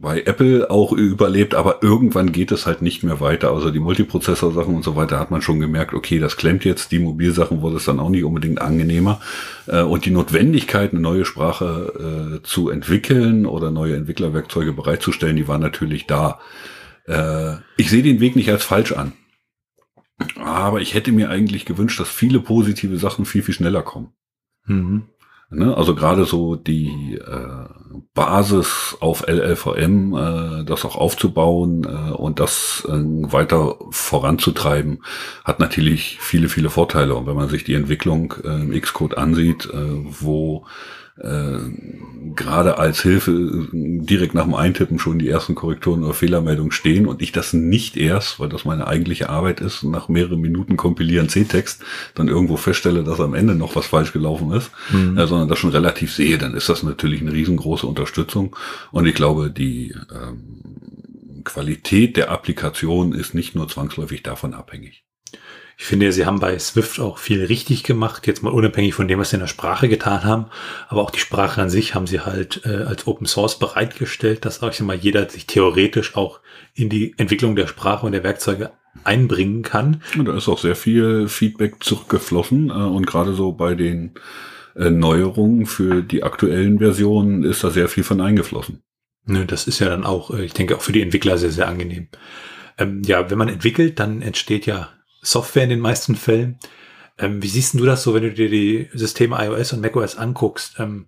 bei 0.00 0.22
Apple 0.22 0.70
auch 0.70 0.92
überlebt, 0.92 1.54
aber 1.54 1.82
irgendwann 1.82 2.32
geht 2.32 2.52
es 2.52 2.66
halt 2.66 2.82
nicht 2.82 3.02
mehr 3.02 3.20
weiter. 3.20 3.52
Also 3.52 3.70
die 3.70 3.80
Multiprozessor-Sachen 3.80 4.74
und 4.74 4.82
so 4.82 4.96
weiter 4.96 5.18
hat 5.18 5.30
man 5.30 5.42
schon 5.42 5.60
gemerkt, 5.60 5.94
okay, 5.94 6.18
das 6.18 6.36
klemmt 6.36 6.64
jetzt. 6.64 6.92
Die 6.92 6.98
Mobilsachen 6.98 7.62
wurde 7.62 7.76
es 7.76 7.84
dann 7.84 8.00
auch 8.00 8.10
nicht 8.10 8.24
unbedingt 8.24 8.60
angenehmer. 8.60 9.20
Äh, 9.66 9.82
und 9.82 10.04
die 10.04 10.10
Notwendigkeit, 10.10 10.92
eine 10.92 11.00
neue 11.00 11.24
Sprache 11.24 12.40
äh, 12.40 12.42
zu 12.42 12.68
entwickeln 12.68 13.46
oder 13.46 13.70
neue 13.70 13.96
Entwicklerwerkzeuge 13.96 14.72
bereitzustellen, 14.72 15.36
die 15.36 15.48
war 15.48 15.58
natürlich 15.58 16.06
da. 16.06 16.40
Äh, 17.06 17.56
ich 17.76 17.90
sehe 17.90 18.02
den 18.02 18.20
Weg 18.20 18.36
nicht 18.36 18.50
als 18.50 18.64
falsch 18.64 18.92
an. 18.92 19.12
Aber 20.36 20.80
ich 20.80 20.94
hätte 20.94 21.12
mir 21.12 21.30
eigentlich 21.30 21.64
gewünscht, 21.64 21.98
dass 21.98 22.08
viele 22.08 22.40
positive 22.40 22.98
Sachen 22.98 23.24
viel, 23.24 23.42
viel 23.42 23.54
schneller 23.54 23.82
kommen. 23.82 24.12
Mhm. 24.66 25.04
Ne? 25.50 25.76
Also 25.76 25.94
gerade 25.94 26.24
so 26.24 26.54
die 26.56 27.14
äh, 27.16 27.66
Basis 28.14 28.96
auf 29.00 29.26
LLVM, 29.26 30.14
äh, 30.14 30.64
das 30.64 30.84
auch 30.84 30.96
aufzubauen 30.96 31.84
äh, 31.84 32.12
und 32.12 32.40
das 32.40 32.86
äh, 32.88 32.92
weiter 32.92 33.76
voranzutreiben, 33.90 35.02
hat 35.44 35.60
natürlich 35.60 36.18
viele, 36.20 36.48
viele 36.48 36.70
Vorteile. 36.70 37.14
Und 37.14 37.26
wenn 37.26 37.36
man 37.36 37.48
sich 37.48 37.64
die 37.64 37.74
Entwicklung 37.74 38.34
äh, 38.44 38.48
im 38.48 38.80
Xcode 38.80 39.16
ansieht, 39.18 39.66
äh, 39.66 39.74
wo 39.74 40.66
äh, 41.22 41.58
gerade 42.34 42.78
als 42.78 43.02
Hilfe 43.02 43.30
äh, 43.30 43.66
direkt 43.72 44.34
nach 44.34 44.44
dem 44.44 44.54
Eintippen 44.54 44.98
schon 44.98 45.18
die 45.18 45.28
ersten 45.28 45.54
Korrekturen 45.54 46.02
oder 46.02 46.14
Fehlermeldungen 46.14 46.72
stehen 46.72 47.06
und 47.06 47.20
ich 47.20 47.32
das 47.32 47.52
nicht 47.52 47.96
erst, 47.96 48.40
weil 48.40 48.48
das 48.48 48.64
meine 48.64 48.86
eigentliche 48.86 49.28
Arbeit 49.28 49.60
ist, 49.60 49.82
nach 49.82 50.08
mehreren 50.08 50.40
Minuten 50.40 50.76
kompilieren 50.76 51.28
C-Text, 51.28 51.82
dann 52.14 52.28
irgendwo 52.28 52.56
feststelle, 52.56 53.04
dass 53.04 53.20
am 53.20 53.34
Ende 53.34 53.54
noch 53.54 53.76
was 53.76 53.86
falsch 53.86 54.12
gelaufen 54.12 54.52
ist, 54.52 54.70
mhm. 54.92 55.18
äh, 55.18 55.26
sondern 55.26 55.48
das 55.48 55.58
schon 55.58 55.70
relativ 55.70 56.14
sehe, 56.14 56.38
dann 56.38 56.54
ist 56.54 56.68
das 56.68 56.82
natürlich 56.82 57.20
eine 57.20 57.32
riesengroße 57.80 57.86
Unterstützung 57.86 58.56
und 58.92 59.06
ich 59.06 59.14
glaube, 59.14 59.50
die 59.50 59.94
ähm, 60.12 61.42
Qualität 61.44 62.16
der 62.16 62.30
Applikation 62.30 63.12
ist 63.12 63.34
nicht 63.34 63.54
nur 63.54 63.68
zwangsläufig 63.68 64.22
davon 64.22 64.54
abhängig. 64.54 65.04
Ich 65.78 65.86
finde, 65.86 66.12
sie 66.12 66.26
haben 66.26 66.40
bei 66.40 66.58
Swift 66.58 67.00
auch 67.00 67.16
viel 67.16 67.42
richtig 67.42 67.84
gemacht, 67.84 68.26
jetzt 68.26 68.42
mal 68.42 68.52
unabhängig 68.52 68.92
von 68.92 69.08
dem, 69.08 69.18
was 69.18 69.30
sie 69.30 69.36
in 69.36 69.40
der 69.40 69.46
Sprache 69.46 69.88
getan 69.88 70.24
haben. 70.24 70.46
Aber 70.88 71.00
auch 71.00 71.10
die 71.10 71.20
Sprache 71.20 71.62
an 71.62 71.70
sich 71.70 71.94
haben 71.94 72.06
sie 72.06 72.20
halt 72.20 72.66
äh, 72.66 72.82
als 72.84 73.06
Open 73.06 73.26
Source 73.26 73.58
bereitgestellt, 73.58 74.44
dass 74.44 74.62
auch 74.62 74.78
mal 74.80 74.96
jeder 74.96 75.30
sich 75.30 75.46
theoretisch 75.46 76.16
auch 76.16 76.40
in 76.74 76.90
die 76.90 77.14
Entwicklung 77.16 77.56
der 77.56 77.66
Sprache 77.66 78.04
und 78.04 78.12
der 78.12 78.24
Werkzeuge 78.24 78.72
einbringen 79.04 79.62
kann. 79.62 80.02
Und 80.18 80.26
da 80.26 80.36
ist 80.36 80.48
auch 80.48 80.58
sehr 80.58 80.76
viel 80.76 81.28
Feedback 81.28 81.82
zurückgeflossen 81.82 82.68
äh, 82.68 82.72
und 82.72 83.06
gerade 83.06 83.32
so 83.32 83.52
bei 83.52 83.74
den 83.74 84.12
äh, 84.76 84.90
Neuerungen 84.90 85.66
für 85.66 86.02
die 86.02 86.22
aktuellen 86.22 86.78
Versionen 86.78 87.42
ist 87.44 87.64
da 87.64 87.70
sehr 87.70 87.88
viel 87.88 88.04
von 88.04 88.20
eingeflossen. 88.20 88.82
Ne, 89.26 89.46
das 89.46 89.66
ist 89.66 89.78
ja 89.78 89.88
dann 89.88 90.04
auch, 90.04 90.30
äh, 90.30 90.44
ich 90.44 90.54
denke, 90.54 90.76
auch 90.76 90.82
für 90.82 90.92
die 90.92 91.02
Entwickler 91.02 91.38
sehr, 91.38 91.50
sehr 91.50 91.68
angenehm. 91.68 92.08
Ähm, 92.78 93.02
ja, 93.04 93.30
wenn 93.30 93.38
man 93.38 93.48
entwickelt, 93.48 94.00
dann 94.00 94.22
entsteht 94.22 94.66
ja 94.66 94.88
Software 95.22 95.64
in 95.64 95.70
den 95.70 95.80
meisten 95.80 96.16
Fällen. 96.16 96.58
Ähm, 97.18 97.42
wie 97.42 97.48
siehst 97.48 97.74
du 97.74 97.84
das 97.84 98.02
so, 98.02 98.14
wenn 98.14 98.22
du 98.22 98.32
dir 98.32 98.48
die 98.48 98.88
Systeme 98.94 99.36
iOS 99.38 99.72
und 99.72 99.82
macOS 99.82 100.16
anguckst? 100.16 100.76
Ähm, 100.78 101.06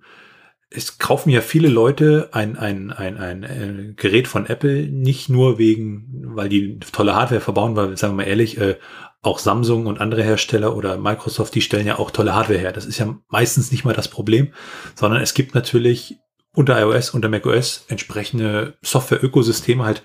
es 0.75 0.99
kaufen 0.99 1.31
ja 1.31 1.41
viele 1.41 1.69
Leute 1.69 2.31
ein, 2.33 2.57
ein, 2.57 2.91
ein, 2.91 3.17
ein, 3.17 3.45
ein 3.45 3.79
äh, 3.91 3.93
Gerät 3.95 4.29
von 4.29 4.47
Apple 4.47 4.89
nicht 4.89 5.29
nur 5.29 5.59
wegen, 5.59 6.23
weil 6.35 6.49
die 6.49 6.79
tolle 6.93 7.15
Hardware 7.15 7.41
verbauen, 7.41 7.77
weil, 7.77 7.97
sagen 7.97 8.15
wir 8.15 8.25
mal 8.25 8.29
ehrlich, 8.29 8.59
äh, 8.59 8.77
auch 9.23 9.39
Samsung 9.39 9.87
und 9.87 10.01
andere 10.01 10.25
Hersteller 10.25 10.77
oder 10.77 10.99
Microsoft, 10.99 11.55
die 11.55 11.61
stellen 11.61 11.87
ja 11.87 11.99
auch 11.99 12.11
tolle 12.11 12.35
Hardware 12.35 12.59
her. 12.59 12.73
Das 12.73 12.87
ist 12.87 12.99
ja 12.99 13.17
meistens 13.29 13.71
nicht 13.71 13.85
mal 13.85 13.95
das 13.95 14.09
Problem, 14.09 14.53
sondern 14.97 15.23
es 15.23 15.33
gibt 15.33 15.55
natürlich 15.55 16.19
unter 16.55 16.79
iOS, 16.81 17.11
unter 17.11 17.29
macOS 17.29 17.85
entsprechende 17.89 18.75
Software-Ökosysteme 18.83 19.85
halt, 19.85 20.03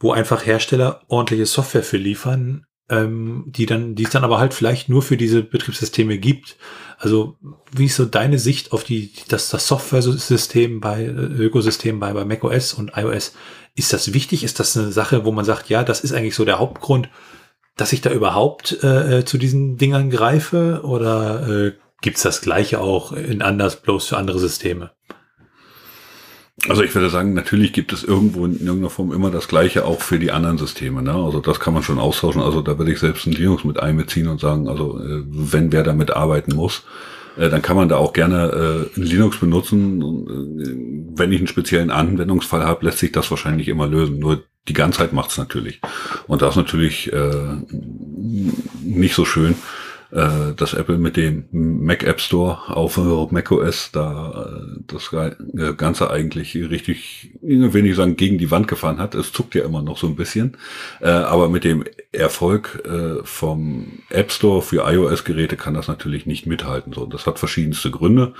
wo 0.00 0.12
einfach 0.12 0.44
Hersteller 0.44 1.02
ordentliche 1.08 1.46
Software 1.46 1.84
für 1.84 1.96
liefern, 1.96 2.66
ähm, 2.90 3.44
die 3.46 3.66
dann, 3.66 3.94
die 3.94 4.04
es 4.04 4.10
dann 4.10 4.24
aber 4.24 4.38
halt 4.38 4.54
vielleicht 4.54 4.88
nur 4.88 5.02
für 5.02 5.16
diese 5.16 5.42
Betriebssysteme 5.42 6.18
gibt. 6.18 6.56
Also 6.98 7.36
wie 7.72 7.86
ist 7.86 7.96
so 7.96 8.06
deine 8.06 8.40
Sicht 8.40 8.72
auf 8.72 8.82
die, 8.82 9.12
das, 9.28 9.50
das 9.50 9.68
Software-System 9.68 10.80
bei 10.80 11.04
äh, 11.04 11.10
Ökosystem 11.10 12.00
bei, 12.00 12.12
bei 12.12 12.24
macOS 12.24 12.74
und 12.74 12.92
iOS? 12.96 13.34
Ist 13.76 13.92
das 13.92 14.12
wichtig? 14.12 14.42
Ist 14.42 14.58
das 14.58 14.76
eine 14.76 14.90
Sache, 14.90 15.24
wo 15.24 15.30
man 15.30 15.44
sagt, 15.44 15.68
ja, 15.68 15.84
das 15.84 16.00
ist 16.00 16.12
eigentlich 16.12 16.34
so 16.34 16.44
der 16.44 16.58
Hauptgrund, 16.58 17.08
dass 17.78 17.94
ich 17.94 18.02
da 18.02 18.10
überhaupt 18.10 18.82
äh, 18.82 19.20
äh 19.20 19.24
zu 19.24 19.38
diesen 19.38 19.78
Dingern 19.78 20.10
greife? 20.10 20.82
Oder 20.84 21.48
äh, 21.48 21.72
gibt's 22.02 22.22
das 22.22 22.42
gleiche 22.42 22.80
auch 22.80 23.12
in 23.12 23.40
anders, 23.40 23.76
bloß 23.76 24.08
für 24.08 24.18
andere 24.18 24.38
Systeme? 24.38 24.90
Also 26.68 26.82
ich 26.82 26.92
würde 26.92 27.08
sagen, 27.08 27.34
natürlich 27.34 27.72
gibt 27.72 27.92
es 27.92 28.02
irgendwo 28.02 28.44
in 28.44 28.58
irgendeiner 28.58 28.90
Form 28.90 29.12
immer 29.12 29.30
das 29.30 29.46
Gleiche 29.46 29.84
auch 29.84 30.00
für 30.00 30.18
die 30.18 30.32
anderen 30.32 30.58
Systeme. 30.58 31.02
Ne? 31.02 31.14
Also 31.14 31.40
das 31.40 31.60
kann 31.60 31.72
man 31.72 31.84
schon 31.84 32.00
austauschen. 32.00 32.42
Also 32.42 32.62
da 32.62 32.78
würde 32.78 32.90
ich 32.90 32.98
selbst 32.98 33.26
ein 33.26 33.32
Linux 33.32 33.62
mit 33.62 33.78
einbeziehen 33.78 34.26
und 34.26 34.40
sagen, 34.40 34.68
also 34.68 34.98
äh, 34.98 35.22
wenn 35.24 35.70
wer 35.70 35.84
damit 35.84 36.10
arbeiten 36.10 36.56
muss, 36.56 36.82
äh, 37.38 37.48
dann 37.48 37.62
kann 37.62 37.76
man 37.76 37.88
da 37.88 37.96
auch 37.96 38.12
gerne 38.12 38.88
äh, 38.96 39.00
Linux 39.00 39.38
benutzen. 39.38 41.08
Wenn 41.16 41.32
ich 41.32 41.38
einen 41.38 41.46
speziellen 41.46 41.90
Anwendungsfall 41.90 42.64
habe, 42.64 42.84
lässt 42.84 42.98
sich 42.98 43.12
das 43.12 43.30
wahrscheinlich 43.30 43.68
immer 43.68 43.86
lösen. 43.86 44.18
Nur 44.18 44.44
die 44.68 44.74
Ganzheit 44.74 45.12
macht 45.12 45.30
es 45.30 45.38
natürlich. 45.38 45.80
Und 46.26 46.42
das 46.42 46.50
ist 46.50 46.56
natürlich 46.56 47.10
nicht 48.82 49.14
so 49.14 49.24
schön 49.24 49.54
äh, 50.10 50.54
dass 50.56 50.74
Apple 50.74 50.98
mit 50.98 51.16
dem 51.16 51.44
Mac 51.50 52.02
App 52.02 52.20
Store 52.20 52.74
auf 52.74 52.96
Mac 53.30 53.50
OS 53.50 53.90
da 53.92 54.48
äh, 54.48 54.80
das 54.86 55.12
äh, 55.12 55.74
Ganze 55.74 56.10
eigentlich 56.10 56.54
richtig, 56.54 57.32
will 57.42 57.86
ich 57.86 57.96
sagen, 57.96 58.16
gegen 58.16 58.38
die 58.38 58.50
Wand 58.50 58.68
gefahren 58.68 58.98
hat. 58.98 59.14
Es 59.14 59.32
zuckt 59.32 59.54
ja 59.54 59.64
immer 59.64 59.82
noch 59.82 59.98
so 59.98 60.06
ein 60.06 60.16
bisschen. 60.16 60.56
Äh, 61.00 61.08
aber 61.08 61.48
mit 61.48 61.64
dem 61.64 61.84
Erfolg 62.12 62.82
äh, 62.86 63.22
vom 63.24 64.00
App 64.08 64.32
Store 64.32 64.62
für 64.62 64.90
iOS-Geräte 64.90 65.56
kann 65.56 65.74
das 65.74 65.88
natürlich 65.88 66.26
nicht 66.26 66.46
mithalten. 66.46 66.92
So, 66.92 67.06
das 67.06 67.26
hat 67.26 67.38
verschiedenste 67.38 67.90
Gründe 67.90 68.34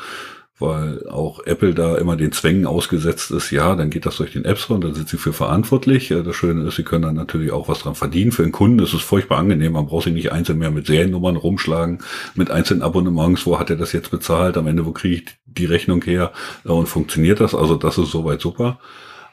weil 0.58 1.08
auch 1.08 1.40
Apple 1.46 1.74
da 1.74 1.96
immer 1.96 2.16
den 2.16 2.32
Zwängen 2.32 2.66
ausgesetzt 2.66 3.30
ist, 3.30 3.50
ja, 3.50 3.76
dann 3.76 3.90
geht 3.90 4.06
das 4.06 4.16
durch 4.16 4.32
den 4.32 4.44
App 4.44 4.58
Store 4.58 4.76
und 4.76 4.84
dann 4.84 4.94
sind 4.94 5.08
sie 5.08 5.16
für 5.16 5.32
verantwortlich. 5.32 6.08
Das 6.08 6.34
Schöne 6.34 6.66
ist, 6.66 6.76
sie 6.76 6.82
können 6.82 7.02
dann 7.02 7.14
natürlich 7.14 7.52
auch 7.52 7.68
was 7.68 7.80
dran 7.80 7.94
verdienen. 7.94 8.32
Für 8.32 8.42
den 8.42 8.52
Kunden 8.52 8.80
ist 8.80 8.92
es 8.92 9.02
furchtbar 9.02 9.38
angenehm, 9.38 9.72
man 9.72 9.86
braucht 9.86 10.04
sich 10.04 10.14
nicht 10.14 10.32
einzeln 10.32 10.58
mehr 10.58 10.70
mit 10.70 10.86
Seriennummern 10.86 11.36
rumschlagen, 11.36 11.98
mit 12.34 12.50
einzelnen 12.50 12.82
Abonnements, 12.82 13.46
wo 13.46 13.58
hat 13.58 13.70
er 13.70 13.76
das 13.76 13.92
jetzt 13.92 14.10
bezahlt, 14.10 14.56
am 14.56 14.66
Ende, 14.66 14.84
wo 14.84 14.92
kriege 14.92 15.14
ich 15.16 15.24
die 15.46 15.66
Rechnung 15.66 16.02
her 16.02 16.32
und 16.64 16.88
funktioniert 16.88 17.40
das? 17.40 17.54
Also 17.54 17.76
das 17.76 17.98
ist 17.98 18.10
soweit 18.10 18.40
super. 18.40 18.78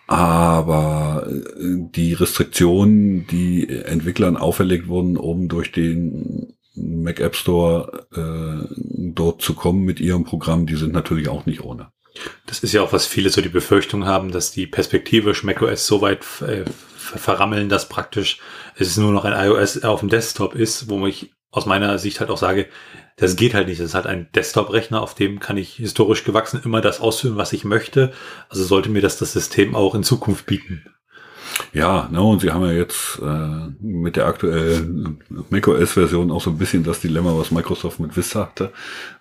Aber 0.08 1.28
äh, 1.28 1.88
die 1.96 2.14
Restriktionen, 2.14 3.26
die 3.28 3.68
Entwicklern 3.68 4.38
auferlegt 4.38 4.88
wurden, 4.88 5.18
um 5.18 5.48
durch 5.48 5.72
den 5.72 6.55
Mac 6.76 7.20
App 7.20 7.36
Store 7.36 8.08
äh, 8.14 8.76
dort 8.78 9.42
zu 9.42 9.54
kommen 9.54 9.84
mit 9.84 10.00
ihrem 10.00 10.24
Programm, 10.24 10.66
die 10.66 10.76
sind 10.76 10.94
natürlich 10.94 11.30
auch 11.30 11.46
nicht 11.46 11.62
ohne. 11.62 11.90
Das 12.46 12.60
ist 12.60 12.74
ja 12.74 12.82
auch, 12.82 12.94
was 12.94 13.06
viele 13.06 13.30
so 13.30 13.42
die 13.42 13.50
Befürchtung 13.50 14.06
haben, 14.06 14.32
dass 14.32 14.52
die 14.52 14.68
perspektivisch 14.68 15.44
macOS 15.44 15.86
so 15.86 16.02
weit 16.02 16.24
äh, 16.42 16.64
verrammeln, 16.96 17.70
dass 17.70 17.90
praktisch 17.90 18.40
es 18.78 18.98
nur 18.98 19.12
noch 19.12 19.26
ein 19.26 19.48
iOS 19.48 19.84
auf 19.84 20.00
dem 20.00 20.10
Desktop 20.10 20.56
ist, 20.56 20.90
wo 20.90 21.06
ich 21.08 21.34
aus 21.52 21.66
meiner 21.66 21.98
Sicht 22.00 22.20
halt 22.20 22.30
auch 22.30 22.38
sage, 22.38 22.68
das 23.18 23.38
geht 23.38 23.54
halt 23.54 23.68
nicht. 23.68 23.80
Das 23.80 23.88
ist 23.88 23.96
halt 23.96 24.08
ein 24.08 24.30
Desktop-Rechner, 24.34 25.02
auf 25.02 25.16
dem 25.16 25.40
kann 25.40 25.58
ich 25.58 25.76
historisch 25.76 26.26
gewachsen 26.26 26.62
immer 26.64 26.82
das 26.82 27.00
ausführen, 27.00 27.38
was 27.38 27.54
ich 27.54 27.64
möchte. 27.64 28.12
Also 28.50 28.64
sollte 28.64 28.90
mir 28.90 29.02
das 29.02 29.18
das 29.18 29.32
System 29.32 29.76
auch 29.76 29.96
in 29.96 30.04
Zukunft 30.04 30.46
bieten. 30.46 30.86
Ja, 31.74 32.08
ne, 32.12 32.22
und 32.22 32.42
sie 32.42 32.52
haben 32.52 32.66
ja 32.66 32.72
jetzt 32.72 33.20
äh, 33.22 33.72
mit 33.82 34.16
der 34.16 34.28
aktuellen 34.28 35.20
macOS-Version 35.50 36.32
auch 36.32 36.42
so 36.42 36.50
ein 36.50 36.58
bisschen 36.58 36.84
das 36.84 37.02
Dilemma, 37.02 37.38
was 37.38 37.52
Microsoft 37.52 38.00
mit 38.00 38.16
Vista 38.16 38.42
hatte. 38.42 38.72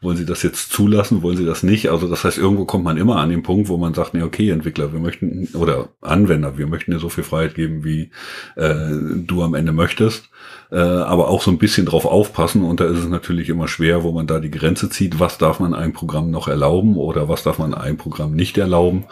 Wollen 0.01 0.17
sie 0.17 0.27
das 0.27 0.43
jetzt 0.43 0.73
zulassen, 0.73 1.23
wollen 1.23 1.37
sie 1.37 1.47
das 1.47 1.63
nicht? 1.63 1.91
Also 1.91 2.09
das 2.09 2.25
heißt, 2.25 2.39
irgendwo 2.39 2.65
kommt 2.65 2.85
man 2.85 2.97
immer 2.97 3.17
an 3.17 3.31
den 3.31 3.43
Punkt, 3.43 3.69
wo 3.69 3.77
man 3.77 3.95
sagt, 3.95 4.15
nee, 4.15 4.23
okay, 4.23 4.51
Entwickler, 4.51 4.93
wir 4.93 5.01
möchten, 5.01 5.49
oder 5.55 5.89
Anwender, 6.01 6.59
wir 6.59 6.67
möchten 6.67 6.93
dir 6.93 6.99
so 6.99 7.09
viel 7.09 7.25
Freiheit 7.25 7.55
geben, 7.55 7.85
wie 7.85 8.11
äh, 8.57 8.91
du 9.17 9.43
am 9.43 9.55
Ende 9.55 9.73
möchtest 9.73 10.31
äh, 10.75 10.79
aber 10.79 11.29
auch 11.29 11.41
so 11.41 11.53
ein 11.53 11.59
bisschen 11.59 11.87
drauf 11.87 12.05
aufpassen. 12.05 12.65
Und 12.65 12.81
da 12.81 12.87
ist 12.87 12.99
es 12.99 13.07
natürlich 13.07 13.49
immer 13.49 13.69
schwer, 13.69 14.03
wo 14.03 14.11
man 14.11 14.27
da 14.27 14.41
die 14.41 14.51
Grenze 14.51 14.91
zieht. 14.91 15.21
Was 15.21 15.39
darf 15.39 15.61
man 15.61 15.73
einem 15.73 15.93
Programm 15.93 16.33
noch 16.33 16.49
erlauben 16.49 16.97
oder 16.97 17.29
was 17.29 17.45
darf 17.45 17.59
man 17.59 17.75
einem 17.75 17.97
Programm 17.97 18.33
nicht 18.35 18.59
erlauben? 18.59 19.05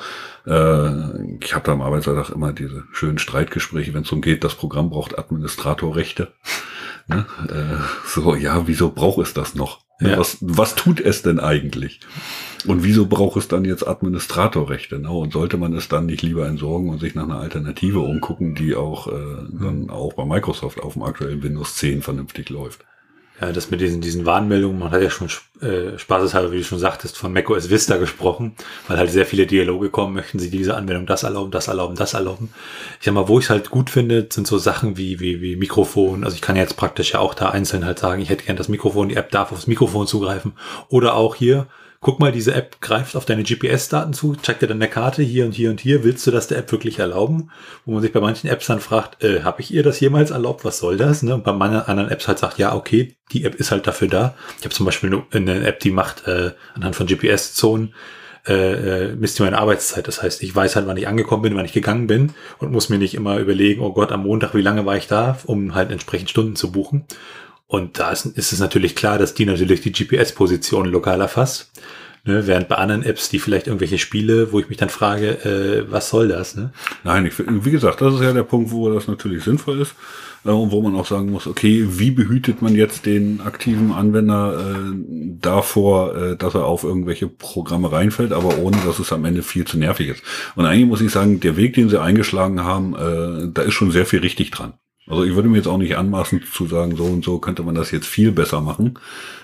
Äh, 0.44 1.36
ich 1.40 1.54
habe 1.54 1.64
da 1.64 1.72
am 1.72 1.82
Arbeitsalltag 1.82 2.30
immer 2.30 2.52
diese 2.52 2.82
schönen 2.90 3.18
Streitgespräche, 3.18 3.94
wenn 3.94 4.02
es 4.02 4.08
darum 4.08 4.22
geht, 4.22 4.42
das 4.42 4.56
Programm 4.56 4.90
braucht 4.90 5.16
Administratorrechte. 5.16 6.32
ne? 7.06 7.26
äh, 7.48 8.08
so, 8.08 8.34
ja, 8.34 8.66
wieso 8.66 8.90
braucht 8.90 9.24
es 9.24 9.32
das 9.32 9.54
noch? 9.54 9.78
Ja. 10.02 10.18
Was, 10.18 10.38
was 10.40 10.74
tut 10.74 11.00
es 11.00 11.22
denn 11.22 11.40
eigentlich? 11.40 12.00
Und 12.66 12.84
wieso 12.84 13.06
braucht 13.06 13.36
es 13.36 13.48
dann 13.48 13.64
jetzt 13.64 13.86
Administratorrechte? 13.86 14.98
Ne? 14.98 15.10
Und 15.10 15.32
sollte 15.32 15.56
man 15.56 15.74
es 15.74 15.88
dann 15.88 16.06
nicht 16.06 16.22
lieber 16.22 16.46
entsorgen 16.46 16.90
und 16.90 17.00
sich 17.00 17.14
nach 17.14 17.24
einer 17.24 17.40
Alternative 17.40 18.00
umgucken, 18.00 18.54
die 18.54 18.74
auch 18.74 19.08
äh, 19.08 19.12
dann 19.60 19.90
auch 19.90 20.12
bei 20.14 20.24
Microsoft 20.24 20.80
auf 20.80 20.94
dem 20.94 21.02
aktuellen 21.02 21.42
Windows 21.42 21.76
10 21.76 22.02
vernünftig 22.02 22.50
läuft? 22.50 22.84
Ja, 23.40 23.50
das 23.50 23.70
mit 23.70 23.80
diesen, 23.80 24.00
diesen 24.00 24.24
Warnmeldungen, 24.24 24.78
man 24.78 24.90
hat 24.90 25.02
ja 25.02 25.10
schon 25.10 25.28
äh, 25.60 25.98
spaßeshalber, 25.98 26.52
wie 26.52 26.58
du 26.58 26.64
schon 26.64 26.78
sagtest, 26.78 27.16
von 27.18 27.32
macOS 27.32 27.70
Vista 27.70 27.96
gesprochen, 27.96 28.54
weil 28.86 28.98
halt 28.98 29.10
sehr 29.10 29.26
viele 29.26 29.46
Dialoge 29.46 29.90
kommen, 29.90 30.14
möchten 30.14 30.38
sie 30.38 30.50
diese 30.50 30.76
Anwendung 30.76 31.06
das 31.06 31.22
erlauben, 31.22 31.50
das 31.50 31.66
erlauben, 31.66 31.96
das 31.96 32.14
erlauben. 32.14 32.50
Ich 33.00 33.06
sag 33.06 33.14
mal, 33.14 33.28
wo 33.28 33.38
ich 33.38 33.46
es 33.46 33.50
halt 33.50 33.70
gut 33.70 33.90
finde, 33.90 34.28
sind 34.30 34.46
so 34.46 34.58
Sachen 34.58 34.96
wie, 34.96 35.18
wie, 35.18 35.40
wie 35.40 35.56
Mikrofon. 35.56 36.24
Also 36.24 36.36
ich 36.36 36.42
kann 36.42 36.56
jetzt 36.56 36.76
praktisch 36.76 37.14
ja 37.14 37.20
auch 37.20 37.34
da 37.34 37.50
einzeln 37.50 37.84
halt 37.84 37.98
sagen, 37.98 38.22
ich 38.22 38.28
hätte 38.28 38.44
gern 38.44 38.56
das 38.56 38.68
Mikrofon, 38.68 39.08
die 39.08 39.16
App 39.16 39.30
darf 39.30 39.50
aufs 39.50 39.66
Mikrofon 39.66 40.06
zugreifen. 40.06 40.52
Oder 40.88 41.14
auch 41.14 41.34
hier, 41.34 41.66
guck 42.02 42.18
mal, 42.18 42.32
diese 42.32 42.52
App 42.52 42.80
greift 42.80 43.16
auf 43.16 43.24
deine 43.24 43.44
GPS-Daten 43.44 44.12
zu, 44.12 44.34
zeigt 44.34 44.60
dir 44.60 44.66
dann 44.66 44.82
eine 44.82 44.90
Karte 44.90 45.22
hier 45.22 45.46
und 45.46 45.52
hier 45.52 45.70
und 45.70 45.80
hier, 45.80 46.02
willst 46.02 46.26
du 46.26 46.32
das 46.32 46.48
der 46.48 46.58
App 46.58 46.70
wirklich 46.72 46.98
erlauben? 46.98 47.50
Wo 47.86 47.92
man 47.92 48.02
sich 48.02 48.12
bei 48.12 48.20
manchen 48.20 48.50
Apps 48.50 48.66
dann 48.66 48.80
fragt, 48.80 49.22
äh, 49.22 49.42
habe 49.42 49.62
ich 49.62 49.72
ihr 49.72 49.84
das 49.84 50.00
jemals 50.00 50.32
erlaubt, 50.32 50.64
was 50.64 50.78
soll 50.78 50.96
das? 50.96 51.22
Ne? 51.22 51.32
Und 51.32 51.44
bei 51.44 51.52
manchen 51.52 51.80
anderen 51.80 52.10
Apps 52.10 52.26
halt 52.26 52.40
sagt, 52.40 52.58
ja, 52.58 52.74
okay, 52.74 53.14
die 53.30 53.44
App 53.44 53.54
ist 53.54 53.70
halt 53.70 53.86
dafür 53.86 54.08
da. 54.08 54.34
Ich 54.58 54.64
habe 54.64 54.74
zum 54.74 54.84
Beispiel 54.84 55.22
eine 55.30 55.64
App, 55.64 55.78
die 55.78 55.92
macht 55.92 56.26
äh, 56.26 56.50
anhand 56.74 56.96
von 56.96 57.06
GPS-Zonen, 57.06 57.94
äh, 58.48 59.10
äh, 59.10 59.14
misst 59.14 59.38
meine 59.38 59.58
Arbeitszeit. 59.58 60.08
Das 60.08 60.20
heißt, 60.20 60.42
ich 60.42 60.54
weiß 60.54 60.74
halt, 60.74 60.88
wann 60.88 60.96
ich 60.96 61.06
angekommen 61.06 61.42
bin, 61.42 61.54
wann 61.54 61.64
ich 61.64 61.72
gegangen 61.72 62.08
bin 62.08 62.34
und 62.58 62.72
muss 62.72 62.88
mir 62.88 62.98
nicht 62.98 63.14
immer 63.14 63.38
überlegen, 63.38 63.80
oh 63.80 63.92
Gott, 63.92 64.10
am 64.10 64.24
Montag, 64.24 64.56
wie 64.56 64.62
lange 64.62 64.84
war 64.84 64.96
ich 64.96 65.06
da, 65.06 65.38
um 65.44 65.76
halt 65.76 65.92
entsprechend 65.92 66.30
Stunden 66.30 66.56
zu 66.56 66.72
buchen. 66.72 67.04
Und 67.72 67.98
da 67.98 68.10
ist, 68.10 68.26
ist 68.26 68.52
es 68.52 68.58
natürlich 68.58 68.94
klar, 68.94 69.16
dass 69.16 69.32
die 69.32 69.46
natürlich 69.46 69.80
die 69.80 69.92
GPS-Position 69.92 70.84
lokal 70.90 71.22
erfasst. 71.22 71.70
Ne, 72.24 72.46
während 72.46 72.68
bei 72.68 72.74
anderen 72.74 73.02
Apps, 73.02 73.30
die 73.30 73.38
vielleicht 73.38 73.66
irgendwelche 73.66 73.96
Spiele, 73.96 74.52
wo 74.52 74.60
ich 74.60 74.68
mich 74.68 74.76
dann 74.76 74.90
frage, 74.90 75.42
äh, 75.46 75.90
was 75.90 76.10
soll 76.10 76.28
das? 76.28 76.54
Ne? 76.54 76.70
Nein, 77.02 77.24
ich, 77.24 77.32
wie 77.38 77.70
gesagt, 77.70 78.02
das 78.02 78.14
ist 78.14 78.20
ja 78.20 78.34
der 78.34 78.42
Punkt, 78.42 78.72
wo 78.72 78.90
das 78.92 79.08
natürlich 79.08 79.42
sinnvoll 79.42 79.80
ist 79.80 79.94
äh, 80.44 80.50
und 80.50 80.70
wo 80.70 80.82
man 80.82 80.94
auch 80.94 81.06
sagen 81.06 81.30
muss, 81.30 81.46
okay, 81.46 81.86
wie 81.88 82.10
behütet 82.10 82.60
man 82.60 82.74
jetzt 82.74 83.06
den 83.06 83.40
aktiven 83.40 83.90
Anwender 83.90 84.60
äh, 84.60 84.94
davor, 85.40 86.14
äh, 86.14 86.36
dass 86.36 86.54
er 86.54 86.66
auf 86.66 86.84
irgendwelche 86.84 87.26
Programme 87.26 87.90
reinfällt, 87.90 88.32
aber 88.32 88.58
ohne, 88.58 88.76
dass 88.84 88.98
es 88.98 89.14
am 89.14 89.24
Ende 89.24 89.42
viel 89.42 89.64
zu 89.64 89.78
nervig 89.78 90.08
ist. 90.08 90.22
Und 90.56 90.66
eigentlich 90.66 90.86
muss 90.86 91.00
ich 91.00 91.10
sagen, 91.10 91.40
der 91.40 91.56
Weg, 91.56 91.72
den 91.72 91.88
sie 91.88 92.00
eingeschlagen 92.00 92.62
haben, 92.64 92.94
äh, 92.94 93.50
da 93.50 93.62
ist 93.62 93.72
schon 93.72 93.90
sehr 93.90 94.04
viel 94.04 94.20
richtig 94.20 94.50
dran. 94.50 94.74
Also 95.08 95.24
ich 95.24 95.34
würde 95.34 95.48
mir 95.48 95.56
jetzt 95.56 95.66
auch 95.66 95.78
nicht 95.78 95.96
anmaßen 95.96 96.42
zu 96.52 96.66
sagen, 96.66 96.96
so 96.96 97.04
und 97.04 97.24
so 97.24 97.38
könnte 97.38 97.64
man 97.64 97.74
das 97.74 97.90
jetzt 97.90 98.06
viel 98.06 98.30
besser 98.30 98.60
machen. 98.60 98.98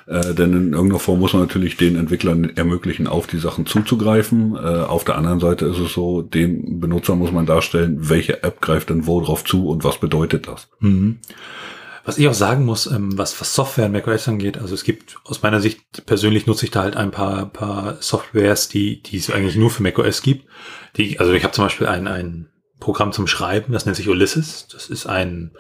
Äh, 0.07 0.35
denn 0.35 0.53
in 0.53 0.73
irgendeiner 0.73 1.01
Form 1.01 1.19
muss 1.19 1.33
man 1.33 1.43
natürlich 1.43 1.77
den 1.77 1.97
Entwicklern 1.97 2.53
ermöglichen, 2.57 3.09
auf 3.09 3.27
die 3.27 3.39
Sachen 3.39 3.67
zuzugreifen. 3.67 4.55
Äh, 4.55 4.59
auf 4.59 5.05
der 5.05 5.17
anderen 5.17 5.41
Seite 5.41 5.67
ist 5.67 5.79
es 5.79 5.93
so, 5.93 6.23
dem 6.23 6.79
Benutzer 6.79 7.17
muss 7.17 7.33
man 7.33 7.45
darstellen, 7.45 8.09
welche 8.09 8.45
App 8.45 8.61
greift 8.61 8.91
denn 8.91 9.07
wo 9.07 9.21
drauf 9.21 9.45
zu 9.45 9.69
und 9.69 9.83
was 9.83 9.99
bedeutet 9.99 10.47
das. 10.47 10.69
Mhm. 10.79 11.19
Was 12.05 12.17
ich 12.17 12.29
auch 12.29 12.35
sagen 12.35 12.65
muss, 12.65 12.87
ähm, 12.87 13.19
was, 13.19 13.39
was 13.39 13.55
Software 13.55 13.87
in 13.87 13.93
macOS 13.93 14.29
angeht, 14.29 14.57
also 14.57 14.73
es 14.75 14.85
gibt 14.85 15.19
aus 15.25 15.43
meiner 15.43 15.61
Sicht 15.61 16.07
persönlich 16.07 16.47
nutze 16.47 16.65
ich 16.65 16.71
da 16.71 16.83
halt 16.83 16.97
ein 16.97 17.11
paar, 17.11 17.47
paar 17.47 17.97
Softwares, 18.01 18.69
die, 18.69 19.03
die 19.03 19.19
es 19.19 19.31
eigentlich 19.31 19.57
nur 19.57 19.71
für 19.71 19.83
macOS 19.83 20.23
gibt. 20.23 20.47
Die, 20.97 21.19
also 21.19 21.33
ich 21.33 21.43
habe 21.43 21.53
zum 21.53 21.65
Beispiel 21.65 21.89
ein, 21.89 22.07
ein 22.07 22.49
Programm 22.81 23.13
zum 23.13 23.27
Schreiben, 23.27 23.73
das 23.73 23.87
nennt 23.87 23.97
sich 23.97 24.09
Ulysses. 24.09 24.69
Das 24.69 24.89
ist 24.89 25.07
ein, 25.07 25.53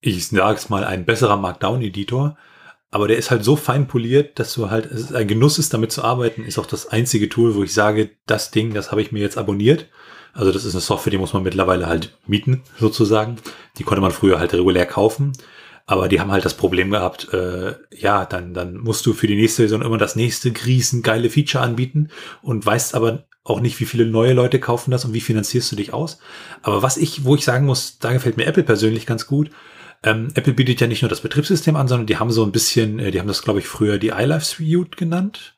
ich 0.00 0.28
sage 0.28 0.56
es 0.56 0.68
mal, 0.68 0.84
ein 0.84 1.04
besserer 1.04 1.36
Markdown-Editor. 1.36 2.36
Aber 2.90 3.06
der 3.06 3.18
ist 3.18 3.30
halt 3.30 3.44
so 3.44 3.54
fein 3.56 3.86
poliert, 3.86 4.38
dass 4.38 4.54
du 4.54 4.70
halt, 4.70 4.86
es 4.86 5.00
ist 5.00 5.14
ein 5.14 5.28
Genuss 5.28 5.58
ist, 5.58 5.74
damit 5.74 5.92
zu 5.92 6.02
arbeiten, 6.02 6.44
ist 6.44 6.58
auch 6.58 6.66
das 6.66 6.86
einzige 6.86 7.28
Tool, 7.28 7.54
wo 7.54 7.62
ich 7.62 7.74
sage, 7.74 8.10
das 8.26 8.50
Ding, 8.50 8.72
das 8.72 8.90
habe 8.90 9.02
ich 9.02 9.12
mir 9.12 9.20
jetzt 9.20 9.36
abonniert. 9.36 9.88
Also 10.32 10.52
das 10.52 10.64
ist 10.64 10.74
eine 10.74 10.80
Software, 10.80 11.10
die 11.10 11.18
muss 11.18 11.32
man 11.34 11.42
mittlerweile 11.42 11.86
halt 11.86 12.16
mieten, 12.26 12.62
sozusagen. 12.78 13.36
Die 13.76 13.82
konnte 13.82 14.00
man 14.00 14.12
früher 14.12 14.38
halt 14.38 14.54
regulär 14.54 14.86
kaufen. 14.86 15.32
Aber 15.84 16.08
die 16.08 16.20
haben 16.20 16.30
halt 16.30 16.44
das 16.44 16.54
Problem 16.54 16.90
gehabt, 16.90 17.32
äh, 17.32 17.74
ja, 17.90 18.26
dann, 18.26 18.52
dann 18.52 18.76
musst 18.76 19.06
du 19.06 19.14
für 19.14 19.26
die 19.26 19.36
nächste 19.36 19.62
Version 19.62 19.80
immer 19.80 19.96
das 19.96 20.16
nächste 20.16 20.52
riesen 20.66 21.02
geile 21.02 21.30
Feature 21.30 21.64
anbieten 21.64 22.10
und 22.42 22.64
weißt 22.64 22.94
aber 22.94 23.24
auch 23.48 23.60
nicht, 23.60 23.80
wie 23.80 23.84
viele 23.84 24.06
neue 24.06 24.32
Leute 24.32 24.60
kaufen 24.60 24.90
das 24.90 25.04
und 25.04 25.14
wie 25.14 25.20
finanzierst 25.20 25.72
du 25.72 25.76
dich 25.76 25.92
aus. 25.92 26.18
Aber 26.62 26.82
was 26.82 26.96
ich, 26.96 27.24
wo 27.24 27.34
ich 27.34 27.44
sagen 27.44 27.66
muss, 27.66 27.98
da 27.98 28.12
gefällt 28.12 28.36
mir 28.36 28.46
Apple 28.46 28.62
persönlich 28.62 29.06
ganz 29.06 29.26
gut. 29.26 29.50
Ähm, 30.02 30.28
Apple 30.34 30.52
bietet 30.52 30.80
ja 30.80 30.86
nicht 30.86 31.02
nur 31.02 31.08
das 31.08 31.22
Betriebssystem 31.22 31.74
an, 31.74 31.88
sondern 31.88 32.06
die 32.06 32.18
haben 32.18 32.30
so 32.30 32.44
ein 32.44 32.52
bisschen, 32.52 32.98
äh, 32.98 33.10
die 33.10 33.18
haben 33.18 33.26
das, 33.26 33.42
glaube 33.42 33.58
ich, 33.58 33.66
früher 33.66 33.98
die 33.98 34.08
iLife 34.08 34.44
Suite 34.44 34.96
genannt. 34.96 35.54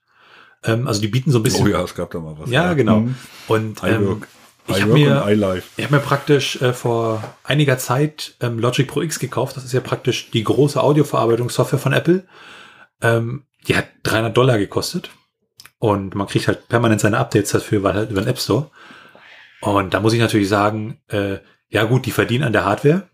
Ähm, 0.64 0.86
also 0.86 1.00
die 1.00 1.08
bieten 1.08 1.30
so 1.30 1.38
ein 1.38 1.42
bisschen. 1.42 1.66
Oh 1.66 1.68
ja, 1.68 1.82
es 1.82 1.94
gab 1.94 2.10
da 2.10 2.20
mal 2.20 2.36
was. 2.38 2.50
Ja, 2.50 2.66
ja. 2.66 2.74
genau. 2.74 3.00
Mhm. 3.00 3.14
Und 3.48 3.82
ähm, 3.84 4.22
ich 4.68 4.82
habe 4.82 4.92
mir, 4.92 5.26
ich 5.76 5.84
hab 5.84 5.90
mir 5.90 5.98
praktisch 5.98 6.60
äh, 6.62 6.72
vor 6.72 7.22
einiger 7.42 7.78
Zeit 7.78 8.34
ähm, 8.40 8.58
Logic 8.58 8.86
Pro 8.86 9.02
X 9.02 9.18
gekauft. 9.18 9.56
Das 9.56 9.64
ist 9.64 9.72
ja 9.72 9.80
praktisch 9.80 10.30
die 10.30 10.44
große 10.44 10.80
Audioverarbeitungssoftware 10.80 11.78
von 11.78 11.92
Apple. 11.92 12.24
Ähm, 13.02 13.44
die 13.66 13.76
hat 13.76 13.88
300 14.04 14.36
Dollar 14.36 14.58
gekostet. 14.58 15.10
Und 15.80 16.14
man 16.14 16.28
kriegt 16.28 16.46
halt 16.46 16.68
permanent 16.68 17.00
seine 17.00 17.18
Updates 17.18 17.50
dafür, 17.50 17.82
weil 17.82 17.94
halt 17.94 18.10
über 18.10 18.20
den 18.20 18.28
App 18.28 18.38
Store. 18.38 18.70
Und 19.62 19.94
da 19.94 20.00
muss 20.00 20.12
ich 20.12 20.20
natürlich 20.20 20.48
sagen, 20.48 21.00
äh, 21.08 21.38
ja 21.68 21.84
gut, 21.84 22.04
die 22.04 22.10
verdienen 22.10 22.44
an 22.44 22.52
der 22.52 22.66
Hardware. 22.66 23.08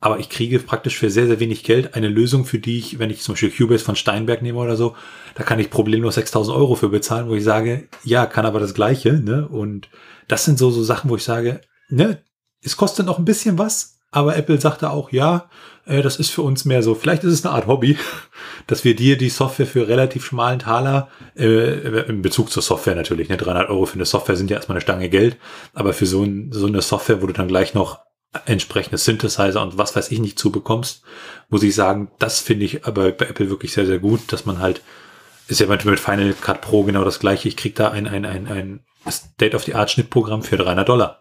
Aber 0.00 0.18
ich 0.18 0.30
kriege 0.30 0.58
praktisch 0.58 0.98
für 0.98 1.10
sehr, 1.10 1.26
sehr 1.26 1.38
wenig 1.38 1.62
Geld 1.62 1.94
eine 1.94 2.08
Lösung, 2.08 2.46
für 2.46 2.58
die 2.58 2.78
ich, 2.78 2.98
wenn 2.98 3.10
ich 3.10 3.20
zum 3.20 3.34
Beispiel 3.34 3.50
Cubase 3.50 3.84
von 3.84 3.96
Steinberg 3.96 4.40
nehme 4.40 4.58
oder 4.58 4.76
so, 4.76 4.96
da 5.34 5.42
kann 5.42 5.58
ich 5.58 5.70
problemlos 5.70 6.14
6000 6.14 6.56
Euro 6.56 6.74
für 6.74 6.88
bezahlen, 6.88 7.28
wo 7.28 7.34
ich 7.34 7.44
sage, 7.44 7.88
ja, 8.02 8.24
kann 8.26 8.46
aber 8.46 8.60
das 8.60 8.74
Gleiche, 8.74 9.14
ne? 9.14 9.46
Und 9.46 9.88
das 10.28 10.44
sind 10.44 10.58
so, 10.58 10.70
so 10.70 10.82
Sachen, 10.82 11.10
wo 11.10 11.16
ich 11.16 11.24
sage, 11.24 11.60
ne, 11.88 12.22
es 12.62 12.76
kostet 12.76 13.06
noch 13.06 13.18
ein 13.18 13.24
bisschen 13.24 13.58
was, 13.58 13.98
aber 14.10 14.36
Apple 14.36 14.60
sagte 14.60 14.90
auch, 14.90 15.12
ja, 15.12 15.50
äh, 15.86 16.02
das 16.02 16.16
ist 16.16 16.30
für 16.30 16.42
uns 16.42 16.64
mehr 16.64 16.82
so, 16.82 16.94
vielleicht 16.94 17.24
ist 17.24 17.32
es 17.32 17.46
eine 17.46 17.54
Art 17.54 17.66
Hobby, 17.66 17.96
dass 18.66 18.84
wir 18.84 18.94
dir 18.94 19.16
die 19.16 19.30
Software 19.30 19.66
für 19.66 19.88
relativ 19.88 20.26
schmalen 20.26 20.58
Taler, 20.58 21.08
äh, 21.36 22.08
in 22.08 22.22
Bezug 22.22 22.50
zur 22.50 22.62
Software 22.62 22.94
natürlich, 22.94 23.28
ne, 23.28 23.36
300 23.36 23.70
Euro 23.70 23.86
für 23.86 23.94
eine 23.94 24.04
Software 24.04 24.36
sind 24.36 24.50
ja 24.50 24.56
erstmal 24.56 24.76
eine 24.76 24.82
Stange 24.82 25.08
Geld, 25.08 25.36
aber 25.72 25.92
für 25.92 26.06
so, 26.06 26.22
ein, 26.22 26.50
so 26.52 26.66
eine 26.66 26.82
Software, 26.82 27.22
wo 27.22 27.26
du 27.26 27.32
dann 27.32 27.48
gleich 27.48 27.74
noch 27.74 28.00
entsprechende 28.44 28.98
Synthesizer 28.98 29.62
und 29.62 29.78
was 29.78 29.96
weiß 29.96 30.10
ich 30.10 30.18
nicht 30.18 30.38
zubekommst, 30.38 31.02
muss 31.48 31.62
ich 31.62 31.74
sagen, 31.74 32.10
das 32.18 32.40
finde 32.40 32.66
ich 32.66 32.84
aber 32.84 33.12
bei 33.12 33.26
Apple 33.26 33.48
wirklich 33.48 33.72
sehr, 33.72 33.86
sehr 33.86 33.98
gut, 33.98 34.32
dass 34.32 34.44
man 34.44 34.58
halt, 34.58 34.82
ist 35.48 35.60
ja 35.60 35.66
mit 35.66 35.82
Final 35.82 36.34
Cut 36.34 36.60
Pro 36.60 36.82
genau 36.82 37.04
das 37.04 37.18
gleiche, 37.18 37.48
ich 37.48 37.56
krieg 37.56 37.74
da 37.76 37.90
ein, 37.90 38.06
ein, 38.06 38.26
ein, 38.26 38.46
ein 38.48 38.80
State-of-the-Art-Schnittprogramm 39.08 40.42
für 40.42 40.56
300 40.56 40.88
Dollar. 40.88 41.20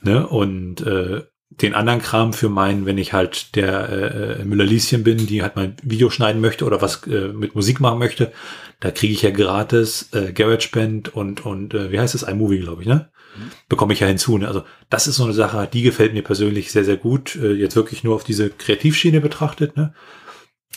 Ne? 0.00 0.26
Und 0.26 0.80
äh, 0.80 1.22
den 1.50 1.74
anderen 1.74 2.00
Kram 2.00 2.32
für 2.32 2.48
meinen, 2.48 2.86
wenn 2.86 2.98
ich 2.98 3.12
halt 3.12 3.56
der 3.56 4.38
äh, 4.40 4.44
Müller-Lieschen 4.44 5.02
bin, 5.02 5.26
die 5.26 5.42
halt 5.42 5.56
mein 5.56 5.76
Video 5.82 6.10
schneiden 6.10 6.40
möchte 6.40 6.64
oder 6.64 6.82
was 6.82 7.06
äh, 7.06 7.28
mit 7.28 7.54
Musik 7.54 7.80
machen 7.80 7.98
möchte, 7.98 8.32
da 8.80 8.90
kriege 8.90 9.12
ich 9.12 9.22
ja 9.22 9.30
gratis 9.30 10.10
äh, 10.12 10.32
GarageBand 10.32 11.14
und 11.14 11.44
und 11.44 11.74
äh, 11.74 11.90
wie 11.90 11.98
heißt 11.98 12.14
es 12.14 12.22
iMovie, 12.22 12.60
glaube 12.60 12.82
ich, 12.82 12.88
ne? 12.88 13.08
Mhm. 13.36 13.50
Bekomme 13.68 13.92
ich 13.92 14.00
ja 14.00 14.06
hinzu. 14.06 14.38
Ne? 14.38 14.46
Also 14.46 14.62
das 14.90 15.06
ist 15.08 15.16
so 15.16 15.24
eine 15.24 15.32
Sache, 15.32 15.68
die 15.72 15.82
gefällt 15.82 16.12
mir 16.12 16.22
persönlich 16.22 16.70
sehr 16.70 16.84
sehr 16.84 16.96
gut. 16.96 17.34
Äh, 17.36 17.54
jetzt 17.54 17.76
wirklich 17.76 18.04
nur 18.04 18.14
auf 18.14 18.24
diese 18.24 18.50
Kreativschiene 18.50 19.20
betrachtet, 19.20 19.76
ne? 19.76 19.94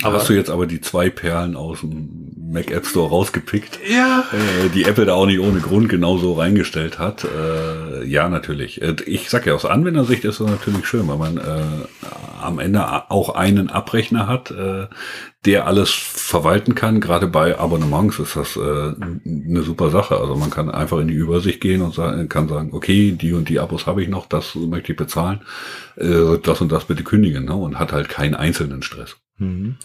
Aber 0.04 0.18
Hast 0.18 0.30
du 0.30 0.34
jetzt 0.34 0.50
aber 0.50 0.66
die 0.66 0.82
zwei 0.82 1.10
Perlen 1.10 1.56
aus 1.56 1.82
dem 1.82 2.32
Mac 2.52 2.72
App 2.72 2.86
Store 2.86 3.10
rausgepickt? 3.10 3.80
Ja. 3.88 4.26
Äh, 4.32 4.70
die 4.70 4.86
Apple 4.86 5.06
da 5.06 5.14
auch 5.14 5.28
nicht 5.28 5.40
ohne 5.40 5.60
Grund 5.60 5.90
genauso 5.90 6.34
reingestellt 6.34 6.98
hat. 6.98 7.24
Äh, 7.26 8.06
ja, 8.06 8.28
natürlich. 8.28 8.82
Äh, 8.82 8.96
ich 9.06 9.30
sag 9.30 9.46
ja, 9.46 9.54
aus 9.54 9.66
Anwendersicht 9.66 10.26
ist 10.26 10.40
das 10.40 10.48
natürlich 10.48 10.88
schön, 10.88 11.08
weil 11.08 11.18
man 11.18 11.38
äh, 11.38 11.42
am 12.42 12.58
Ende 12.58 13.12
auch 13.12 13.36
einen 13.36 13.70
Abrechner 13.70 14.28
hat, 14.28 14.50
äh, 14.50 14.88
der 15.46 15.68
alles 15.68 15.92
verwalten 15.92 16.74
kann. 16.74 17.00
Gerade 17.00 17.28
bei 17.28 17.60
Abonnements 17.60 18.18
ist 18.18 18.36
das 18.36 18.56
äh, 18.56 18.60
eine 18.60 19.62
super 19.62 19.92
Sache. 19.92 20.18
Also 20.18 20.36
man 20.36 20.50
kann 20.50 20.72
einfach 20.72 21.00
in 21.00 21.10
die 21.10 21.14
Übersicht 21.14 21.62
gehen 21.62 21.82
und 21.82 21.94
sagen, 21.94 22.28
kann 22.28 22.48
sagen, 22.48 22.70
okay, 22.74 23.12
die 23.12 23.34
und 23.34 23.50
die 23.50 23.60
Abos 23.60 23.86
habe 23.86 24.02
ich 24.02 24.10
noch, 24.10 24.26
das 24.26 24.56
möchte 24.56 24.94
ich 24.94 24.98
bezahlen, 24.98 25.42
das 25.96 26.62
und 26.62 26.72
das 26.72 26.86
bitte 26.86 27.04
kündigen 27.04 27.46
ne? 27.46 27.56
und 27.56 27.78
hat 27.78 27.92
halt 27.92 28.10
keinen 28.10 28.36
einzelnen 28.36 28.82
Stress. 28.82 29.21
Mhm. 29.42 29.78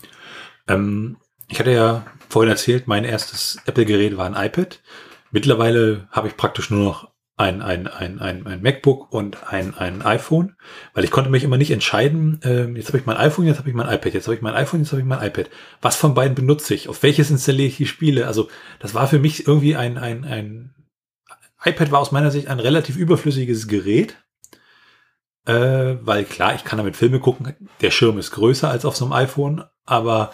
Ähm, 0.69 1.17
ich 1.49 1.59
hatte 1.59 1.73
ja 1.73 2.07
vorhin 2.29 2.51
erzählt, 2.51 2.87
mein 2.87 3.05
erstes 3.05 3.59
Apple-Gerät 3.67 4.17
war 4.17 4.27
ein 4.27 4.47
iPad. 4.47 4.81
Mittlerweile 5.31 6.09
habe 6.11 6.29
ich 6.29 6.37
praktisch 6.37 6.71
nur 6.71 6.85
noch 6.85 7.11
ein, 7.39 7.61
ein, 7.61 7.87
ein, 7.87 8.19
ein, 8.19 8.47
ein 8.47 8.63
MacBook 8.63 9.13
und 9.13 9.53
ein, 9.53 9.75
ein 9.75 10.01
iPhone, 10.03 10.57
weil 10.95 11.05
ich 11.05 11.11
konnte 11.11 11.31
mich 11.31 11.45
immer 11.45 11.59
nicht 11.59 11.71
entscheiden, 11.71 12.41
äh, 12.43 12.65
jetzt 12.71 12.89
habe 12.89 12.99
ich 12.99 13.05
mein 13.05 13.19
iPhone, 13.19 13.47
jetzt 13.47 13.59
habe 13.59 13.69
ich 13.69 13.75
mein 13.75 13.93
iPad, 13.93 14.15
jetzt 14.15 14.27
habe 14.27 14.35
ich 14.35 14.41
mein 14.41 14.55
iPhone, 14.55 14.81
jetzt 14.81 14.93
habe 14.93 15.03
ich 15.03 15.07
mein 15.07 15.23
iPad. 15.23 15.51
Was 15.83 15.97
von 15.97 16.15
beiden 16.15 16.35
benutze 16.35 16.75
ich? 16.75 16.89
Auf 16.89 17.03
welches 17.03 17.31
installiere 17.31 17.69
ich 17.69 17.77
die 17.77 17.87
Spiele? 17.87 18.27
Also 18.27 18.49
das 18.79 18.95
war 18.95 19.07
für 19.07 19.19
mich 19.19 19.47
irgendwie 19.47 19.77
ein, 19.77 19.99
ein, 19.99 20.25
ein 20.25 20.75
iPad 21.63 21.91
war 21.91 22.01
aus 22.01 22.13
meiner 22.13 22.31
Sicht 22.31 22.49
ein 22.49 22.61
relativ 22.61 22.97
überflüssiges 22.97 23.69
Gerät, 23.69 24.17
äh, 25.47 25.97
weil 26.03 26.25
klar, 26.25 26.55
ich 26.55 26.65
kann 26.65 26.79
damit 26.79 26.97
Filme 26.97 27.21
gucken. 27.21 27.55
Der 27.81 27.91
Schirm 27.91 28.19
ist 28.19 28.33
größer 28.33 28.69
als 28.69 28.85
auf 28.85 28.97
so 28.97 29.05
einem 29.05 29.13
iPhone, 29.13 29.65
aber 29.85 30.33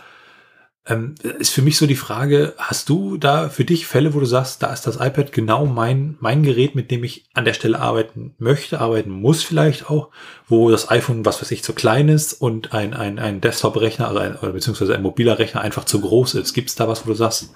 ähm, 0.85 1.15
ist 1.39 1.51
für 1.53 1.63
mich 1.63 1.77
so 1.77 1.87
die 1.87 1.95
Frage, 1.95 2.55
hast 2.59 2.89
du 2.89 3.17
da 3.17 3.49
für 3.49 3.65
dich 3.65 3.87
Fälle, 3.87 4.15
wo 4.15 4.21
du 4.21 4.27
sagst, 4.27 4.65
da 4.65 4.73
ist 4.73 4.85
das 4.85 4.97
iPad 4.97 5.31
genau 5.31 5.65
mein, 5.65 6.17
mein 6.19 6.43
Gerät, 6.43 6.75
mit 6.75 6.91
dem 6.91 7.05
ich 7.05 7.27
an 7.35 7.45
der 7.45 7.53
Stelle 7.53 7.79
arbeiten 7.79 8.35
möchte, 8.39 8.81
arbeiten 8.81 9.11
muss 9.11 9.45
vielleicht 9.45 9.89
auch, 9.89 10.09
wo 10.49 10.71
das 10.71 10.91
iPhone, 10.91 11.25
was 11.25 11.41
weiß 11.41 11.53
ich, 11.53 11.63
zu 11.63 11.73
klein 11.73 12.09
ist 12.09 12.33
und 12.33 12.73
ein, 12.73 12.95
ein, 12.95 13.21
ein 13.21 13.41
Desktop-Rechner, 13.41 14.09
also 14.09 14.19
ein, 14.19 14.37
oder 14.37 14.53
beziehungsweise 14.53 14.95
ein 14.95 15.03
mobiler 15.03 15.39
Rechner 15.39 15.61
einfach 15.61 15.85
zu 15.85 16.01
groß 16.01 16.35
ist. 16.35 16.53
Gibt 16.53 16.71
es 16.71 16.75
da 16.75 16.89
was, 16.89 17.07
wo 17.07 17.11
du 17.11 17.17
sagst, 17.17 17.51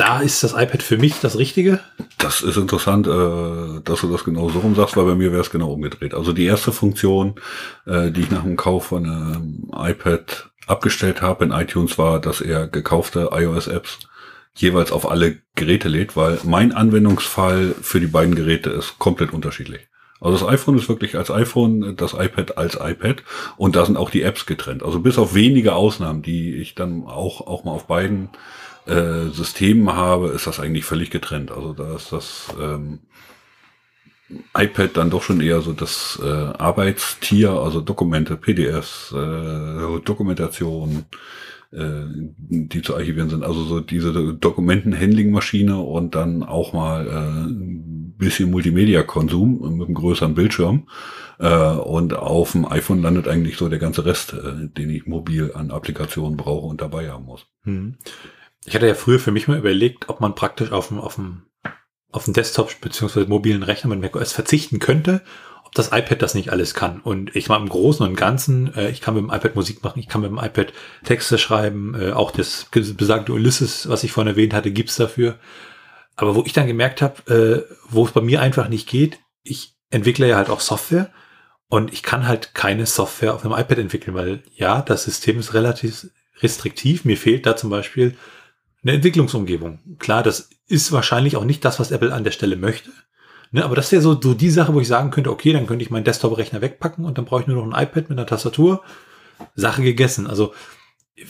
da 0.00 0.20
ist 0.20 0.42
das 0.42 0.54
iPad 0.54 0.82
für 0.82 0.96
mich 0.96 1.20
das 1.20 1.36
Richtige? 1.36 1.80
Das 2.16 2.40
ist 2.40 2.56
interessant, 2.56 3.06
äh, 3.06 3.80
dass 3.84 4.00
du 4.00 4.10
das 4.10 4.24
genau 4.24 4.48
so 4.48 4.60
rum 4.60 4.74
sagst, 4.74 4.96
weil 4.96 5.04
bei 5.04 5.14
mir 5.14 5.30
wäre 5.30 5.42
es 5.42 5.50
genau 5.50 5.72
umgedreht. 5.72 6.14
Also 6.14 6.32
die 6.32 6.46
erste 6.46 6.72
Funktion, 6.72 7.34
äh, 7.86 8.10
die 8.10 8.22
ich 8.22 8.30
nach 8.30 8.42
dem 8.42 8.56
Kauf 8.56 8.86
von 8.86 9.04
einem 9.04 9.70
iPad 9.76 10.48
abgestellt 10.66 11.20
habe 11.20 11.44
in 11.44 11.50
iTunes, 11.50 11.98
war, 11.98 12.18
dass 12.18 12.40
er 12.40 12.66
gekaufte 12.66 13.28
iOS-Apps 13.32 13.98
jeweils 14.54 14.90
auf 14.90 15.08
alle 15.08 15.38
Geräte 15.54 15.88
lädt, 15.88 16.16
weil 16.16 16.38
mein 16.44 16.72
Anwendungsfall 16.72 17.74
für 17.82 18.00
die 18.00 18.06
beiden 18.06 18.34
Geräte 18.34 18.70
ist 18.70 18.98
komplett 18.98 19.34
unterschiedlich. 19.34 19.88
Also 20.18 20.38
das 20.38 20.48
iPhone 20.48 20.78
ist 20.78 20.88
wirklich 20.88 21.16
als 21.16 21.30
iPhone, 21.30 21.96
das 21.96 22.14
iPad 22.14 22.56
als 22.56 22.78
iPad 22.80 23.22
und 23.56 23.76
da 23.76 23.84
sind 23.84 23.96
auch 23.96 24.10
die 24.10 24.22
Apps 24.22 24.46
getrennt. 24.46 24.82
Also 24.82 25.00
bis 25.00 25.18
auf 25.18 25.34
wenige 25.34 25.74
Ausnahmen, 25.74 26.22
die 26.22 26.54
ich 26.54 26.74
dann 26.74 27.04
auch, 27.04 27.46
auch 27.46 27.64
mal 27.64 27.72
auf 27.72 27.86
beiden 27.86 28.30
äh, 28.90 29.30
Systemen 29.30 29.92
habe, 29.94 30.28
ist 30.28 30.46
das 30.46 30.60
eigentlich 30.60 30.84
völlig 30.84 31.10
getrennt. 31.10 31.50
Also 31.50 31.72
da 31.72 31.94
ist 31.96 32.12
das 32.12 32.48
ähm, 32.60 33.00
iPad 34.56 34.96
dann 34.96 35.10
doch 35.10 35.22
schon 35.22 35.40
eher 35.40 35.60
so 35.60 35.72
das 35.72 36.20
äh, 36.22 36.26
Arbeitstier, 36.26 37.50
also 37.52 37.80
Dokumente, 37.80 38.36
PDFs, 38.36 39.12
äh, 39.12 40.00
Dokumentation, 40.04 41.04
äh, 41.72 42.04
die 42.48 42.82
zu 42.82 42.94
archivieren 42.94 43.30
sind. 43.30 43.44
Also 43.44 43.64
so 43.64 43.80
diese 43.80 44.12
Dokumentenhandling-Maschine 44.34 45.78
und 45.78 46.14
dann 46.14 46.42
auch 46.42 46.72
mal 46.72 47.06
äh, 47.06 47.50
ein 47.50 48.14
bisschen 48.18 48.50
Multimedia-Konsum 48.50 49.76
mit 49.76 49.86
einem 49.86 49.94
größeren 49.94 50.34
Bildschirm. 50.34 50.86
Äh, 51.38 51.72
und 51.72 52.14
auf 52.14 52.52
dem 52.52 52.70
iPhone 52.70 53.02
landet 53.02 53.26
eigentlich 53.26 53.56
so 53.56 53.68
der 53.68 53.78
ganze 53.78 54.04
Rest, 54.04 54.34
äh, 54.34 54.68
den 54.68 54.90
ich 54.90 55.06
mobil 55.06 55.52
an 55.54 55.70
Applikationen 55.70 56.36
brauche 56.36 56.66
und 56.66 56.80
dabei 56.80 57.10
haben 57.10 57.24
muss. 57.24 57.46
Hm. 57.64 57.96
Ich 58.64 58.74
hatte 58.74 58.86
ja 58.86 58.94
früher 58.94 59.18
für 59.18 59.30
mich 59.30 59.48
mal 59.48 59.58
überlegt, 59.58 60.08
ob 60.08 60.20
man 60.20 60.34
praktisch 60.34 60.72
auf 60.72 60.88
dem, 60.88 60.98
auf 60.98 61.14
dem, 61.14 61.42
auf 62.10 62.24
dem 62.24 62.34
Desktop 62.34 62.80
bzw. 62.80 63.26
mobilen 63.26 63.62
Rechner 63.62 63.90
mit 63.90 64.00
macOS 64.00 64.32
verzichten 64.32 64.78
könnte, 64.78 65.22
ob 65.64 65.74
das 65.74 65.92
iPad 65.92 66.20
das 66.20 66.34
nicht 66.34 66.50
alles 66.50 66.74
kann. 66.74 67.00
Und 67.00 67.34
ich 67.34 67.48
mal 67.48 67.56
im 67.56 67.68
Großen 67.68 68.06
und 68.06 68.16
Ganzen, 68.16 68.74
äh, 68.74 68.90
ich 68.90 69.00
kann 69.00 69.14
mit 69.14 69.22
dem 69.22 69.30
iPad 69.30 69.54
Musik 69.54 69.82
machen, 69.82 70.00
ich 70.00 70.08
kann 70.08 70.20
mit 70.20 70.30
dem 70.30 70.38
iPad 70.38 70.72
Texte 71.04 71.38
schreiben, 71.38 71.94
äh, 71.94 72.12
auch 72.12 72.30
das 72.30 72.66
besagte 72.72 73.32
Ulysses, 73.32 73.88
was 73.88 74.04
ich 74.04 74.12
vorhin 74.12 74.32
erwähnt 74.32 74.52
hatte, 74.52 74.72
gibt's 74.72 74.96
dafür. 74.96 75.38
Aber 76.16 76.34
wo 76.34 76.42
ich 76.44 76.52
dann 76.52 76.66
gemerkt 76.66 77.00
habe, 77.00 77.66
äh, 77.68 77.74
wo 77.88 78.04
es 78.04 78.12
bei 78.12 78.20
mir 78.20 78.42
einfach 78.42 78.68
nicht 78.68 78.88
geht, 78.88 79.20
ich 79.42 79.74
entwickle 79.88 80.28
ja 80.28 80.36
halt 80.36 80.50
auch 80.50 80.60
Software 80.60 81.10
und 81.68 81.92
ich 81.92 82.02
kann 82.02 82.26
halt 82.28 82.54
keine 82.54 82.84
Software 82.84 83.34
auf 83.34 83.44
einem 83.44 83.54
iPad 83.54 83.78
entwickeln, 83.78 84.14
weil 84.14 84.42
ja, 84.54 84.82
das 84.82 85.04
System 85.04 85.38
ist 85.38 85.54
relativ 85.54 86.08
restriktiv. 86.42 87.04
Mir 87.04 87.16
fehlt 87.16 87.46
da 87.46 87.56
zum 87.56 87.70
Beispiel 87.70 88.16
eine 88.82 88.92
Entwicklungsumgebung. 88.92 89.96
Klar, 89.98 90.22
das 90.22 90.50
ist 90.66 90.92
wahrscheinlich 90.92 91.36
auch 91.36 91.44
nicht 91.44 91.64
das, 91.64 91.80
was 91.80 91.90
Apple 91.90 92.12
an 92.12 92.24
der 92.24 92.30
Stelle 92.30 92.56
möchte. 92.56 92.90
Ne, 93.52 93.64
aber 93.64 93.74
das 93.74 93.90
wäre 93.90 94.02
so, 94.02 94.20
so 94.20 94.34
die 94.34 94.50
Sache, 94.50 94.74
wo 94.74 94.80
ich 94.80 94.86
sagen 94.86 95.10
könnte, 95.10 95.30
okay, 95.30 95.52
dann 95.52 95.66
könnte 95.66 95.84
ich 95.84 95.90
meinen 95.90 96.04
Desktop-Rechner 96.04 96.60
wegpacken 96.60 97.04
und 97.04 97.18
dann 97.18 97.24
brauche 97.24 97.42
ich 97.42 97.46
nur 97.48 97.56
noch 97.64 97.76
ein 97.76 97.82
iPad 97.82 98.08
mit 98.08 98.18
einer 98.18 98.26
Tastatur. 98.26 98.82
Sache 99.54 99.82
gegessen. 99.82 100.26
Also 100.26 100.54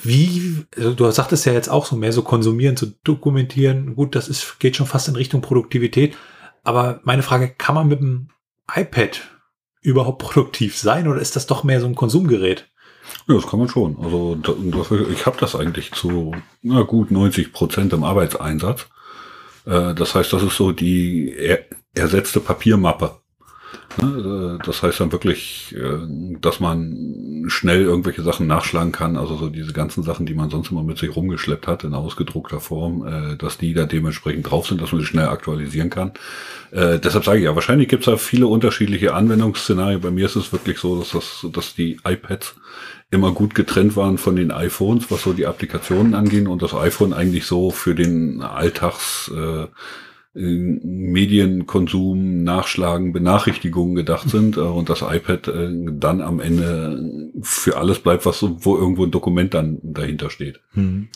wie, 0.02 0.64
also 0.76 0.94
du 0.94 1.10
sagtest 1.10 1.46
ja 1.46 1.52
jetzt 1.52 1.68
auch 1.68 1.86
so 1.86 1.96
mehr 1.96 2.12
so 2.12 2.22
konsumieren, 2.22 2.76
zu 2.76 2.86
dokumentieren. 3.04 3.96
Gut, 3.96 4.14
das 4.14 4.28
ist, 4.28 4.60
geht 4.60 4.76
schon 4.76 4.86
fast 4.86 5.08
in 5.08 5.16
Richtung 5.16 5.40
Produktivität. 5.40 6.16
Aber 6.62 7.00
meine 7.04 7.22
Frage, 7.22 7.48
kann 7.48 7.74
man 7.74 7.88
mit 7.88 8.00
dem 8.00 8.28
iPad 8.72 9.22
überhaupt 9.80 10.22
produktiv 10.22 10.76
sein 10.76 11.08
oder 11.08 11.20
ist 11.20 11.36
das 11.36 11.46
doch 11.46 11.64
mehr 11.64 11.80
so 11.80 11.86
ein 11.86 11.94
Konsumgerät? 11.94 12.69
Ja, 13.30 13.36
das 13.36 13.46
kann 13.46 13.60
man 13.60 13.68
schon. 13.68 13.96
Also 14.02 14.36
ich 15.12 15.24
habe 15.24 15.36
das 15.38 15.54
eigentlich 15.54 15.92
zu 15.92 16.34
na 16.62 16.82
gut 16.82 17.12
90 17.12 17.52
Prozent 17.52 17.92
im 17.92 18.02
Arbeitseinsatz. 18.02 18.88
Äh, 19.66 19.94
das 19.94 20.16
heißt, 20.16 20.32
das 20.32 20.42
ist 20.42 20.56
so 20.56 20.72
die 20.72 21.32
er, 21.36 21.60
ersetzte 21.94 22.40
Papiermappe. 22.40 23.12
Ne? 24.02 24.58
Äh, 24.58 24.66
das 24.66 24.82
heißt 24.82 24.98
dann 24.98 25.12
wirklich, 25.12 25.76
äh, 25.78 25.98
dass 26.40 26.58
man 26.58 27.44
schnell 27.46 27.82
irgendwelche 27.82 28.22
Sachen 28.22 28.48
nachschlagen 28.48 28.90
kann, 28.90 29.16
also 29.16 29.36
so 29.36 29.48
diese 29.48 29.72
ganzen 29.72 30.02
Sachen, 30.02 30.26
die 30.26 30.34
man 30.34 30.50
sonst 30.50 30.72
immer 30.72 30.82
mit 30.82 30.98
sich 30.98 31.14
rumgeschleppt 31.14 31.68
hat 31.68 31.84
in 31.84 31.94
ausgedruckter 31.94 32.58
Form, 32.58 33.36
dass 33.38 33.58
die 33.58 33.74
da 33.74 33.86
dementsprechend 33.86 34.50
drauf 34.50 34.66
sind, 34.66 34.82
dass 34.82 34.90
man 34.90 35.00
sie 35.00 35.06
schnell 35.06 35.28
aktualisieren 35.28 35.90
kann. 35.90 36.12
deshalb 36.72 37.24
sage 37.24 37.38
ich 37.38 37.44
ja, 37.44 37.54
wahrscheinlich 37.54 37.88
gibt 37.88 38.06
es 38.06 38.12
da 38.12 38.16
viele 38.16 38.46
unterschiedliche 38.46 39.14
Anwendungsszenarien. 39.14 40.00
Bei 40.00 40.10
mir 40.10 40.26
ist 40.26 40.36
es 40.36 40.52
wirklich 40.52 40.78
so, 40.78 40.98
dass 40.98 41.10
das, 41.10 41.46
dass 41.50 41.74
die 41.74 41.98
iPads 42.04 42.54
immer 43.10 43.32
gut 43.32 43.54
getrennt 43.54 43.96
waren 43.96 44.18
von 44.18 44.36
den 44.36 44.50
iPhones, 44.50 45.10
was 45.10 45.22
so 45.22 45.32
die 45.32 45.46
Applikationen 45.46 46.14
angehen 46.14 46.46
und 46.46 46.62
das 46.62 46.74
iPhone 46.74 47.12
eigentlich 47.12 47.44
so 47.44 47.70
für 47.70 47.94
den 47.94 48.42
Alltags 48.42 49.30
äh, 49.34 49.66
Medienkonsum, 50.32 52.44
Nachschlagen, 52.44 53.12
Benachrichtigungen 53.12 53.96
gedacht 53.96 54.30
sind 54.30 54.56
äh, 54.56 54.60
und 54.60 54.88
das 54.88 55.02
iPad 55.02 55.48
äh, 55.48 55.70
dann 55.92 56.20
am 56.20 56.38
Ende 56.38 57.32
für 57.42 57.78
alles 57.78 57.98
bleibt, 57.98 58.26
was 58.26 58.40
wo 58.42 58.76
irgendwo 58.76 59.04
ein 59.04 59.10
Dokument 59.10 59.54
dann 59.54 59.80
dahinter 59.82 60.30
steht. 60.30 60.60
Hm. 60.74 61.08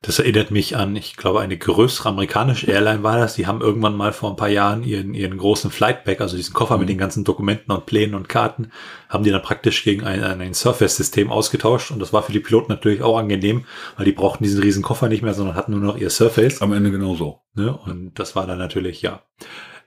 Das 0.00 0.20
erinnert 0.20 0.52
mich 0.52 0.76
an, 0.76 0.94
ich 0.94 1.16
glaube, 1.16 1.40
eine 1.40 1.58
größere 1.58 2.10
amerikanische 2.10 2.70
Airline 2.70 3.02
war 3.02 3.18
das. 3.18 3.34
Die 3.34 3.48
haben 3.48 3.60
irgendwann 3.60 3.96
mal 3.96 4.12
vor 4.12 4.30
ein 4.30 4.36
paar 4.36 4.48
Jahren 4.48 4.84
ihren, 4.84 5.12
ihren 5.12 5.36
großen 5.36 5.72
Flightback, 5.72 6.20
also 6.20 6.36
diesen 6.36 6.54
Koffer 6.54 6.74
mhm. 6.74 6.80
mit 6.80 6.88
den 6.88 6.98
ganzen 6.98 7.24
Dokumenten 7.24 7.72
und 7.72 7.86
Plänen 7.86 8.14
und 8.14 8.28
Karten, 8.28 8.70
haben 9.08 9.24
die 9.24 9.32
dann 9.32 9.42
praktisch 9.42 9.82
gegen 9.82 10.04
ein, 10.04 10.22
ein 10.22 10.54
Surface-System 10.54 11.32
ausgetauscht. 11.32 11.90
Und 11.90 11.98
das 11.98 12.12
war 12.12 12.22
für 12.22 12.32
die 12.32 12.38
Piloten 12.38 12.70
natürlich 12.70 13.02
auch 13.02 13.18
angenehm, 13.18 13.64
weil 13.96 14.04
die 14.04 14.12
brauchten 14.12 14.44
diesen 14.44 14.62
riesen 14.62 14.84
Koffer 14.84 15.08
nicht 15.08 15.22
mehr, 15.22 15.34
sondern 15.34 15.56
hatten 15.56 15.72
nur 15.72 15.80
noch 15.80 15.98
ihr 15.98 16.10
Surface. 16.10 16.62
Am 16.62 16.72
Ende 16.72 16.92
genauso. 16.92 17.40
Ne? 17.54 17.76
Und 17.76 18.20
das 18.20 18.36
war 18.36 18.46
dann 18.46 18.58
natürlich, 18.58 19.02
ja. 19.02 19.22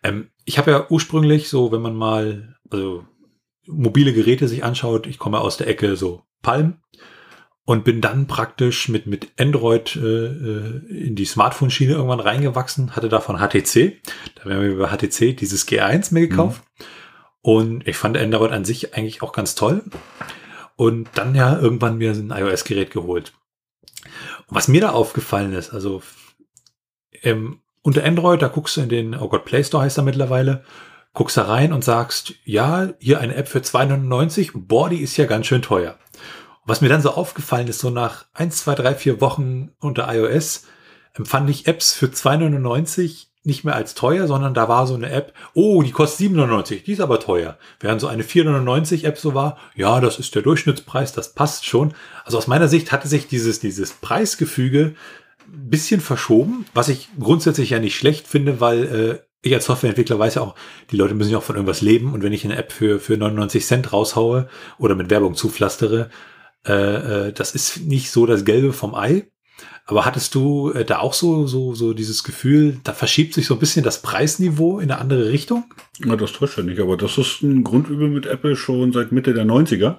Ähm, 0.03 0.30
ich 0.43 0.57
habe 0.57 0.72
ja 0.72 0.86
ursprünglich 0.89 1.47
so, 1.47 1.72
wenn 1.72 1.82
man 1.82 1.95
mal, 1.95 2.57
also 2.70 3.05
mobile 3.66 4.12
Geräte 4.12 4.49
sich 4.49 4.66
anschaut, 4.66 5.07
ich 5.07 5.20
komme 5.20 5.39
aus 5.39 5.55
der 5.55 5.68
Ecke 5.68 5.95
so 5.95 6.24
Palm 6.41 6.81
und 7.72 7.86
bin 7.86 8.01
dann 8.01 8.28
praktisch 8.28 8.89
mit, 8.89 9.07
mit 9.07 9.32
Android 9.39 9.95
äh, 9.95 10.26
äh 10.26 11.07
in 11.07 11.15
die 11.15 11.24
Smartphone-Schiene 11.24 11.93
irgendwann 11.93 12.19
reingewachsen, 12.19 12.97
hatte 12.97 13.07
davon 13.07 13.38
HTC. 13.38 14.01
Da 14.36 14.43
haben 14.43 14.61
wir 14.61 14.67
über 14.67 14.89
HTC 14.89 15.38
dieses 15.38 15.65
G1 15.65 16.13
mir 16.13 16.28
gekauft. 16.28 16.61
Mhm. 16.78 16.86
Und 17.43 17.88
ich 17.88 17.95
fand 17.95 18.17
Android 18.17 18.51
an 18.51 18.65
sich 18.65 18.93
eigentlich 18.93 19.22
auch 19.22 19.32
ganz 19.32 19.55
toll. 19.55 19.86
Und 20.76 21.11
dann 21.13 21.34
ja 21.34 21.57
irgendwann 21.57 21.97
mir 21.97 22.11
ein 22.11 22.32
iOS-Gerät 22.32 22.91
geholt. 22.91 23.32
Und 24.47 24.55
was 24.55 24.67
mir 24.67 24.82
da 24.82 24.89
aufgefallen 24.89 25.53
ist, 25.53 25.74
also 25.74 26.01
ähm, 27.24 27.61
unter 27.84 28.03
Android, 28.03 28.41
da 28.41 28.49
guckst 28.49 28.76
du 28.76 28.82
in 28.82 28.89
den, 28.89 29.15
oh 29.15 29.30
Gott, 29.30 29.45
Play 29.45 29.63
Store 29.63 29.86
heißt 29.86 29.97
er 29.97 30.03
mittlerweile, 30.03 30.65
guckst 31.13 31.38
da 31.38 31.43
rein 31.43 31.72
und 31.72 31.86
sagst, 31.86 32.34
ja, 32.43 32.89
hier 32.99 33.22
eine 33.22 33.36
App 33.36 33.47
für 33.47 33.59
2,99, 33.59 34.51
boah, 34.55 34.89
die 34.89 34.99
ist 34.99 35.15
ja 35.15 35.26
ganz 35.26 35.47
schön 35.47 35.61
teuer. 35.61 35.97
Was 36.66 36.82
mir 36.82 36.89
dann 36.89 37.01
so 37.01 37.12
aufgefallen 37.12 37.68
ist, 37.68 37.80
so 37.80 37.89
nach 37.89 38.26
eins, 38.34 38.57
zwei, 38.57 38.76
drei, 38.76 38.95
vier 38.95 39.22
Wochen 39.22 39.72
unter 39.80 40.14
iOS, 40.14 40.66
empfand 41.14 41.49
ich 41.49 41.68
Apps 41.68 41.93
für 41.93 42.07
2,99 42.07 43.28
nicht 43.43 43.64
mehr 43.64 43.76
als 43.76 43.95
teuer, 43.95 44.28
sondern 44.28 44.53
da 44.53 44.70
war 44.70 44.86
so 44.86 44.93
eine 44.93 45.09
App, 45.09 45.34
oh, 45.55 45.82
die 45.82 45.91
kostet 45.91 46.32
7,99, 46.32 46.84
die 46.84 46.91
ist 46.91 47.01
aber 47.01 47.20
teuer. 47.20 47.57
Während 47.80 47.99
so 47.99 48.07
eine 48.07 48.24
4,99 48.24 49.03
App 49.05 49.18
so 49.18 49.34
war, 49.34 49.57
ja, 49.76 49.99
das 49.99 50.20
ist 50.20 50.36
der 50.36 50.43
Durchschnittspreis, 50.43 51.12
das 51.14 51.34
passt 51.34 51.66
schon. 51.66 51.93
Also 52.24 52.38
aus 52.38 52.47
meiner 52.47 52.68
Sicht 52.68 52.91
hatte 52.91 53.07
sich 53.07 53.28
dieses, 53.28 53.59
dieses 53.59 53.93
Preisgefüge 53.93 54.93
ein 55.47 55.70
bisschen 55.70 56.01
verschoben, 56.01 56.66
was 56.74 56.89
ich 56.89 57.09
grundsätzlich 57.20 57.72
ja 57.72 57.80
nicht 57.80 57.95
schlecht 57.95 58.28
finde, 58.28 58.62
weil 58.62 58.84
äh, 58.84 59.20
ich 59.41 59.55
als 59.55 59.66
Softwareentwickler 59.66 60.20
weiß 60.20 60.36
ja 60.36 60.43
auch, 60.43 60.53
die 60.91 60.97
Leute 60.97 61.16
müssen 61.16 61.32
ja 61.32 61.39
auch 61.39 61.43
von 61.43 61.55
irgendwas 61.55 61.82
leben 61.82 62.14
und 62.14 62.22
wenn 62.22 62.34
ich 62.34 62.45
eine 62.45 62.57
App 62.57 62.72
für, 62.72 62.99
für 62.99 63.18
99 63.18 63.66
Cent 63.66 63.91
raushaue 63.91 64.49
oder 64.78 64.93
mit 64.93 65.09
Werbung 65.09 65.34
zupflastere, 65.34 66.12
äh, 66.68 67.28
äh, 67.28 67.34
das 67.34 67.55
ist 67.55 67.82
nicht 67.82 68.12
so 68.12 68.26
das 68.26 68.45
Gelbe 68.45 68.74
vom 68.74 68.95
Ei. 68.95 69.28
Aber 69.86 70.05
hattest 70.05 70.36
du 70.36 70.72
äh, 70.72 70.86
da 70.86 70.99
auch 70.99 71.14
so, 71.14 71.47
so, 71.47 71.74
so 71.74 71.93
dieses 71.93 72.24
Gefühl, 72.24 72.80
da 72.84 72.93
verschiebt 72.93 73.34
sich 73.34 73.47
so 73.47 73.55
ein 73.55 73.59
bisschen 73.59 73.84
das 73.84 74.01
Preisniveau 74.01 74.80
in 74.80 74.91
eine 74.91 75.01
andere 75.01 75.30
Richtung? 75.30 75.66
Na, 75.99 76.16
das 76.16 76.34
täuscht 76.34 76.57
ja 76.57 76.64
nicht, 76.64 76.80
aber 76.80 76.97
das 76.97 77.18
ist 77.18 77.41
ein 77.41 77.64
Grundübel 77.64 78.09
mit 78.09 78.26
Apple 78.26 78.55
schon 78.55 78.93
seit 78.93 79.12
Mitte 79.12 79.34
der 79.34 79.45
90er. 79.45 79.97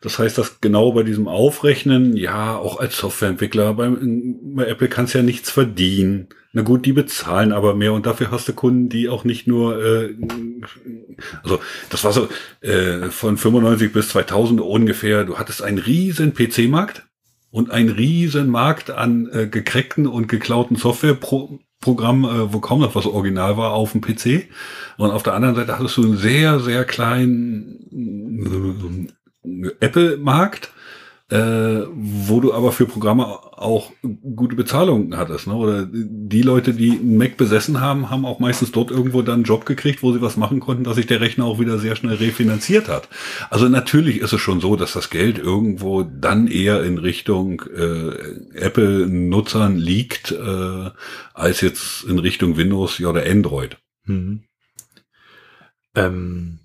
Das 0.00 0.18
heißt, 0.18 0.36
dass 0.36 0.60
genau 0.60 0.92
bei 0.92 1.04
diesem 1.04 1.28
Aufrechnen, 1.28 2.16
ja, 2.16 2.56
auch 2.56 2.80
als 2.80 2.96
Softwareentwickler, 2.98 3.74
bei, 3.74 3.88
bei 3.90 4.66
Apple 4.66 4.88
kannst 4.88 5.14
du 5.14 5.18
ja 5.18 5.24
nichts 5.24 5.50
verdienen. 5.50 6.28
Na 6.54 6.62
gut, 6.62 6.84
die 6.84 6.92
bezahlen 6.92 7.52
aber 7.52 7.74
mehr 7.74 7.94
und 7.94 8.04
dafür 8.04 8.30
hast 8.30 8.46
du 8.46 8.52
Kunden, 8.52 8.90
die 8.90 9.08
auch 9.08 9.24
nicht 9.24 9.46
nur, 9.46 9.82
äh, 9.82 10.14
also 11.42 11.60
das 11.88 12.04
war 12.04 12.12
so 12.12 12.28
äh, 12.60 13.10
von 13.10 13.38
95 13.38 13.92
bis 13.92 14.10
2000 14.10 14.60
ungefähr, 14.60 15.24
du 15.24 15.38
hattest 15.38 15.62
einen 15.62 15.78
riesen 15.78 16.34
PC-Markt 16.34 17.04
und 17.50 17.70
einen 17.70 17.88
riesen 17.88 18.48
Markt 18.48 18.90
an 18.90 19.30
äh, 19.32 19.46
gekreckten 19.46 20.06
und 20.06 20.28
geklauten 20.28 20.76
Softwareprogrammen, 20.76 22.24
äh, 22.24 22.52
wo 22.52 22.60
kaum 22.60 22.80
noch 22.80 22.94
was 22.94 23.06
original 23.06 23.56
war 23.56 23.72
auf 23.72 23.92
dem 23.92 24.02
PC. 24.02 24.48
Und 24.98 25.10
auf 25.10 25.22
der 25.22 25.34
anderen 25.34 25.54
Seite 25.54 25.78
hattest 25.78 25.96
du 25.96 26.02
einen 26.02 26.16
sehr, 26.16 26.60
sehr 26.60 26.84
kleinen 26.84 29.08
äh, 29.44 29.70
Apple-Markt, 29.80 30.70
äh, 31.32 31.86
wo 31.94 32.40
du 32.40 32.52
aber 32.52 32.72
für 32.72 32.84
Programme 32.84 33.24
auch 33.24 33.90
gute 34.36 34.54
Bezahlung 34.54 35.16
hattest. 35.16 35.46
Ne? 35.46 35.54
Oder 35.54 35.88
die 35.90 36.42
Leute, 36.42 36.74
die 36.74 36.90
einen 36.90 37.16
Mac 37.16 37.38
besessen 37.38 37.80
haben, 37.80 38.10
haben 38.10 38.26
auch 38.26 38.38
meistens 38.38 38.70
dort 38.70 38.90
irgendwo 38.90 39.22
dann 39.22 39.36
einen 39.36 39.44
Job 39.44 39.64
gekriegt, 39.64 40.02
wo 40.02 40.12
sie 40.12 40.20
was 40.20 40.36
machen 40.36 40.60
konnten, 40.60 40.84
dass 40.84 40.96
sich 40.96 41.06
der 41.06 41.22
Rechner 41.22 41.46
auch 41.46 41.58
wieder 41.58 41.78
sehr 41.78 41.96
schnell 41.96 42.16
refinanziert 42.16 42.88
hat. 42.88 43.08
Also 43.48 43.70
natürlich 43.70 44.18
ist 44.20 44.34
es 44.34 44.40
schon 44.42 44.60
so, 44.60 44.76
dass 44.76 44.92
das 44.92 45.08
Geld 45.08 45.38
irgendwo 45.38 46.02
dann 46.02 46.48
eher 46.48 46.84
in 46.84 46.98
Richtung 46.98 47.62
äh, 47.74 48.58
Apple-Nutzern 48.58 49.78
liegt, 49.78 50.32
äh, 50.32 50.90
als 51.32 51.62
jetzt 51.62 52.04
in 52.04 52.18
Richtung 52.18 52.58
Windows 52.58 53.00
oder 53.00 53.24
Android. 53.24 53.78
Mhm. 54.04 54.42
Ähm 55.94 56.61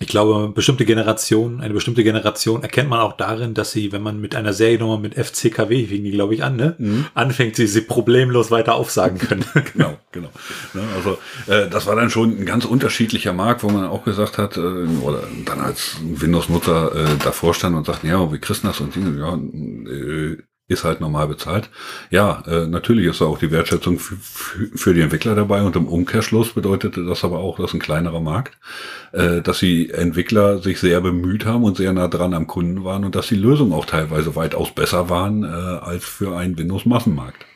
ich 0.00 0.06
glaube, 0.06 0.52
bestimmte 0.54 0.84
Generation, 0.84 1.60
eine 1.60 1.74
bestimmte 1.74 2.04
Generation 2.04 2.62
erkennt 2.62 2.88
man 2.88 3.00
auch 3.00 3.16
darin, 3.16 3.54
dass 3.54 3.72
sie, 3.72 3.90
wenn 3.90 4.02
man 4.02 4.20
mit 4.20 4.36
einer 4.36 4.52
Seriennummer 4.52 4.98
mit 4.98 5.14
FCKW, 5.14 5.86
fing 5.86 6.04
die, 6.04 6.12
glaube 6.12 6.34
ich, 6.34 6.44
an, 6.44 6.56
ne, 6.56 6.76
mhm. 6.78 7.06
anfängt, 7.14 7.56
sie 7.56 7.66
sie 7.66 7.80
problemlos 7.80 8.52
weiter 8.52 8.76
aufsagen 8.76 9.18
können. 9.18 9.44
genau, 9.72 9.98
genau. 10.12 10.28
Ja, 10.74 10.82
also 10.94 11.18
äh, 11.52 11.68
das 11.68 11.86
war 11.86 11.96
dann 11.96 12.10
schon 12.10 12.38
ein 12.38 12.46
ganz 12.46 12.64
unterschiedlicher 12.64 13.32
Markt, 13.32 13.64
wo 13.64 13.70
man 13.70 13.86
auch 13.86 14.04
gesagt 14.04 14.38
hat, 14.38 14.56
äh, 14.56 14.60
oder 14.60 15.24
dann 15.44 15.60
als 15.60 15.96
Windows-Nutzer 16.02 16.94
äh, 16.94 17.16
davor 17.24 17.54
stand 17.54 17.74
und 17.74 17.84
sagt, 17.84 18.04
ja, 18.04 18.32
wie 18.32 18.38
kriegst 18.38 18.62
du 18.62 18.68
das 18.68 18.80
und 18.80 18.94
Dinge, 18.94 19.18
ja, 19.18 19.34
äh, 19.34 20.36
ist 20.68 20.84
halt 20.84 21.00
normal 21.00 21.26
bezahlt. 21.28 21.70
Ja, 22.10 22.42
äh, 22.46 22.66
natürlich 22.66 23.06
ist 23.06 23.22
da 23.22 23.24
auch 23.24 23.38
die 23.38 23.50
Wertschätzung 23.50 23.98
für 23.98 24.92
die 24.92 25.00
Entwickler 25.00 25.34
dabei 25.34 25.62
und 25.62 25.74
im 25.76 25.88
Umkehrschluss 25.88 26.52
bedeutete 26.52 27.04
das 27.06 27.24
aber 27.24 27.38
auch, 27.38 27.58
dass 27.58 27.72
ein 27.72 27.80
kleinerer 27.80 28.20
Markt, 28.20 28.58
äh, 29.12 29.40
dass 29.40 29.60
die 29.60 29.90
Entwickler 29.90 30.58
sich 30.58 30.78
sehr 30.78 31.00
bemüht 31.00 31.46
haben 31.46 31.64
und 31.64 31.78
sehr 31.78 31.94
nah 31.94 32.08
dran 32.08 32.34
am 32.34 32.46
Kunden 32.46 32.84
waren 32.84 33.04
und 33.04 33.14
dass 33.14 33.28
die 33.28 33.36
Lösungen 33.36 33.72
auch 33.72 33.86
teilweise 33.86 34.36
weitaus 34.36 34.70
besser 34.70 35.08
waren 35.08 35.42
äh, 35.42 35.46
als 35.46 36.04
für 36.04 36.36
einen 36.36 36.58
Windows-Massenmarkt. 36.58 37.46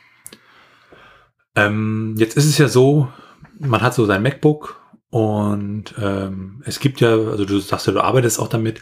Ähm, 1.55 2.15
jetzt 2.17 2.35
ist 2.35 2.45
es 2.45 2.57
ja 2.57 2.67
so, 2.67 3.09
man 3.59 3.81
hat 3.81 3.93
so 3.93 4.05
sein 4.05 4.23
MacBook 4.23 4.81
und 5.11 5.93
ähm, 6.01 6.63
es 6.65 6.79
gibt 6.79 6.99
ja, 6.99 7.11
also 7.11 7.45
du 7.45 7.59
sagst 7.59 7.85
ja, 7.85 7.93
du 7.93 8.03
arbeitest 8.03 8.39
auch 8.39 8.47
damit, 8.47 8.81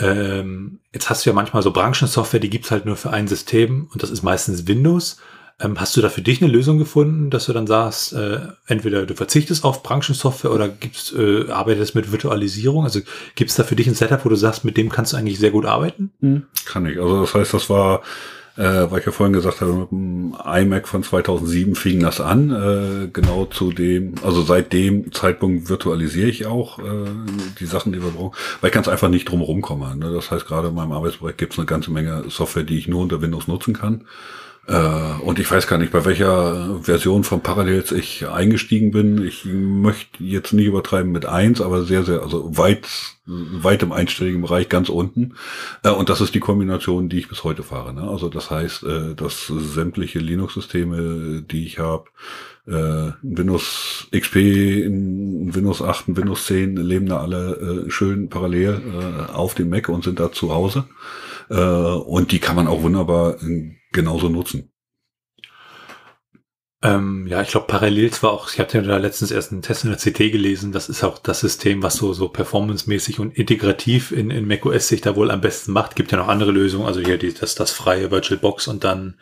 ähm, 0.00 0.80
jetzt 0.92 1.10
hast 1.10 1.24
du 1.24 1.30
ja 1.30 1.34
manchmal 1.34 1.62
so 1.62 1.72
Branchensoftware, 1.72 2.40
die 2.40 2.50
gibt's 2.50 2.70
halt 2.70 2.86
nur 2.86 2.96
für 2.96 3.10
ein 3.10 3.28
System 3.28 3.88
und 3.92 4.02
das 4.02 4.10
ist 4.10 4.22
meistens 4.22 4.66
Windows. 4.66 5.18
Ähm, 5.60 5.78
hast 5.78 5.94
du 5.96 6.00
da 6.00 6.08
für 6.08 6.22
dich 6.22 6.42
eine 6.42 6.50
Lösung 6.50 6.78
gefunden, 6.78 7.28
dass 7.28 7.46
du 7.46 7.52
dann 7.52 7.66
sagst, 7.66 8.14
äh, 8.14 8.40
entweder 8.66 9.04
du 9.04 9.14
verzichtest 9.14 9.62
auf 9.62 9.82
Branchensoftware 9.82 10.52
oder 10.52 10.68
gibt's, 10.68 11.12
äh, 11.12 11.50
arbeitest 11.50 11.94
mit 11.94 12.10
Virtualisierung? 12.10 12.84
Also 12.84 13.00
gibt's 13.34 13.56
da 13.56 13.64
für 13.64 13.76
dich 13.76 13.86
ein 13.86 13.94
Setup, 13.94 14.24
wo 14.24 14.30
du 14.30 14.36
sagst, 14.36 14.64
mit 14.64 14.78
dem 14.78 14.88
kannst 14.88 15.12
du 15.12 15.18
eigentlich 15.18 15.38
sehr 15.38 15.50
gut 15.50 15.66
arbeiten? 15.66 16.12
Hm, 16.20 16.44
kann 16.64 16.86
ich. 16.86 16.98
Also 16.98 17.20
das 17.20 17.34
heißt, 17.34 17.52
das 17.52 17.68
war 17.68 18.02
äh, 18.60 18.90
weil 18.90 19.00
ich 19.00 19.06
ja 19.06 19.12
vorhin 19.12 19.32
gesagt 19.32 19.62
habe, 19.62 19.72
mit 19.72 19.90
dem 19.90 20.36
iMac 20.44 20.86
von 20.86 21.02
2007 21.02 21.74
fing 21.74 22.00
das 22.00 22.20
an. 22.20 22.50
Äh, 22.50 23.08
genau 23.10 23.46
zu 23.46 23.72
dem, 23.72 24.16
also 24.22 24.42
seit 24.42 24.74
dem 24.74 25.12
Zeitpunkt 25.12 25.70
virtualisiere 25.70 26.28
ich 26.28 26.44
auch 26.44 26.78
äh, 26.78 26.82
die 27.58 27.64
Sachen, 27.64 27.92
die 27.92 28.02
wir 28.02 28.10
brauchen, 28.10 28.36
weil 28.60 28.68
ich 28.68 28.74
ganz 28.74 28.86
einfach 28.86 29.08
nicht 29.08 29.30
drum 29.30 29.40
rumkomme. 29.40 29.96
Ne? 29.96 30.12
Das 30.12 30.30
heißt, 30.30 30.46
gerade 30.46 30.68
in 30.68 30.74
meinem 30.74 30.92
Arbeitsprojekt 30.92 31.38
gibt 31.38 31.54
es 31.54 31.58
eine 31.58 31.64
ganze 31.64 31.90
Menge 31.90 32.24
Software, 32.28 32.64
die 32.64 32.76
ich 32.76 32.86
nur 32.86 33.00
unter 33.00 33.22
Windows 33.22 33.48
nutzen 33.48 33.72
kann. 33.72 34.04
Äh, 34.70 35.20
und 35.22 35.40
ich 35.40 35.50
weiß 35.50 35.66
gar 35.66 35.78
nicht, 35.78 35.90
bei 35.90 36.04
welcher 36.04 36.78
Version 36.80 37.24
von 37.24 37.40
Parallels 37.40 37.90
ich 37.90 38.28
eingestiegen 38.28 38.92
bin. 38.92 39.26
Ich 39.26 39.44
möchte 39.44 40.22
jetzt 40.22 40.52
nicht 40.52 40.66
übertreiben 40.66 41.10
mit 41.10 41.26
eins, 41.26 41.60
aber 41.60 41.82
sehr, 41.82 42.04
sehr, 42.04 42.22
also 42.22 42.56
weit, 42.56 42.86
weit 43.26 43.82
im 43.82 43.90
einstelligen 43.90 44.42
Bereich, 44.42 44.68
ganz 44.68 44.88
unten. 44.88 45.34
Äh, 45.82 45.90
und 45.90 46.08
das 46.08 46.20
ist 46.20 46.36
die 46.36 46.40
Kombination, 46.40 47.08
die 47.08 47.18
ich 47.18 47.28
bis 47.28 47.42
heute 47.42 47.64
fahre. 47.64 47.92
Ne? 47.92 48.02
Also 48.02 48.28
das 48.28 48.50
heißt, 48.50 48.84
äh, 48.84 49.14
dass 49.16 49.48
sämtliche 49.48 50.20
Linux-Systeme, 50.20 51.42
die 51.42 51.66
ich 51.66 51.78
habe, 51.78 52.04
Windows 52.66 54.06
XP, 54.14 54.34
Windows 54.36 55.82
8 55.82 56.08
und 56.08 56.16
Windows 56.18 56.46
10 56.46 56.76
leben 56.76 57.06
da 57.06 57.18
alle 57.18 57.86
schön 57.88 58.28
parallel 58.28 59.26
auf 59.32 59.54
dem 59.54 59.70
Mac 59.70 59.88
und 59.88 60.04
sind 60.04 60.20
da 60.20 60.30
zu 60.30 60.54
Hause. 60.54 60.84
Und 61.50 62.32
die 62.32 62.38
kann 62.38 62.56
man 62.56 62.68
auch 62.68 62.82
wunderbar 62.82 63.36
genauso 63.92 64.28
nutzen. 64.28 64.70
Ähm, 66.82 67.26
ja, 67.26 67.42
ich 67.42 67.48
glaube, 67.48 67.66
parallel 67.66 68.10
zwar 68.10 68.32
auch, 68.32 68.50
ich 68.50 68.58
hatte 68.58 68.78
ja 68.78 68.84
da 68.84 68.96
letztens 68.96 69.30
erst 69.30 69.52
einen 69.52 69.60
Test 69.60 69.84
in 69.84 69.90
der 69.90 69.98
CT 69.98 70.32
gelesen, 70.32 70.72
das 70.72 70.88
ist 70.88 71.04
auch 71.04 71.18
das 71.18 71.40
System, 71.40 71.82
was 71.82 71.96
so, 71.96 72.14
so 72.14 72.28
performancemäßig 72.28 73.20
und 73.20 73.36
integrativ 73.36 74.12
in, 74.12 74.30
in 74.30 74.48
macOS 74.48 74.88
sich 74.88 75.02
da 75.02 75.14
wohl 75.14 75.30
am 75.30 75.42
besten 75.42 75.72
macht. 75.72 75.94
Gibt 75.94 76.10
ja 76.10 76.16
noch 76.16 76.28
andere 76.28 76.52
Lösungen, 76.52 76.86
also 76.86 77.00
hier 77.00 77.18
die, 77.18 77.34
das, 77.34 77.54
das 77.54 77.70
freie 77.70 78.10
VirtualBox 78.10 78.66
und 78.66 78.82
dann, 78.82 79.18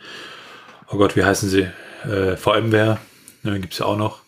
oh 0.88 0.98
Gott, 0.98 1.16
wie 1.16 1.24
heißen 1.24 1.48
sie? 1.48 1.68
Äh, 2.04 2.36
VMware, 2.36 2.98
ne, 3.42 3.58
gibt's 3.58 3.78
ja 3.78 3.86
auch 3.86 3.96
noch. 3.96 4.20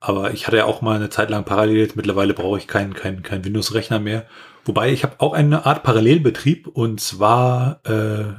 Aber 0.00 0.32
ich 0.32 0.46
hatte 0.46 0.56
ja 0.56 0.64
auch 0.64 0.80
mal 0.80 0.96
eine 0.96 1.10
Zeit 1.10 1.28
lang 1.28 1.44
parallel, 1.44 1.90
mittlerweile 1.94 2.32
brauche 2.32 2.58
ich 2.58 2.66
keinen 2.68 2.94
kein, 2.94 3.22
kein 3.22 3.44
Windows-Rechner 3.44 3.98
mehr. 3.98 4.26
Wobei 4.64 4.92
ich 4.92 5.02
habe 5.02 5.16
auch 5.18 5.32
eine 5.32 5.66
Art 5.66 5.82
Parallelbetrieb 5.82 6.68
und 6.68 7.00
zwar 7.00 7.80
äh, 7.84 8.34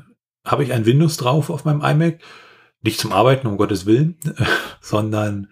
habe 0.46 0.64
ich 0.64 0.74
ein 0.74 0.86
Windows 0.86 1.18
drauf 1.18 1.50
auf 1.50 1.66
meinem 1.66 1.82
iMac. 1.82 2.20
Nicht 2.82 3.00
zum 3.00 3.14
Arbeiten, 3.14 3.48
um 3.48 3.58
Gottes 3.58 3.86
Willen, 3.86 4.18
sondern 4.82 5.48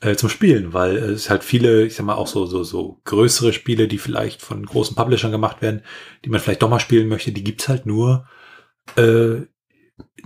äh, 0.00 0.14
zum 0.14 0.28
Spielen, 0.28 0.72
weil 0.72 0.96
es 0.96 1.28
halt 1.28 1.42
viele, 1.42 1.84
ich 1.84 1.96
sag 1.96 2.06
mal, 2.06 2.14
auch 2.14 2.28
so, 2.28 2.46
so, 2.46 2.62
so 2.62 3.00
größere 3.04 3.52
Spiele, 3.52 3.88
die 3.88 3.98
vielleicht 3.98 4.42
von 4.42 4.64
großen 4.64 4.94
Publishern 4.94 5.32
gemacht 5.32 5.60
werden, 5.60 5.82
die 6.24 6.30
man 6.30 6.40
vielleicht 6.40 6.62
doch 6.62 6.70
mal 6.70 6.78
spielen 6.78 7.08
möchte, 7.08 7.32
die 7.32 7.42
gibt's 7.42 7.68
halt 7.68 7.84
nur 7.86 8.28
äh, 8.96 9.42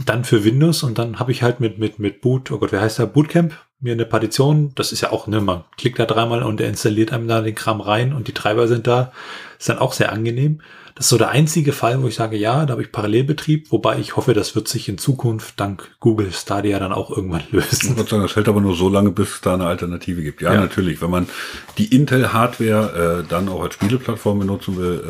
dann 0.04 0.24
für 0.24 0.44
Windows 0.44 0.82
und 0.82 0.98
dann 0.98 1.18
habe 1.18 1.32
ich 1.32 1.42
halt 1.42 1.60
mit, 1.60 1.78
mit, 1.78 1.98
mit 1.98 2.20
Boot, 2.20 2.50
oh 2.50 2.58
Gott, 2.58 2.72
wer 2.72 2.80
heißt 2.80 2.98
der? 2.98 3.06
Bootcamp, 3.06 3.54
mir 3.82 3.92
eine 3.92 4.06
Partition, 4.06 4.72
das 4.74 4.92
ist 4.92 5.00
ja 5.00 5.10
auch, 5.10 5.26
ne, 5.26 5.40
man 5.40 5.64
klickt 5.76 5.98
da 5.98 6.06
dreimal 6.06 6.42
und 6.42 6.60
er 6.60 6.68
installiert 6.68 7.12
einem 7.12 7.28
da 7.28 7.40
den 7.40 7.54
Kram 7.54 7.80
rein 7.80 8.12
und 8.12 8.28
die 8.28 8.32
Treiber 8.32 8.68
sind 8.68 8.86
da. 8.86 9.12
Ist 9.58 9.68
dann 9.68 9.78
auch 9.78 9.92
sehr 9.92 10.12
angenehm. 10.12 10.60
Das 10.94 11.06
ist 11.06 11.10
so 11.10 11.18
der 11.18 11.30
einzige 11.30 11.72
Fall, 11.72 12.02
wo 12.02 12.06
ich 12.06 12.14
sage, 12.14 12.36
ja, 12.36 12.66
da 12.66 12.72
habe 12.72 12.82
ich 12.82 12.92
Parallelbetrieb, 12.92 13.72
wobei 13.72 13.98
ich 13.98 14.14
hoffe, 14.16 14.34
das 14.34 14.54
wird 14.54 14.68
sich 14.68 14.88
in 14.88 14.98
Zukunft 14.98 15.58
dank 15.58 15.96
Google 16.00 16.32
Stadia 16.32 16.78
dann 16.78 16.92
auch 16.92 17.10
irgendwann 17.10 17.42
lösen. 17.50 17.96
Ich 17.96 18.08
sagen, 18.08 18.22
das 18.22 18.36
hält 18.36 18.48
aber 18.48 18.60
nur 18.60 18.74
so 18.76 18.88
lange, 18.88 19.10
bis 19.10 19.34
es 19.34 19.40
da 19.40 19.54
eine 19.54 19.66
Alternative 19.66 20.22
gibt. 20.22 20.42
Ja, 20.42 20.52
ja. 20.52 20.60
natürlich, 20.60 21.00
wenn 21.00 21.10
man 21.10 21.28
die 21.78 21.94
Intel-Hardware 21.94 23.24
äh, 23.24 23.28
dann 23.28 23.48
auch 23.48 23.62
als 23.62 23.74
Spieleplattform 23.74 24.40
benutzen 24.40 24.76
will, 24.76 25.02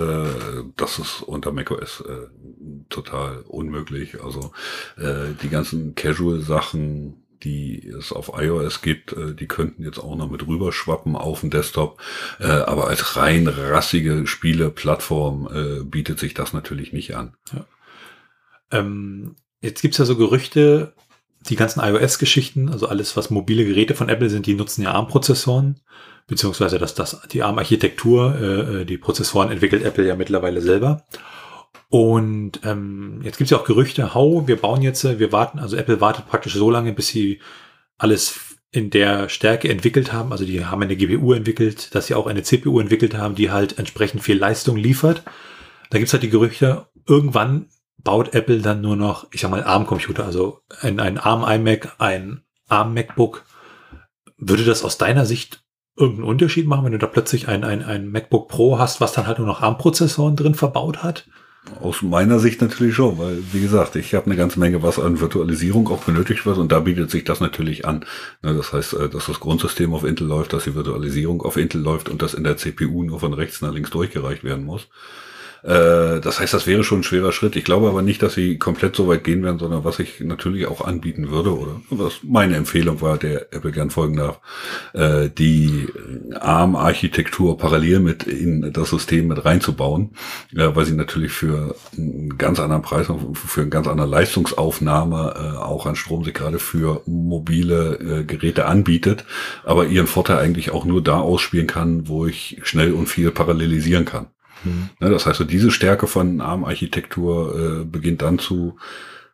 äh, 0.64 0.70
das 0.76 0.98
ist 1.00 1.22
unter 1.22 1.50
macOS 1.50 2.04
äh, 2.08 2.28
total 2.88 3.42
unmöglich. 3.48 4.22
Also 4.22 4.52
äh, 4.98 5.34
die 5.42 5.48
ganzen 5.48 5.96
Casual-Sachen, 5.96 7.21
die 7.44 7.86
es 7.86 8.12
auf 8.12 8.32
iOS 8.36 8.82
gibt, 8.82 9.12
äh, 9.12 9.34
die 9.34 9.48
könnten 9.48 9.82
jetzt 9.82 9.98
auch 9.98 10.16
noch 10.16 10.30
mit 10.30 10.46
rüberschwappen 10.46 11.16
auf 11.16 11.40
den 11.40 11.50
Desktop. 11.50 12.00
Äh, 12.40 12.46
aber 12.46 12.88
als 12.88 13.16
rein 13.16 13.48
rassige 13.48 14.26
Spieleplattform 14.26 15.48
äh, 15.52 15.84
bietet 15.84 16.18
sich 16.18 16.34
das 16.34 16.52
natürlich 16.52 16.92
nicht 16.92 17.14
an. 17.16 17.34
Ja. 17.52 17.66
Ähm, 18.70 19.36
jetzt 19.60 19.82
gibt's 19.82 19.98
ja 19.98 20.04
so 20.04 20.16
Gerüchte, 20.16 20.94
die 21.48 21.56
ganzen 21.56 21.80
iOS-Geschichten, 21.80 22.68
also 22.68 22.86
alles, 22.86 23.16
was 23.16 23.30
mobile 23.30 23.64
Geräte 23.64 23.94
von 23.94 24.08
Apple 24.08 24.30
sind, 24.30 24.46
die 24.46 24.54
nutzen 24.54 24.82
ja 24.82 24.92
ARM-Prozessoren, 24.92 25.80
beziehungsweise 26.26 26.78
dass 26.78 26.94
das, 26.94 27.20
die 27.32 27.42
ARM-Architektur, 27.42 28.40
äh, 28.40 28.84
die 28.84 28.98
Prozessoren 28.98 29.50
entwickelt 29.50 29.84
Apple 29.84 30.06
ja 30.06 30.14
mittlerweile 30.14 30.60
selber. 30.60 31.04
Und 31.92 32.60
ähm, 32.64 33.20
jetzt 33.22 33.36
gibt 33.36 33.48
es 33.48 33.50
ja 33.50 33.58
auch 33.58 33.66
Gerüchte, 33.66 34.14
hau, 34.14 34.48
wir 34.48 34.56
bauen 34.56 34.80
jetzt, 34.80 35.04
wir 35.04 35.30
warten, 35.30 35.58
also 35.58 35.76
Apple 35.76 36.00
wartet 36.00 36.26
praktisch 36.26 36.54
so 36.54 36.70
lange, 36.70 36.94
bis 36.94 37.08
sie 37.08 37.42
alles 37.98 38.56
in 38.70 38.88
der 38.88 39.28
Stärke 39.28 39.68
entwickelt 39.68 40.10
haben. 40.10 40.32
Also 40.32 40.46
die 40.46 40.64
haben 40.64 40.80
eine 40.80 40.96
GPU 40.96 41.34
entwickelt, 41.34 41.94
dass 41.94 42.06
sie 42.06 42.14
auch 42.14 42.26
eine 42.26 42.44
CPU 42.44 42.80
entwickelt 42.80 43.14
haben, 43.14 43.34
die 43.34 43.50
halt 43.50 43.78
entsprechend 43.78 44.22
viel 44.22 44.38
Leistung 44.38 44.78
liefert. 44.78 45.22
Da 45.90 45.98
gibt's 45.98 46.14
halt 46.14 46.22
die 46.22 46.30
Gerüchte, 46.30 46.86
irgendwann 47.06 47.66
baut 47.98 48.32
Apple 48.32 48.62
dann 48.62 48.80
nur 48.80 48.96
noch, 48.96 49.26
ich 49.30 49.42
sag 49.42 49.50
mal, 49.50 49.62
ARM-Computer, 49.62 50.24
also 50.24 50.60
ein, 50.80 50.98
ein 50.98 51.18
ARM-iMac, 51.18 51.96
ein 51.98 52.40
ARM-MacBook. 52.70 53.44
Würde 54.38 54.64
das 54.64 54.82
aus 54.82 54.96
deiner 54.96 55.26
Sicht 55.26 55.62
irgendeinen 55.94 56.28
Unterschied 56.28 56.66
machen, 56.66 56.86
wenn 56.86 56.92
du 56.92 56.98
da 56.98 57.06
plötzlich 57.06 57.48
ein, 57.48 57.64
ein, 57.64 57.82
ein 57.84 58.08
MacBook 58.08 58.48
Pro 58.48 58.78
hast, 58.78 59.02
was 59.02 59.12
dann 59.12 59.26
halt 59.26 59.36
nur 59.36 59.46
noch 59.46 59.60
ARM-Prozessoren 59.60 60.36
drin 60.36 60.54
verbaut 60.54 61.02
hat? 61.02 61.26
Aus 61.80 62.02
meiner 62.02 62.40
Sicht 62.40 62.60
natürlich 62.60 62.96
schon, 62.96 63.18
weil, 63.18 63.38
wie 63.52 63.60
gesagt, 63.60 63.94
ich 63.94 64.14
habe 64.14 64.26
eine 64.26 64.36
ganze 64.36 64.58
Menge, 64.58 64.82
was 64.82 64.98
an 64.98 65.20
Virtualisierung 65.20 65.88
auch 65.88 66.02
benötigt 66.02 66.44
wird 66.44 66.58
und 66.58 66.72
da 66.72 66.80
bietet 66.80 67.10
sich 67.10 67.22
das 67.22 67.38
natürlich 67.38 67.86
an. 67.86 68.04
Ne, 68.42 68.54
das 68.54 68.72
heißt, 68.72 68.94
äh, 68.94 69.08
dass 69.08 69.26
das 69.26 69.38
Grundsystem 69.38 69.94
auf 69.94 70.02
Intel 70.04 70.26
läuft, 70.26 70.52
dass 70.52 70.64
die 70.64 70.74
Virtualisierung 70.74 71.40
auf 71.42 71.56
Intel 71.56 71.80
läuft 71.80 72.08
und 72.08 72.20
dass 72.20 72.34
in 72.34 72.42
der 72.42 72.56
CPU 72.56 73.04
nur 73.04 73.20
von 73.20 73.32
rechts 73.32 73.60
nach 73.60 73.72
links 73.72 73.90
durchgereicht 73.90 74.42
werden 74.42 74.64
muss. 74.64 74.88
Äh, 75.62 76.20
das 76.20 76.40
heißt, 76.40 76.54
das 76.54 76.66
wäre 76.66 76.84
schon 76.84 77.00
ein 77.00 77.04
schwerer 77.04 77.32
Schritt. 77.32 77.56
Ich 77.56 77.64
glaube 77.64 77.88
aber 77.88 78.02
nicht, 78.02 78.22
dass 78.22 78.34
sie 78.34 78.58
komplett 78.58 78.96
so 78.96 79.06
weit 79.08 79.24
gehen 79.24 79.42
werden, 79.42 79.58
sondern 79.58 79.84
was 79.84 79.98
ich 79.98 80.20
natürlich 80.20 80.66
auch 80.66 80.80
anbieten 80.80 81.30
würde 81.30 81.56
oder 81.56 81.80
was 81.90 82.20
meine 82.22 82.56
Empfehlung 82.56 83.00
war, 83.00 83.16
der 83.18 83.52
Apple 83.52 83.70
gern 83.72 83.90
folgen 83.90 84.16
darf, 84.16 84.40
äh, 84.92 85.28
die 85.30 85.86
ARM-Architektur 86.38 87.58
parallel 87.58 88.00
mit 88.00 88.24
in 88.24 88.72
das 88.72 88.90
System 88.90 89.28
mit 89.28 89.44
reinzubauen, 89.44 90.10
äh, 90.54 90.74
weil 90.74 90.84
sie 90.84 90.94
natürlich 90.94 91.32
für 91.32 91.76
einen 91.96 92.36
ganz 92.38 92.58
anderen 92.58 92.82
Preis, 92.82 93.06
für 93.34 93.60
eine 93.60 93.70
ganz 93.70 93.86
andere 93.86 94.08
Leistungsaufnahme 94.08 95.62
auch 95.62 95.86
an 95.86 95.96
Strom 95.96 96.24
sie 96.24 96.32
gerade 96.32 96.58
für 96.58 97.02
mobile 97.06 98.24
Geräte 98.26 98.66
anbietet, 98.66 99.24
aber 99.64 99.86
ihren 99.86 100.06
Vorteil 100.06 100.38
eigentlich 100.38 100.70
auch 100.70 100.84
nur 100.84 101.02
da 101.02 101.18
ausspielen 101.18 101.66
kann, 101.66 102.08
wo 102.08 102.26
ich 102.26 102.60
schnell 102.62 102.92
und 102.92 103.06
viel 103.06 103.30
parallelisieren 103.30 104.04
kann. 104.04 104.26
Mhm. 104.64 104.90
Das 105.00 105.26
heißt, 105.26 105.38
so 105.38 105.44
diese 105.44 105.70
Stärke 105.70 106.06
von 106.06 106.40
ARM-Architektur 106.40 107.80
äh, 107.80 107.84
beginnt 107.84 108.22
dann 108.22 108.38
zu 108.38 108.76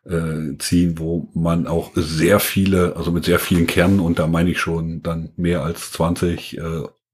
äh, 0.05 0.57
ziehen, 0.57 0.97
wo 0.97 1.29
man 1.33 1.67
auch 1.67 1.91
sehr 1.95 2.39
viele, 2.39 2.95
also 2.95 3.11
mit 3.11 3.25
sehr 3.25 3.39
vielen 3.39 3.67
Kernen, 3.67 3.99
und 3.99 4.19
da 4.19 4.27
meine 4.27 4.51
ich 4.51 4.59
schon 4.59 5.03
dann 5.03 5.29
mehr 5.35 5.63
als 5.63 5.91
20 5.91 6.57
äh, 6.57 6.61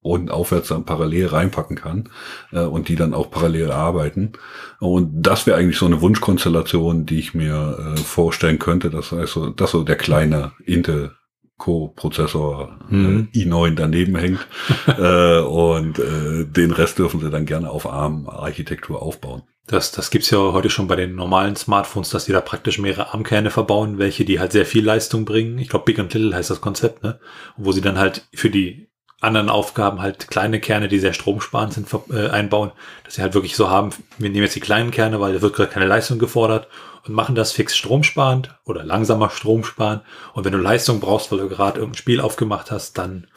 und 0.06 0.30
aufwärts 0.30 0.68
dann 0.68 0.86
parallel 0.86 1.28
reinpacken 1.28 1.76
kann 1.76 2.10
äh, 2.52 2.60
und 2.60 2.90
die 2.90 2.96
dann 2.96 3.16
auch 3.16 3.32
parallel 3.32 3.72
arbeiten. 3.72 4.34
Und 4.80 5.24
das 5.24 5.48
wäre 5.48 5.58
eigentlich 5.58 5.80
so 5.80 5.88
eine 5.88 6.00
Wunschkonstellation, 6.00 7.08
die 7.08 7.18
ich 7.18 7.34
mir 7.34 7.96
äh, 7.96 7.98
vorstellen 7.98 8.60
könnte. 8.60 8.92
Das 8.92 9.12
heißt, 9.12 9.34
so, 9.34 9.50
dass 9.50 9.72
so 9.72 9.84
der 9.84 9.96
kleine 9.96 10.52
Intel 10.64 11.16
Co-Prozessor 11.58 12.80
mhm. 12.90 13.30
äh, 13.34 13.38
i9 13.38 13.76
daneben 13.76 14.16
hängt 14.18 14.48
äh, 14.88 15.40
und 15.40 16.00
äh, 16.00 16.46
den 16.46 16.72
Rest 16.72 17.00
dürfen 17.00 17.22
sie 17.22 17.30
dann 17.30 17.46
gerne 17.46 17.70
auf 17.70 17.86
ARM-Architektur 17.86 19.02
aufbauen. 19.02 19.44
Das, 19.68 19.92
das 19.92 20.12
gibt's 20.12 20.30
ja 20.30 20.38
heute 20.38 20.70
schon 20.70 20.88
bei 20.88 20.96
den 20.96 21.16
normalen 21.16 21.56
Smartphones, 21.56 22.10
dass 22.10 22.26
die 22.26 22.34
da 22.34 22.42
praktisch 22.42 22.78
mehrere 22.78 23.14
ARM-Kerne 23.14 23.50
verbauen, 23.50 23.98
welche 23.98 24.26
die 24.26 24.40
halt 24.40 24.52
sehr 24.52 24.66
viel 24.66 24.84
Leistung 24.84 25.26
bringen. 25.26 25.58
Ich 25.58 25.70
glaube, 25.70 25.86
Big 25.86 25.98
and 25.98 26.14
Little 26.14 26.36
heißt 26.36 26.52
das 26.52 26.62
Konzept, 26.62 27.04
ne? 27.04 27.20
Wo 27.58 27.72
sie 27.72 27.82
dann 27.82 27.98
halt 27.98 28.28
für 28.34 28.52
die 28.52 28.90
anderen 29.22 29.50
Aufgaben 29.50 30.02
halt 30.02 30.28
kleine 30.28 30.60
Kerne, 30.60 30.88
die 30.88 31.00
sehr 31.00 31.14
stromsparend 31.14 31.74
sind, 31.74 31.88
äh, 32.12 32.30
einbauen, 32.30 32.72
dass 33.04 33.16
sie 33.16 33.22
halt 33.22 33.34
wirklich 33.34 33.56
so 33.56 33.70
haben, 33.70 33.92
wir 34.18 34.30
nehmen 34.30 34.44
jetzt 34.44 34.56
die 34.56 34.60
kleinen 34.60 34.92
Kerne, 34.92 35.20
weil 35.20 35.34
da 35.34 35.42
wird 35.42 35.56
gerade 35.56 35.72
keine 35.72 35.86
Leistung 35.86 36.20
gefordert 36.20 36.68
und 37.08 37.14
machen 37.14 37.36
das 37.36 37.52
fix 37.52 37.76
stromsparend 37.76 38.56
oder 38.66 38.84
langsamer 38.84 39.30
stromsparend. 39.30 40.04
Und 40.34 40.44
wenn 40.44 40.52
du 40.52 40.58
Leistung 40.58 41.00
brauchst, 41.00 41.32
weil 41.32 41.40
du 41.40 41.50
gerade 41.50 41.80
irgendein 41.80 41.98
Spiel 41.98 42.20
aufgemacht 42.20 42.72
hast, 42.72 42.98
dann 42.98 43.28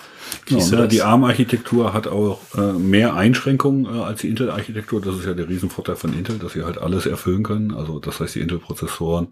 genau, 0.46 0.70
du 0.70 0.76
das. 0.76 0.88
Die 0.88 1.02
ARM-Architektur 1.02 1.92
hat 1.92 2.06
auch 2.06 2.40
äh, 2.56 2.72
mehr 2.72 3.14
Einschränkungen 3.14 3.86
äh, 3.86 4.00
als 4.00 4.20
die 4.20 4.28
Intel-Architektur. 4.28 5.00
Das 5.00 5.16
ist 5.16 5.26
ja 5.26 5.34
der 5.34 5.48
Riesenvorteil 5.48 5.96
von 5.96 6.12
Intel, 6.12 6.38
dass 6.38 6.52
sie 6.52 6.64
halt 6.64 6.78
alles 6.78 7.06
erfüllen 7.06 7.42
können. 7.42 7.72
Also 7.74 7.98
das 7.98 8.20
heißt, 8.20 8.34
die 8.34 8.40
Intel-Prozessoren, 8.40 9.28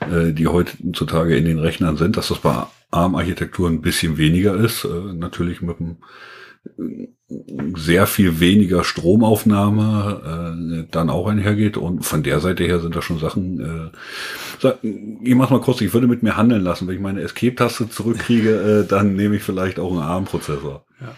äh, 0.00 0.32
die 0.32 0.46
heutzutage 0.46 1.36
in 1.36 1.44
den 1.44 1.58
Rechnern 1.58 1.96
sind, 1.96 2.16
dass 2.16 2.28
das 2.28 2.38
bei 2.38 2.64
ARM-Architektur 2.90 3.68
ein 3.68 3.80
bisschen 3.80 4.18
weniger 4.18 4.54
ist. 4.54 4.84
Äh, 4.84 5.14
natürlich 5.14 5.62
mit 5.62 5.78
dem 5.78 5.96
sehr 7.76 8.06
viel 8.06 8.40
weniger 8.40 8.84
Stromaufnahme 8.84 10.84
äh, 10.84 10.88
dann 10.90 11.10
auch 11.10 11.26
einhergeht. 11.26 11.76
Und 11.76 12.04
von 12.04 12.22
der 12.22 12.40
Seite 12.40 12.64
her 12.64 12.80
sind 12.80 12.96
da 12.96 13.02
schon 13.02 13.18
Sachen. 13.18 13.92
Äh, 14.62 14.72
ich 15.22 15.34
mach's 15.34 15.50
mal 15.50 15.60
kurz, 15.60 15.80
ich 15.80 15.94
würde 15.94 16.06
mit 16.06 16.22
mir 16.22 16.36
handeln 16.36 16.62
lassen. 16.62 16.86
Wenn 16.86 16.96
ich 16.96 17.00
meine 17.00 17.22
Escape-Taste 17.22 17.88
zurückkriege, 17.88 18.84
äh, 18.84 18.88
dann 18.88 19.14
nehme 19.14 19.36
ich 19.36 19.42
vielleicht 19.42 19.78
auch 19.78 19.90
einen 19.90 20.00
ARM-Prozessor. 20.00 20.84
Ja. 21.00 21.14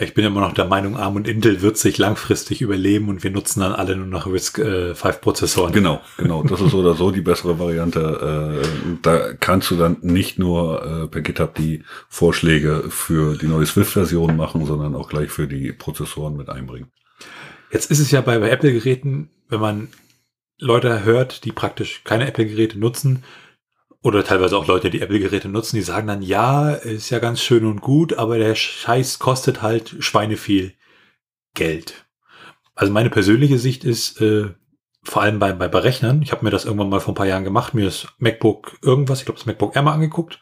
Ich 0.00 0.14
bin 0.14 0.24
immer 0.24 0.40
noch 0.40 0.54
der 0.54 0.64
Meinung, 0.64 0.96
ARM 0.96 1.16
und 1.16 1.28
Intel 1.28 1.60
wird 1.60 1.76
sich 1.76 1.98
langfristig 1.98 2.62
überleben 2.62 3.10
und 3.10 3.22
wir 3.22 3.30
nutzen 3.30 3.60
dann 3.60 3.72
alle 3.72 3.96
nur 3.96 4.06
noch 4.06 4.26
RISC-V 4.26 5.08
äh, 5.08 5.12
Prozessoren. 5.12 5.72
Genau, 5.72 6.00
genau. 6.16 6.42
Das 6.42 6.62
ist 6.62 6.70
so 6.70 6.78
oder 6.78 6.94
so 6.94 7.10
die 7.10 7.20
bessere 7.20 7.58
Variante. 7.58 8.62
Äh, 8.62 8.96
da 9.02 9.34
kannst 9.34 9.70
du 9.70 9.76
dann 9.76 9.98
nicht 10.00 10.38
nur 10.38 11.04
äh, 11.04 11.06
per 11.06 11.20
GitHub 11.20 11.54
die 11.54 11.84
Vorschläge 12.08 12.84
für 12.88 13.36
die 13.36 13.46
neue 13.46 13.66
Swift-Version 13.66 14.36
machen, 14.36 14.64
sondern 14.64 14.94
auch 14.94 15.10
gleich 15.10 15.30
für 15.30 15.46
die 15.46 15.72
Prozessoren 15.72 16.34
mit 16.34 16.48
einbringen. 16.48 16.90
Jetzt 17.70 17.90
ist 17.90 17.98
es 18.00 18.10
ja 18.10 18.22
bei, 18.22 18.38
bei 18.38 18.48
Apple-Geräten, 18.48 19.28
wenn 19.50 19.60
man 19.60 19.88
Leute 20.58 21.04
hört, 21.04 21.44
die 21.44 21.52
praktisch 21.52 22.02
keine 22.04 22.26
Apple-Geräte 22.26 22.78
nutzen, 22.78 23.22
oder 24.02 24.24
teilweise 24.24 24.56
auch 24.56 24.66
Leute, 24.66 24.90
die 24.90 25.00
Apple-Geräte 25.00 25.48
nutzen, 25.48 25.76
die 25.76 25.82
sagen 25.82 26.06
dann, 26.06 26.22
ja, 26.22 26.70
ist 26.70 27.10
ja 27.10 27.18
ganz 27.18 27.42
schön 27.42 27.66
und 27.66 27.80
gut, 27.80 28.14
aber 28.14 28.38
der 28.38 28.54
Scheiß 28.54 29.18
kostet 29.18 29.62
halt 29.62 29.96
Schweine 30.00 30.36
viel 30.36 30.72
Geld. 31.54 32.06
Also 32.74 32.92
meine 32.92 33.10
persönliche 33.10 33.58
Sicht 33.58 33.84
ist, 33.84 34.20
äh, 34.22 34.54
vor 35.02 35.22
allem 35.22 35.38
bei, 35.38 35.52
bei, 35.52 35.68
bei 35.68 35.78
Rechnern, 35.80 36.22
ich 36.22 36.32
habe 36.32 36.44
mir 36.44 36.50
das 36.50 36.64
irgendwann 36.64 36.88
mal 36.88 37.00
vor 37.00 37.12
ein 37.12 37.16
paar 37.16 37.26
Jahren 37.26 37.44
gemacht, 37.44 37.74
mir 37.74 37.84
das 37.84 38.08
MacBook 38.18 38.78
irgendwas, 38.82 39.20
ich 39.20 39.26
glaube 39.26 39.38
das 39.38 39.46
MacBook 39.46 39.76
Air 39.76 39.82
mal 39.82 39.92
angeguckt, 39.92 40.40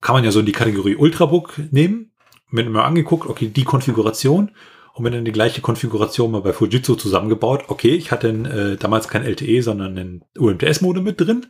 kann 0.00 0.14
man 0.14 0.24
ja 0.24 0.30
so 0.30 0.40
in 0.40 0.46
die 0.46 0.52
Kategorie 0.52 0.96
Ultrabook 0.96 1.54
nehmen, 1.70 2.12
mir 2.50 2.68
mal 2.68 2.84
angeguckt, 2.84 3.28
okay, 3.28 3.48
die 3.48 3.64
Konfiguration 3.64 4.52
und 4.94 5.04
mir 5.04 5.10
dann 5.10 5.24
die 5.24 5.32
gleiche 5.32 5.60
Konfiguration 5.60 6.30
mal 6.30 6.42
bei 6.42 6.52
Fujitsu 6.52 6.96
zusammengebaut. 6.96 7.64
Okay, 7.68 7.94
ich 7.94 8.10
hatte 8.10 8.28
äh, 8.28 8.76
damals 8.76 9.08
kein 9.08 9.24
LTE, 9.24 9.62
sondern 9.62 9.96
ein 9.96 10.24
UMTS-Modem 10.36 11.02
mit 11.02 11.20
drin, 11.20 11.46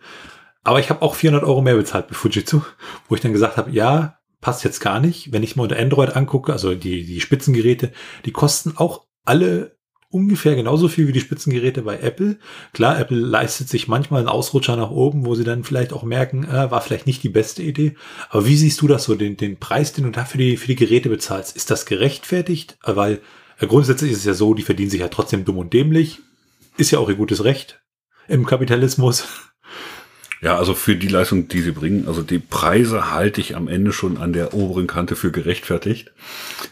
aber 0.64 0.80
ich 0.80 0.90
habe 0.90 1.02
auch 1.02 1.14
400 1.14 1.44
Euro 1.46 1.62
mehr 1.62 1.76
bezahlt 1.76 2.08
bei 2.08 2.14
Fujitsu, 2.14 2.62
wo 3.08 3.14
ich 3.14 3.20
dann 3.20 3.32
gesagt 3.32 3.56
habe, 3.56 3.70
ja, 3.70 4.18
passt 4.40 4.64
jetzt 4.64 4.80
gar 4.80 5.00
nicht. 5.00 5.32
Wenn 5.32 5.42
ich 5.42 5.56
mal 5.56 5.64
unter 5.64 5.78
Android 5.78 6.14
angucke, 6.14 6.52
also 6.52 6.74
die, 6.74 7.04
die 7.04 7.20
Spitzengeräte, 7.20 7.92
die 8.24 8.32
kosten 8.32 8.76
auch 8.76 9.06
alle 9.24 9.76
ungefähr 10.12 10.54
genauso 10.54 10.88
viel 10.88 11.08
wie 11.08 11.12
die 11.12 11.20
Spitzengeräte 11.20 11.82
bei 11.82 11.98
Apple. 11.98 12.38
Klar, 12.74 13.00
Apple 13.00 13.18
leistet 13.18 13.70
sich 13.70 13.88
manchmal 13.88 14.20
einen 14.20 14.28
Ausrutscher 14.28 14.76
nach 14.76 14.90
oben, 14.90 15.24
wo 15.24 15.34
sie 15.34 15.44
dann 15.44 15.64
vielleicht 15.64 15.92
auch 15.92 16.02
merken, 16.02 16.44
äh, 16.44 16.70
war 16.70 16.82
vielleicht 16.82 17.06
nicht 17.06 17.22
die 17.22 17.30
beste 17.30 17.62
Idee. 17.62 17.96
Aber 18.28 18.46
wie 18.46 18.56
siehst 18.56 18.80
du 18.82 18.88
das 18.88 19.04
so, 19.04 19.14
den, 19.14 19.38
den 19.38 19.58
Preis, 19.58 19.94
den 19.94 20.04
du 20.04 20.10
da 20.10 20.26
für 20.26 20.36
die, 20.36 20.58
für 20.58 20.66
die 20.66 20.76
Geräte 20.76 21.08
bezahlst? 21.08 21.56
Ist 21.56 21.70
das 21.70 21.86
gerechtfertigt? 21.86 22.76
Weil 22.84 23.20
äh, 23.58 23.66
grundsätzlich 23.66 24.12
ist 24.12 24.18
es 24.18 24.24
ja 24.26 24.34
so, 24.34 24.52
die 24.52 24.62
verdienen 24.62 24.90
sich 24.90 25.00
ja 25.00 25.08
trotzdem 25.08 25.46
dumm 25.46 25.56
und 25.56 25.72
dämlich. 25.72 26.18
Ist 26.76 26.90
ja 26.90 26.98
auch 26.98 27.08
ihr 27.08 27.16
gutes 27.16 27.44
Recht 27.44 27.82
im 28.28 28.44
Kapitalismus. 28.44 29.24
Ja, 30.42 30.58
also 30.58 30.74
für 30.74 30.96
die 30.96 31.06
Leistung, 31.06 31.46
die 31.46 31.60
sie 31.60 31.70
bringen, 31.70 32.08
also 32.08 32.20
die 32.20 32.40
Preise 32.40 33.12
halte 33.12 33.40
ich 33.40 33.54
am 33.54 33.68
Ende 33.68 33.92
schon 33.92 34.16
an 34.16 34.32
der 34.32 34.54
oberen 34.54 34.88
Kante 34.88 35.14
für 35.14 35.30
gerechtfertigt. 35.30 36.10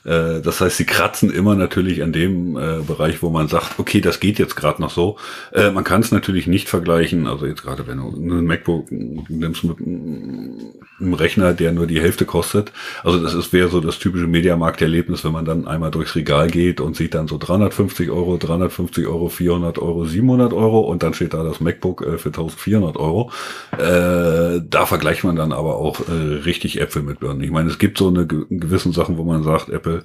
Äh, 0.04 0.40
das 0.40 0.60
heißt, 0.60 0.76
sie 0.76 0.86
kratzen 0.86 1.30
immer 1.30 1.54
natürlich 1.54 2.02
an 2.02 2.12
dem 2.12 2.56
äh, 2.56 2.80
Bereich, 2.84 3.22
wo 3.22 3.30
man 3.30 3.46
sagt, 3.46 3.78
okay, 3.78 4.00
das 4.00 4.18
geht 4.18 4.40
jetzt 4.40 4.56
gerade 4.56 4.82
noch 4.82 4.90
so. 4.90 5.18
Äh, 5.52 5.70
man 5.70 5.84
kann 5.84 6.00
es 6.00 6.10
natürlich 6.10 6.48
nicht 6.48 6.68
vergleichen, 6.68 7.28
also 7.28 7.46
jetzt 7.46 7.62
gerade 7.62 7.86
wenn 7.86 7.98
du 7.98 8.08
ein 8.08 8.44
MacBook 8.44 8.90
nimmst 8.90 9.62
mit 9.62 9.78
einem 9.78 11.14
Rechner, 11.14 11.54
der 11.54 11.70
nur 11.70 11.86
die 11.86 12.00
Hälfte 12.00 12.24
kostet. 12.24 12.72
Also 13.04 13.22
das 13.22 13.34
ist 13.34 13.52
wäre 13.52 13.68
so 13.68 13.80
das 13.80 14.00
typische 14.00 14.26
Mediamarkt-Erlebnis, 14.26 15.22
wenn 15.22 15.32
man 15.32 15.44
dann 15.44 15.68
einmal 15.68 15.92
durchs 15.92 16.16
Regal 16.16 16.50
geht 16.50 16.80
und 16.80 16.96
sieht 16.96 17.14
dann 17.14 17.28
so 17.28 17.38
350 17.38 18.10
Euro, 18.10 18.36
350 18.36 19.06
Euro, 19.06 19.28
400 19.28 19.78
Euro, 19.78 20.06
700 20.06 20.52
Euro 20.52 20.80
und 20.80 21.04
dann 21.04 21.14
steht 21.14 21.34
da 21.34 21.44
das 21.44 21.60
MacBook 21.60 22.04
für 22.18 22.30
1400 22.30 22.96
Euro. 22.96 23.30
Äh, 23.78 24.60
da 24.64 24.86
vergleicht 24.86 25.24
man 25.24 25.36
dann 25.36 25.52
aber 25.52 25.76
auch 25.76 26.00
äh, 26.08 26.12
richtig 26.12 26.80
Äpfel 26.80 27.02
mit 27.02 27.20
Birnen. 27.20 27.42
Ich 27.42 27.50
meine, 27.50 27.70
es 27.70 27.78
gibt 27.78 27.98
so 27.98 28.08
eine 28.08 28.26
gewissen 28.26 28.92
Sachen, 28.92 29.16
wo 29.16 29.24
man 29.24 29.42
sagt, 29.42 29.68
Apple 29.68 30.04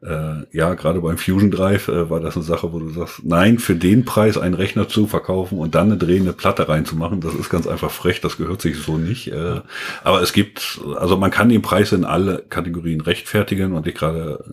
äh, 0.00 0.46
ja, 0.56 0.74
gerade 0.74 1.00
beim 1.00 1.18
Fusion 1.18 1.50
Drive 1.50 1.88
äh, 1.88 2.08
war 2.08 2.20
das 2.20 2.36
eine 2.36 2.44
Sache, 2.44 2.72
wo 2.72 2.78
du 2.78 2.90
sagst, 2.90 3.24
nein, 3.24 3.58
für 3.58 3.74
den 3.74 4.04
Preis 4.04 4.38
einen 4.38 4.54
Rechner 4.54 4.88
zu 4.88 5.08
verkaufen 5.08 5.58
und 5.58 5.74
dann 5.74 5.88
eine 5.88 5.96
drehende 5.96 6.32
Platte 6.32 6.68
reinzumachen, 6.68 7.20
das 7.20 7.34
ist 7.34 7.50
ganz 7.50 7.66
einfach 7.66 7.90
frech, 7.90 8.20
das 8.20 8.36
gehört 8.36 8.62
sich 8.62 8.76
so 8.76 8.96
nicht. 8.96 9.32
Äh, 9.32 9.60
aber 10.04 10.22
es 10.22 10.32
gibt, 10.32 10.80
also 10.96 11.16
man 11.16 11.32
kann 11.32 11.48
den 11.48 11.62
Preis 11.62 11.90
in 11.90 12.04
alle 12.04 12.44
Kategorien 12.48 13.00
rechtfertigen 13.00 13.72
und 13.72 13.88
ich 13.88 13.96
gerade, 13.96 14.44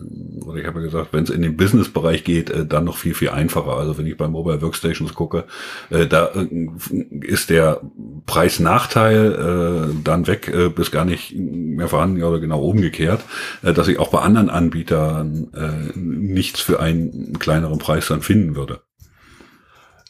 oder 0.44 0.58
ich 0.58 0.66
habe 0.66 0.80
ja 0.80 0.86
gesagt, 0.86 1.12
wenn 1.12 1.22
es 1.22 1.30
in 1.30 1.42
den 1.42 1.56
Business-Bereich 1.56 2.24
geht, 2.24 2.50
äh, 2.50 2.66
dann 2.66 2.84
noch 2.84 2.96
viel, 2.96 3.14
viel 3.14 3.28
einfacher. 3.28 3.76
Also 3.76 3.98
wenn 3.98 4.06
ich 4.06 4.16
bei 4.16 4.26
Mobile 4.26 4.60
Workstations 4.62 5.14
gucke, 5.14 5.44
äh, 5.90 6.08
da 6.08 6.30
äh, 6.34 6.66
ist 7.20 7.50
der 7.50 7.82
Preis-Nachteil 8.26 9.90
äh, 9.92 10.02
dann 10.02 10.26
weg, 10.26 10.48
äh, 10.52 10.70
bis 10.70 10.90
gar 10.90 11.04
nicht 11.04 11.36
mehr 11.36 11.86
vorhanden 11.86 12.20
oder 12.20 12.40
genau 12.40 12.62
umgekehrt, 12.62 13.22
äh, 13.62 13.72
dass 13.72 13.86
ich 13.86 14.00
auch 14.00 14.08
bei 14.08 14.18
anderen 14.18 14.50
Anbietern 14.50 15.35
äh, 15.54 15.98
nichts 15.98 16.60
für 16.60 16.80
einen 16.80 17.38
kleineren 17.38 17.78
Preis 17.78 18.08
dann 18.08 18.22
finden 18.22 18.56
würde. 18.56 18.82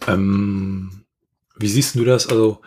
Ähm, 0.07 1.05
wie 1.57 1.69
siehst 1.69 1.95
du 1.95 2.05
das? 2.05 2.29
Also 2.29 2.61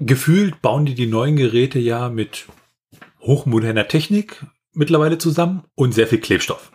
gefühlt 0.00 0.62
bauen 0.62 0.86
die 0.86 0.94
die 0.94 1.06
neuen 1.06 1.36
Geräte 1.36 1.78
ja 1.78 2.08
mit 2.08 2.46
hochmoderner 3.20 3.88
Technik 3.88 4.44
mittlerweile 4.72 5.18
zusammen 5.18 5.64
und 5.74 5.92
sehr 5.92 6.06
viel 6.06 6.20
Klebstoff. 6.20 6.72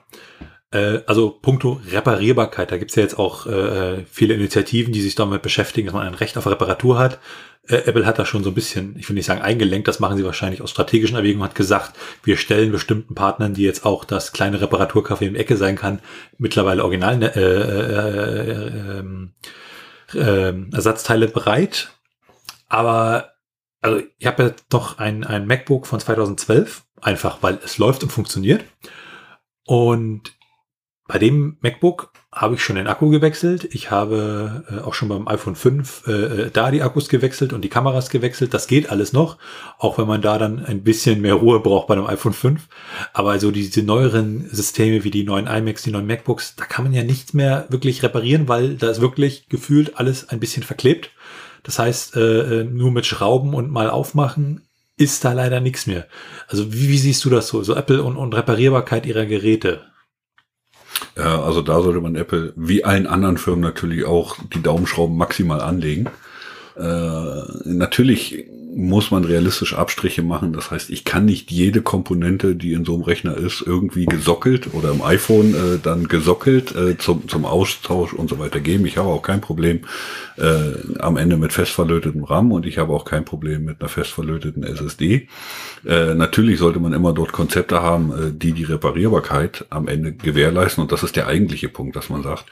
Äh, 0.74 1.01
also 1.05 1.30
puncto 1.30 1.80
Reparierbarkeit, 1.91 2.71
da 2.71 2.78
gibt 2.78 2.89
es 2.91 2.95
ja 2.95 3.03
jetzt 3.03 3.19
auch 3.19 3.45
äh, 3.45 4.03
viele 4.11 4.34
Initiativen, 4.34 4.91
die 4.91 5.01
sich 5.01 5.13
damit 5.15 5.43
beschäftigen, 5.43 5.86
dass 5.88 5.93
man 5.93 6.07
ein 6.07 6.15
Recht 6.15 6.36
auf 6.38 6.47
Reparatur 6.47 6.97
hat. 6.97 7.19
Äh, 7.67 7.76
Apple 7.86 8.07
hat 8.07 8.17
da 8.17 8.26
schon 8.26 8.43
so 8.43 8.49
ein 8.49 8.55
bisschen, 8.55 8.97
ich 8.97 9.07
will 9.07 9.13
nicht 9.13 9.28
sagen 9.28 9.41
eingelenkt, 9.41 9.88
das 9.88 9.99
machen 9.99 10.17
sie 10.17 10.26
wahrscheinlich 10.26 10.61
aus 10.63 10.71
strategischen 10.71 11.15
Erwägungen, 11.15 11.47
hat 11.47 11.53
gesagt, 11.53 11.95
wir 12.24 12.38
stellen 12.38 12.71
bestimmten 12.71 13.13
Partnern, 13.13 13.53
die 13.53 13.61
jetzt 13.61 13.86
auch 13.86 14.03
das 14.03 14.32
kleine 14.34 14.59
Reparaturcafé 14.59 15.28
im 15.28 15.36
Ecke 15.36 15.57
sein 15.57 15.76
kann, 15.76 15.99
mittlerweile 16.39 16.84
original 16.84 17.21
äh, 17.21 17.28
äh, 17.39 19.03
äh, 20.17 20.49
äh, 20.49 20.55
Ersatzteile 20.74 21.28
bereit. 21.28 21.91
Aber 22.67 23.34
also 23.82 24.01
ich 24.17 24.26
habe 24.26 24.43
ja 24.43 24.51
doch 24.69 24.97
ein, 24.97 25.24
ein 25.24 25.45
MacBook 25.45 25.86
von 25.86 25.99
2012, 25.99 26.84
einfach 26.99 27.38
weil 27.41 27.59
es 27.63 27.78
läuft 27.78 28.01
und 28.01 28.09
funktioniert. 28.11 28.63
Und 29.65 30.34
bei 31.14 31.20
dem 31.20 31.57
MacBook 31.61 32.11
habe 32.32 32.55
ich 32.55 32.64
schon 32.64 32.76
den 32.76 32.88
Akku 32.88 33.11
gewechselt. 33.11 33.70
Ich 33.72 33.91
habe 33.91 34.64
äh, 34.68 34.80
auch 34.80 34.95
schon 34.95 35.09
beim 35.09 35.28
iPhone 35.28 35.55
5 35.55 36.07
äh, 36.07 36.11
äh, 36.11 36.49
da 36.51 36.72
die 36.72 36.82
Akkus 36.82 37.07
gewechselt 37.07 37.53
und 37.53 37.61
die 37.61 37.70
Kameras 37.70 38.09
gewechselt. 38.09 38.55
Das 38.55 38.66
geht 38.66 38.89
alles 38.89 39.14
noch, 39.14 39.38
auch 39.78 39.99
wenn 39.99 40.07
man 40.07 40.24
da 40.24 40.39
dann 40.39 40.66
ein 40.66 40.82
bisschen 40.82 41.22
mehr 41.22 41.36
Ruhe 41.36 41.59
braucht 41.59 41.86
bei 41.86 41.93
einem 41.93 42.07
iPhone 42.07 42.34
5. 42.34 42.68
Aber 43.14 43.30
also 43.30 43.51
diese 43.51 43.84
neueren 43.84 44.49
Systeme 44.49 45.03
wie 45.03 45.11
die 45.11 45.24
neuen 45.24 45.45
iMacs, 45.45 45.84
die 45.84 45.91
neuen 45.91 46.07
MacBooks, 46.07 46.55
da 46.55 46.66
kann 46.66 46.84
man 46.84 46.93
ja 46.93 47.03
nichts 47.03 47.36
mehr 47.36 47.68
wirklich 47.70 48.01
reparieren, 48.01 48.47
weil 48.47 48.74
da 48.74 48.89
ist 48.89 48.99
wirklich 48.99 49.49
gefühlt 49.49 49.99
alles 49.99 50.30
ein 50.30 50.39
bisschen 50.39 50.64
verklebt. 50.64 51.11
Das 51.61 51.78
heißt, 51.78 52.16
äh, 52.16 52.61
äh 52.61 52.64
nur 52.64 52.89
mit 52.89 53.05
Schrauben 53.05 53.53
und 53.53 53.70
mal 53.70 53.91
aufmachen 53.91 54.68
ist 54.97 55.24
da 55.24 55.34
leider 55.34 55.59
nichts 55.59 55.86
mehr. 55.86 56.07
Also 56.47 56.74
wie, 56.74 56.89
wie 56.89 56.97
siehst 56.97 57.24
du 57.24 57.30
das 57.30 57.49
so? 57.49 57.61
So 57.61 57.76
Apple 57.76 58.01
und, 58.01 58.18
und 58.18 58.34
Reparierbarkeit 58.34 59.05
ihrer 59.05 59.28
Geräte? 59.28 59.92
Ja, 61.17 61.43
also 61.43 61.61
da 61.61 61.81
sollte 61.81 62.01
man 62.01 62.15
Apple 62.15 62.53
wie 62.55 62.83
allen 62.83 63.07
anderen 63.07 63.37
Firmen 63.37 63.61
natürlich 63.61 64.05
auch 64.05 64.37
die 64.53 64.61
Daumenschrauben 64.61 65.15
maximal 65.15 65.61
anlegen. 65.61 66.07
Äh, 66.75 67.41
natürlich 67.65 68.45
muss 68.76 69.11
man 69.11 69.24
realistisch 69.24 69.76
Abstriche 69.76 70.24
machen. 70.24 70.53
Das 70.53 70.71
heißt, 70.71 70.89
ich 70.89 71.03
kann 71.03 71.26
nicht 71.26 71.51
jede 71.51 71.82
Komponente, 71.82 72.55
die 72.55 72.74
in 72.74 72.86
so 72.86 72.93
einem 72.93 73.03
Rechner 73.03 73.38
ist, 73.38 73.63
irgendwie 73.65 74.05
gesockelt 74.05 74.74
oder 74.74 74.91
im 74.91 75.01
iPhone 75.01 75.53
äh, 75.53 75.80
dann 75.82 76.07
gesockelt 76.07 76.76
äh, 76.76 76.97
zum, 76.97 77.28
zum 77.28 77.45
Austausch 77.45 78.13
und 78.13 78.30
so 78.30 78.39
weiter 78.39 78.59
geben. 78.59 78.86
Ich 78.86 78.97
habe 78.97 79.09
auch 79.09 79.21
kein 79.21 79.41
Problem 79.41 79.82
äh, 80.38 80.99
am 80.99 81.17
Ende 81.17 81.38
mit 81.38 81.53
festverlötetem 81.53 82.24
RAM 82.24 82.51
und 82.51 82.65
ich 82.65 82.78
habe 82.78 82.93
auch 82.93 83.05
kein 83.05 83.26
Problem 83.26 83.65
mit 83.65 83.80
einer 83.80 83.89
festverlöteten 83.89 84.63
SSD. 84.63 85.28
Äh, 85.86 86.15
natürlich 86.15 86.59
sollte 86.59 86.80
man 86.80 86.93
immer 86.93 87.13
dort 87.13 87.32
Konzepte 87.32 87.82
haben, 87.82 88.11
äh, 88.11 88.32
die 88.32 88.53
die 88.53 88.63
Reparierbarkeit 88.63 89.65
am 89.69 89.88
Ende 89.88 90.13
gewährleisten 90.13 90.82
und 90.82 90.91
das 90.91 91.03
ist 91.03 91.15
der 91.15 91.28
eigentliche 91.28 91.69
Punkt, 91.69 91.95
dass 91.95 92.09
man 92.09 92.24
sagt, 92.24 92.45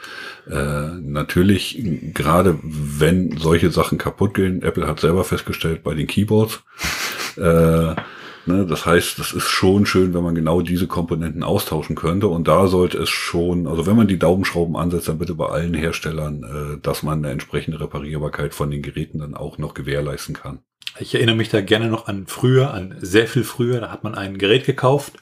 äh, 0.49 0.99
natürlich, 1.01 1.81
gerade 2.13 2.59
wenn 2.63 3.37
solche 3.37 3.71
Sachen 3.71 3.97
kaputt 3.97 4.33
gehen, 4.33 4.61
Apple 4.61 4.87
hat 4.87 4.99
selber 4.99 5.23
festgestellt 5.23 5.83
bei 5.83 5.93
den 5.93 6.07
Keyboards, 6.11 6.63
äh, 7.37 7.41
ne, 7.41 8.65
das 8.67 8.85
heißt, 8.85 9.17
das 9.17 9.33
ist 9.33 9.47
schon 9.47 9.85
schön, 9.85 10.13
wenn 10.13 10.23
man 10.23 10.35
genau 10.35 10.61
diese 10.61 10.87
Komponenten 10.87 11.43
austauschen 11.43 11.95
könnte. 11.95 12.27
Und 12.27 12.47
da 12.47 12.67
sollte 12.67 12.97
es 12.99 13.09
schon, 13.09 13.67
also 13.67 13.85
wenn 13.85 13.95
man 13.95 14.07
die 14.07 14.19
Daumenschrauben 14.19 14.75
ansetzt, 14.75 15.07
dann 15.07 15.17
bitte 15.17 15.35
bei 15.35 15.47
allen 15.47 15.73
Herstellern, 15.73 16.43
äh, 16.43 16.81
dass 16.81 17.03
man 17.03 17.19
eine 17.19 17.31
entsprechende 17.31 17.79
Reparierbarkeit 17.79 18.53
von 18.53 18.69
den 18.69 18.81
Geräten 18.81 19.19
dann 19.19 19.35
auch 19.35 19.57
noch 19.57 19.73
gewährleisten 19.73 20.35
kann. 20.35 20.59
Ich 20.99 21.15
erinnere 21.15 21.35
mich 21.35 21.49
da 21.49 21.61
gerne 21.61 21.87
noch 21.87 22.07
an 22.07 22.27
früher, 22.27 22.73
an 22.73 22.95
sehr 22.99 23.27
viel 23.27 23.43
früher, 23.43 23.79
da 23.79 23.91
hat 23.91 24.03
man 24.03 24.13
ein 24.13 24.37
Gerät 24.37 24.65
gekauft, 24.65 25.13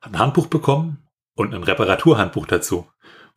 hat 0.00 0.14
ein 0.14 0.18
Handbuch 0.18 0.46
bekommen 0.46 0.98
und 1.34 1.52
ein 1.52 1.64
Reparaturhandbuch 1.64 2.46
dazu 2.46 2.86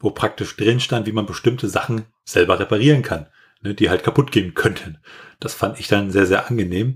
wo 0.03 0.11
praktisch 0.11 0.55
drin 0.57 0.81
stand, 0.81 1.07
wie 1.07 1.13
man 1.13 1.25
bestimmte 1.25 1.69
Sachen 1.69 2.05
selber 2.25 2.59
reparieren 2.59 3.01
kann, 3.01 3.27
ne, 3.63 3.73
die 3.73 3.89
halt 3.89 4.03
kaputt 4.03 4.31
gehen 4.31 4.53
könnten. 4.53 4.97
Das 5.39 5.53
fand 5.53 5.79
ich 5.79 5.87
dann 5.87 6.11
sehr, 6.11 6.25
sehr 6.25 6.47
angenehm. 6.49 6.95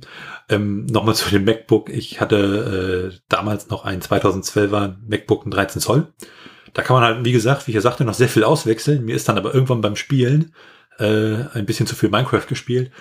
Ähm, 0.49 0.86
Nochmal 0.86 1.15
zu 1.15 1.30
dem 1.30 1.45
MacBook. 1.45 1.89
Ich 1.89 2.22
hatte 2.22 3.11
äh, 3.13 3.20
damals 3.30 3.70
noch 3.70 3.84
einen 3.84 4.01
2012er 4.01 4.95
MacBook, 5.07 5.45
ein 5.45 5.51
13 5.51 5.82
Zoll. 5.82 6.07
Da 6.74 6.82
kann 6.82 6.95
man 6.95 7.03
halt, 7.03 7.26
wie 7.26 7.32
gesagt, 7.32 7.68
wie 7.68 7.72
ich 7.72 7.76
ja 7.76 7.82
sagte, 7.82 8.05
noch 8.05 8.13
sehr 8.13 8.30
viel 8.30 8.43
auswechseln. 8.43 9.03
Mir 9.03 9.15
ist 9.15 9.28
dann 9.28 9.38
aber 9.38 9.53
irgendwann 9.53 9.82
beim 9.82 9.95
Spielen 9.95 10.53
äh, 10.99 11.36
ein 11.53 11.65
bisschen 11.65 11.88
zu 11.88 11.95
viel 11.95 12.09
Minecraft 12.09 12.45
gespielt. 12.47 12.91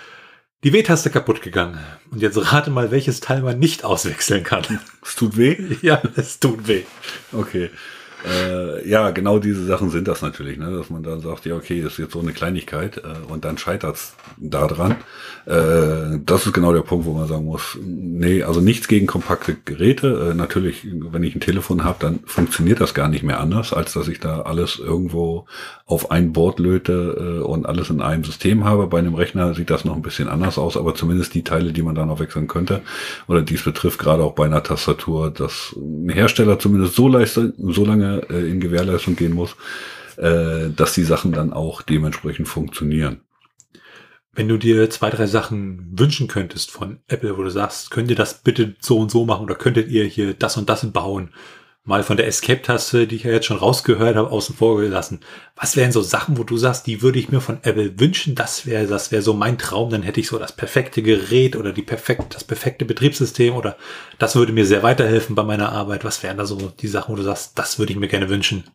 Die 0.63 0.73
W-Taste 0.73 1.11
kaputt 1.11 1.41
gegangen. 1.41 1.77
Und 2.09 2.21
jetzt 2.21 2.51
rate 2.51 2.71
mal, 2.71 2.89
welches 2.89 3.19
Teil 3.19 3.41
man 3.41 3.59
nicht 3.59 3.85
auswechseln 3.85 4.43
kann. 4.43 4.63
Es 5.05 5.15
tut 5.15 5.37
weh? 5.37 5.57
Ja, 5.81 6.01
es 6.15 6.39
tut 6.39 6.67
weh. 6.67 6.83
Okay. 7.31 7.69
Äh, 8.25 8.87
ja, 8.89 9.11
genau 9.11 9.39
diese 9.39 9.65
Sachen 9.65 9.89
sind 9.89 10.07
das 10.07 10.21
natürlich, 10.21 10.57
ne? 10.57 10.71
dass 10.71 10.89
man 10.89 11.03
dann 11.03 11.21
sagt, 11.21 11.45
ja, 11.45 11.55
okay, 11.55 11.81
das 11.81 11.93
ist 11.93 11.99
jetzt 11.99 12.13
so 12.13 12.19
eine 12.19 12.31
Kleinigkeit 12.31 12.97
äh, 12.97 13.31
und 13.31 13.45
dann 13.45 13.57
scheitert's 13.57 14.15
da 14.37 14.67
dran. 14.67 14.95
Äh, 15.45 16.19
das 16.25 16.45
ist 16.45 16.53
genau 16.53 16.73
der 16.73 16.81
Punkt, 16.81 17.05
wo 17.05 17.13
man 17.13 17.27
sagen 17.27 17.45
muss, 17.45 17.77
nee, 17.81 18.43
also 18.43 18.59
nichts 18.59 18.87
gegen 18.87 19.05
kompakte 19.05 19.55
Geräte. 19.65 20.31
Äh, 20.31 20.33
natürlich, 20.33 20.87
wenn 20.91 21.23
ich 21.23 21.35
ein 21.35 21.41
Telefon 21.41 21.83
habe, 21.83 21.97
dann 21.99 22.19
funktioniert 22.25 22.81
das 22.81 22.93
gar 22.93 23.07
nicht 23.07 23.23
mehr 23.23 23.39
anders, 23.39 23.71
als 23.71 23.93
dass 23.93 24.07
ich 24.07 24.19
da 24.19 24.41
alles 24.41 24.79
irgendwo 24.79 25.45
auf 25.85 26.09
ein 26.11 26.33
Board 26.33 26.59
löte 26.59 27.39
äh, 27.39 27.43
und 27.43 27.65
alles 27.65 27.89
in 27.89 28.01
einem 28.01 28.23
System 28.23 28.65
habe. 28.65 28.87
Bei 28.87 28.99
einem 28.99 29.13
Rechner 29.13 29.53
sieht 29.53 29.69
das 29.69 29.85
noch 29.85 29.95
ein 29.95 30.01
bisschen 30.01 30.27
anders 30.27 30.57
aus, 30.57 30.75
aber 30.75 30.95
zumindest 30.95 31.35
die 31.35 31.43
Teile, 31.43 31.71
die 31.71 31.83
man 31.83 31.95
da 31.95 32.05
noch 32.05 32.19
wechseln 32.19 32.47
könnte, 32.47 32.81
oder 33.27 33.41
dies 33.41 33.63
betrifft 33.63 33.99
gerade 33.99 34.23
auch 34.23 34.33
bei 34.33 34.45
einer 34.45 34.63
Tastatur, 34.63 35.29
dass 35.29 35.75
ein 35.77 36.09
Hersteller 36.09 36.57
zumindest 36.57 36.95
so, 36.95 37.07
leiste, 37.07 37.53
so 37.57 37.85
lange 37.85 38.06
äh, 38.15 38.49
in 38.49 38.59
Gewährleistung 38.59 39.15
gehen 39.15 39.33
muss, 39.33 39.55
äh, 40.17 40.69
dass 40.75 40.93
die 40.93 41.03
Sachen 41.03 41.31
dann 41.31 41.53
auch 41.53 41.81
dementsprechend 41.81 42.47
funktionieren. 42.47 43.21
Wenn 44.33 44.47
du 44.47 44.57
dir 44.57 44.89
zwei, 44.89 45.09
drei 45.09 45.25
Sachen 45.25 45.97
wünschen 45.97 46.27
könntest 46.27 46.69
von 46.69 46.99
Apple, 47.07 47.37
wo 47.37 47.43
du 47.43 47.49
sagst, 47.49 47.89
könnt 47.89 48.09
ihr 48.11 48.15
das 48.15 48.43
bitte 48.43 48.75
so 48.79 48.99
und 48.99 49.09
so 49.09 49.25
machen 49.25 49.43
oder 49.43 49.55
könntet 49.55 49.89
ihr 49.89 50.05
hier 50.05 50.33
das 50.33 50.57
und 50.57 50.69
das 50.69 50.91
bauen, 50.91 51.31
mal 51.87 52.03
von 52.03 52.17
der 52.17 52.27
Escape-Taste, 52.27 53.07
die 53.07 53.15
ich 53.15 53.23
ja 53.23 53.31
jetzt 53.31 53.45
schon 53.45 53.57
rausgehört 53.57 54.17
habe, 54.17 54.29
außen 54.29 54.55
vor 54.55 54.79
gelassen. 54.79 55.21
Was 55.55 55.77
wären 55.77 55.93
so 55.93 56.01
Sachen, 56.01 56.37
wo 56.37 56.43
du 56.43 56.57
sagst, 56.57 56.85
die 56.85 57.01
würde 57.01 57.17
ich 57.17 57.29
mir 57.29 57.39
von 57.39 57.59
Apple 57.63 57.97
wünschen? 57.97 58.35
Das 58.35 58.65
wäre, 58.65 58.85
das 58.87 59.11
wäre 59.13 59.21
so 59.21 59.33
mein 59.33 59.57
Traum. 59.57 59.89
Dann 59.89 60.03
hätte 60.03 60.19
ich 60.19 60.27
so 60.27 60.37
das 60.37 60.51
perfekte 60.51 61.01
Gerät 61.01 61.55
oder 61.55 61.71
die 61.71 61.81
perfekt, 61.81 62.35
das 62.35 62.43
perfekte 62.43 62.83
Betriebssystem 62.83 63.55
oder 63.55 63.77
das 64.19 64.35
würde 64.35 64.51
mir 64.51 64.65
sehr 64.65 64.83
weiterhelfen 64.83 65.33
bei 65.33 65.43
meiner 65.43 65.71
Arbeit. 65.71 66.03
Was 66.03 66.21
wären 66.23 66.37
da 66.37 66.45
so 66.45 66.57
die 66.57 66.87
Sachen, 66.87 67.13
wo 67.13 67.15
du 67.15 67.23
sagst, 67.23 67.57
das 67.57 67.79
würde 67.79 67.93
ich 67.93 67.99
mir 67.99 68.09
gerne 68.09 68.27
wünschen? 68.27 68.65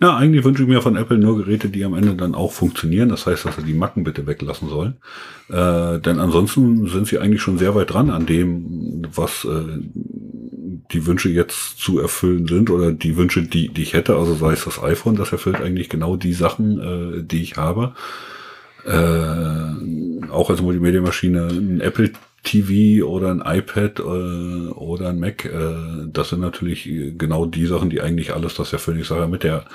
Ja, 0.00 0.16
eigentlich 0.16 0.44
wünsche 0.44 0.62
ich 0.62 0.68
mir 0.68 0.80
von 0.80 0.96
Apple 0.96 1.18
nur 1.18 1.36
Geräte, 1.36 1.68
die 1.68 1.84
am 1.84 1.94
Ende 1.94 2.14
dann 2.14 2.34
auch 2.34 2.52
funktionieren. 2.52 3.10
Das 3.10 3.26
heißt, 3.26 3.44
dass 3.44 3.56
sie 3.56 3.64
die 3.64 3.74
Macken 3.74 4.02
bitte 4.02 4.26
weglassen 4.26 4.70
sollen. 4.70 4.96
Äh, 5.50 6.00
denn 6.00 6.18
ansonsten 6.18 6.88
sind 6.88 7.06
sie 7.06 7.18
eigentlich 7.18 7.42
schon 7.42 7.58
sehr 7.58 7.74
weit 7.74 7.92
dran 7.92 8.08
an 8.10 8.24
dem, 8.24 9.02
was 9.14 9.44
äh, 9.44 9.78
die 10.92 11.06
Wünsche 11.06 11.28
jetzt 11.28 11.78
zu 11.78 11.98
erfüllen 11.98 12.46
sind 12.46 12.70
oder 12.70 12.92
die 12.92 13.16
Wünsche, 13.16 13.42
die, 13.42 13.68
die 13.68 13.82
ich 13.82 13.94
hätte. 13.94 14.16
Also 14.16 14.34
sei 14.34 14.52
es 14.52 14.64
das 14.64 14.82
iPhone, 14.82 15.16
das 15.16 15.32
erfüllt 15.32 15.60
eigentlich 15.60 15.88
genau 15.88 16.16
die 16.16 16.32
Sachen, 16.32 16.80
äh, 16.80 17.22
die 17.22 17.42
ich 17.42 17.56
habe. 17.56 17.94
Äh, 18.84 20.30
auch 20.30 20.50
als 20.50 20.62
Multimedia-Maschine 20.62 21.48
ein 21.48 21.80
Apple 21.80 22.12
TV 22.42 23.06
oder 23.06 23.30
ein 23.30 23.42
iPad 23.44 24.00
äh, 24.00 24.02
oder 24.02 25.10
ein 25.10 25.20
Mac, 25.20 25.44
äh, 25.44 26.06
das 26.06 26.30
sind 26.30 26.40
natürlich 26.40 26.88
genau 27.18 27.44
die 27.44 27.66
Sachen, 27.66 27.90
die 27.90 28.00
eigentlich 28.00 28.34
alles 28.34 28.54
das 28.54 28.72
erfüllen. 28.72 29.00
Ich 29.00 29.08
sage 29.08 29.28
mit 29.28 29.42
der 29.42 29.66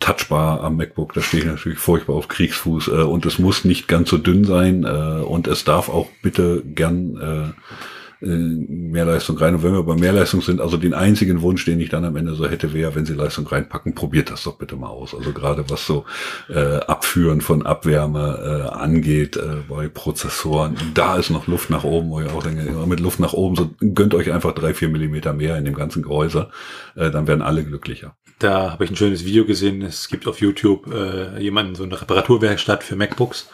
Touchbar 0.00 0.62
am 0.62 0.76
MacBook, 0.76 1.12
da 1.12 1.20
stehe 1.20 1.42
ich 1.42 1.48
natürlich 1.48 1.78
furchtbar 1.78 2.16
auf 2.16 2.28
Kriegsfuß 2.28 2.88
äh, 2.88 3.02
und 3.02 3.26
es 3.26 3.38
muss 3.38 3.66
nicht 3.66 3.86
ganz 3.86 4.08
so 4.08 4.16
dünn 4.16 4.44
sein 4.44 4.84
äh, 4.84 5.22
und 5.22 5.46
es 5.46 5.64
darf 5.64 5.90
auch 5.90 6.08
bitte 6.22 6.62
gern 6.64 7.16
äh, 7.18 7.99
äh, 8.22 8.26
mehr 8.26 9.04
Leistung 9.04 9.38
rein. 9.38 9.54
Und 9.54 9.62
wenn 9.62 9.72
wir 9.72 9.82
bei 9.82 9.94
mehr 9.94 10.12
Leistung 10.12 10.42
sind, 10.42 10.60
also 10.60 10.76
den 10.76 10.94
einzigen 10.94 11.42
Wunsch, 11.42 11.64
den 11.64 11.80
ich 11.80 11.88
dann 11.88 12.04
am 12.04 12.16
Ende 12.16 12.34
so 12.34 12.48
hätte, 12.48 12.74
wäre, 12.74 12.94
wenn 12.94 13.06
Sie 13.06 13.14
Leistung 13.14 13.46
reinpacken, 13.46 13.94
probiert 13.94 14.30
das 14.30 14.42
doch 14.44 14.58
bitte 14.58 14.76
mal 14.76 14.88
aus. 14.88 15.14
Also 15.14 15.32
gerade 15.32 15.68
was 15.68 15.86
so 15.86 16.04
äh, 16.48 16.76
Abführen 16.80 17.40
von 17.40 17.64
Abwärme 17.64 18.68
äh, 18.68 18.76
angeht 18.76 19.36
äh, 19.36 19.56
bei 19.68 19.88
Prozessoren, 19.88 20.76
da 20.94 21.16
ist 21.16 21.30
noch 21.30 21.46
Luft 21.46 21.70
nach 21.70 21.84
oben, 21.84 22.10
wo 22.10 22.20
ich 22.20 22.30
auch 22.30 22.42
denke, 22.42 22.70
mit 22.86 23.00
Luft 23.00 23.20
nach 23.20 23.32
oben, 23.32 23.56
so 23.56 23.70
gönnt 23.94 24.14
euch 24.14 24.32
einfach 24.32 24.52
drei, 24.52 24.74
vier 24.74 24.88
Millimeter 24.88 25.32
mehr 25.32 25.56
in 25.56 25.64
dem 25.64 25.74
ganzen 25.74 26.02
Gehäuse, 26.02 26.48
äh, 26.96 27.10
dann 27.10 27.26
werden 27.26 27.42
alle 27.42 27.64
glücklicher. 27.64 28.16
Da 28.40 28.72
habe 28.72 28.84
ich 28.84 28.90
ein 28.90 28.96
schönes 28.96 29.26
Video 29.26 29.44
gesehen. 29.44 29.82
Es 29.82 30.08
gibt 30.08 30.26
auf 30.26 30.40
YouTube 30.40 30.92
äh, 30.92 31.38
jemanden, 31.40 31.74
so 31.74 31.84
eine 31.84 32.00
Reparaturwerkstatt 32.00 32.82
für 32.82 32.96
MacBooks. 32.96 33.50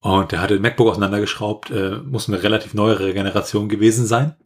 Und 0.00 0.32
der 0.32 0.40
hatte 0.40 0.54
den 0.54 0.62
MacBook 0.62 0.88
auseinandergeschraubt, 0.88 1.70
äh, 1.70 1.98
muss 2.04 2.28
eine 2.28 2.42
relativ 2.42 2.74
neuere 2.74 3.12
Generation 3.12 3.68
gewesen 3.68 4.06
sein. 4.06 4.36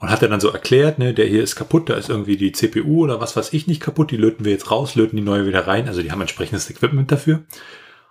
Und 0.00 0.10
hat 0.10 0.22
er 0.22 0.28
dann 0.28 0.40
so 0.40 0.48
erklärt, 0.50 0.98
ne, 0.98 1.12
der 1.12 1.26
hier 1.26 1.42
ist 1.42 1.56
kaputt, 1.56 1.90
da 1.90 1.94
ist 1.94 2.08
irgendwie 2.08 2.36
die 2.36 2.52
CPU 2.52 3.02
oder 3.02 3.20
was 3.20 3.36
weiß 3.36 3.52
ich 3.52 3.66
nicht 3.66 3.80
kaputt, 3.80 4.12
die 4.12 4.16
löten 4.16 4.44
wir 4.44 4.52
jetzt 4.52 4.70
raus, 4.70 4.94
löten 4.94 5.16
die 5.16 5.22
neue 5.22 5.46
wieder 5.46 5.66
rein. 5.66 5.88
Also 5.88 6.02
die 6.02 6.12
haben 6.12 6.20
entsprechendes 6.20 6.70
Equipment 6.70 7.10
dafür. 7.10 7.42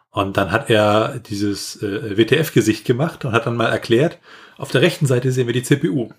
Und 0.09 0.35
dann 0.35 0.51
hat 0.51 0.69
er 0.69 1.19
dieses 1.19 1.81
äh, 1.81 2.17
WTF-Gesicht 2.17 2.85
gemacht 2.85 3.23
und 3.23 3.31
hat 3.31 3.45
dann 3.45 3.55
mal 3.55 3.67
erklärt, 3.67 4.19
auf 4.57 4.71
der 4.71 4.81
rechten 4.81 5.05
Seite 5.05 5.31
sehen 5.31 5.47
wir 5.47 5.53
die 5.53 5.63
CPU. 5.63 6.09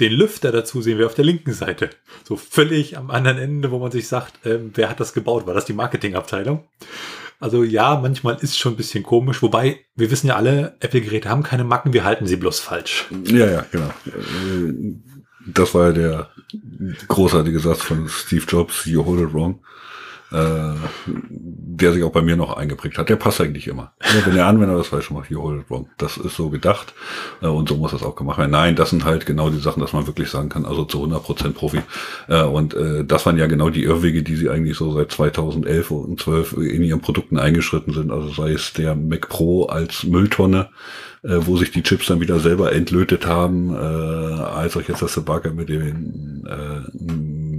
Den 0.00 0.12
Lüfter 0.12 0.52
dazu 0.52 0.82
sehen 0.82 0.98
wir 0.98 1.06
auf 1.06 1.14
der 1.14 1.24
linken 1.24 1.52
Seite. 1.52 1.90
So 2.24 2.36
völlig 2.36 2.98
am 2.98 3.10
anderen 3.10 3.38
Ende, 3.38 3.70
wo 3.70 3.78
man 3.78 3.92
sich 3.92 4.08
sagt, 4.08 4.44
ähm, 4.44 4.72
wer 4.74 4.90
hat 4.90 5.00
das 5.00 5.14
gebaut? 5.14 5.46
War 5.46 5.54
das 5.54 5.64
die 5.64 5.72
Marketingabteilung? 5.72 6.64
Also 7.38 7.64
ja, 7.64 7.96
manchmal 8.00 8.36
ist 8.40 8.58
schon 8.58 8.74
ein 8.74 8.76
bisschen 8.76 9.02
komisch, 9.02 9.42
wobei 9.42 9.80
wir 9.94 10.10
wissen 10.10 10.28
ja 10.28 10.36
alle, 10.36 10.76
Apple-Geräte 10.80 11.28
haben 11.28 11.42
keine 11.42 11.64
Macken, 11.64 11.92
wir 11.92 12.04
halten 12.04 12.26
sie 12.26 12.36
bloß 12.36 12.60
falsch. 12.60 13.06
Ja, 13.24 13.46
ja, 13.46 13.66
genau. 13.70 13.90
Das 15.46 15.74
war 15.74 15.88
ja 15.88 15.92
der 15.92 16.30
großartige 17.08 17.60
Satz 17.60 17.82
von 17.82 18.08
Steve 18.08 18.44
Jobs, 18.48 18.86
you 18.86 19.04
hold 19.04 19.20
it 19.20 19.34
wrong 19.34 19.60
äh, 19.60 19.60
der 21.76 21.92
sich 21.92 22.02
auch 22.02 22.12
bei 22.12 22.22
mir 22.22 22.36
noch 22.36 22.56
eingeprägt 22.56 22.98
hat. 22.98 23.08
Der 23.08 23.16
passt 23.16 23.40
eigentlich 23.40 23.68
immer. 23.68 23.92
Wenn 24.24 24.34
der 24.34 24.46
Anwender 24.46 24.76
das 24.76 24.88
falsch 24.88 25.10
macht, 25.10 25.30
you 25.30 25.42
hold 25.42 25.60
it 25.60 25.70
wrong. 25.70 25.88
Das 25.98 26.16
ist 26.16 26.36
so 26.36 26.48
gedacht 26.48 26.94
äh, 27.42 27.46
und 27.46 27.68
so 27.68 27.76
muss 27.76 27.92
das 27.92 28.02
auch 28.02 28.16
gemacht 28.16 28.38
werden. 28.38 28.50
Nein, 28.50 28.76
das 28.76 28.90
sind 28.90 29.04
halt 29.04 29.26
genau 29.26 29.50
die 29.50 29.58
Sachen, 29.58 29.80
dass 29.80 29.92
man 29.92 30.06
wirklich 30.06 30.30
sagen 30.30 30.48
kann, 30.48 30.64
also 30.64 30.84
zu 30.84 31.04
100% 31.04 31.52
Profi. 31.52 31.80
Äh, 32.28 32.42
und 32.42 32.74
äh, 32.74 33.04
das 33.04 33.26
waren 33.26 33.38
ja 33.38 33.46
genau 33.46 33.70
die 33.70 33.84
Irrwege, 33.84 34.22
die 34.22 34.36
sie 34.36 34.48
eigentlich 34.48 34.76
so 34.76 34.92
seit 34.92 35.12
2011 35.12 35.90
und 35.90 36.20
12 36.20 36.54
in 36.54 36.82
ihren 36.82 37.00
Produkten 37.00 37.38
eingeschritten 37.38 37.92
sind. 37.92 38.10
Also 38.10 38.30
sei 38.30 38.52
es 38.52 38.72
der 38.72 38.94
Mac 38.94 39.28
Pro 39.28 39.66
als 39.66 40.04
Mülltonne, 40.04 40.70
äh, 41.22 41.38
wo 41.40 41.56
sich 41.56 41.70
die 41.70 41.82
Chips 41.82 42.06
dann 42.06 42.20
wieder 42.20 42.38
selber 42.38 42.72
entlötet 42.72 43.26
haben, 43.26 43.74
äh, 43.74 43.76
als 43.76 44.76
auch 44.76 44.82
jetzt 44.82 45.02
das 45.02 45.14
Debakel 45.14 45.52
mit 45.52 45.68
äh, 45.70 45.92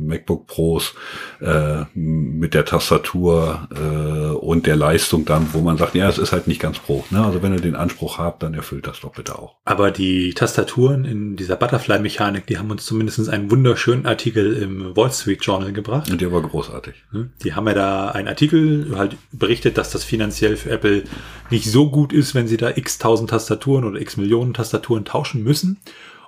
MacBook 0.08 0.48
Pros 0.48 0.96
äh, 1.40 1.84
mit 1.94 2.54
der 2.54 2.66
Tastatur 2.66 3.68
äh, 3.76 4.36
und 4.36 4.66
der 4.66 4.76
Leistung 4.76 5.26
dann, 5.26 5.48
wo 5.54 5.60
man 5.60 5.78
sagt, 5.78 5.96
ja, 5.96 6.10
es 6.10 6.18
ist 6.18 6.32
halt 6.32 6.48
nicht 6.48 6.62
ganz 6.62 6.80
Pro. 6.80 7.04
Ne? 7.10 7.24
Also 7.24 7.42
wenn 7.44 7.54
ihr 7.54 7.62
den 7.62 7.76
Anspruch 7.76 8.18
habt, 8.18 8.44
dann 8.44 8.54
erfüllt 8.54 8.88
das 8.88 9.02
doch 9.02 9.14
bitte 9.14 9.38
auch. 9.38 9.56
Aber 9.66 9.92
die 9.92 10.34
Tastaturen 10.34 11.06
in 11.06 11.36
dieser 11.36 11.56
Butterfly-Mechanik, 11.56 12.48
die 12.48 12.58
haben 12.58 12.72
uns 12.72 12.86
zumindest 12.86 13.30
einen 13.30 13.52
wunderschönen 13.52 14.06
Artikel 14.06 14.54
im 14.54 14.96
Wall 14.96 15.12
Street 15.12 15.44
Journal 15.44 15.74
gebracht. 15.74 16.10
Und 16.10 16.22
der 16.22 16.32
war 16.32 16.42
großartig. 16.42 16.96
Hm? 17.12 17.32
Die 17.44 17.54
haben 17.54 17.68
ja 17.68 17.74
da 17.74 18.08
einen 18.10 18.28
Artikel 18.28 18.94
halt 18.96 19.18
berichtet, 19.32 19.78
dass 19.78 19.92
das 19.92 20.04
finanziell 20.04 20.56
für 20.56 20.70
Apple 20.70 21.04
nicht 21.50 21.70
so 21.70 21.90
gut 21.90 22.14
ist, 22.14 22.36
wenn 22.36 22.48
sie 22.48 22.58
da 22.58 22.70
x 22.76 22.98
tausend 22.98 23.30
Tastaturen 23.30 23.84
oder 23.84 24.00
x 24.00 24.18
Millionen 24.18 24.54
Tastaturen 24.54 25.06
tauschen 25.06 25.44
müssen. 25.44 25.78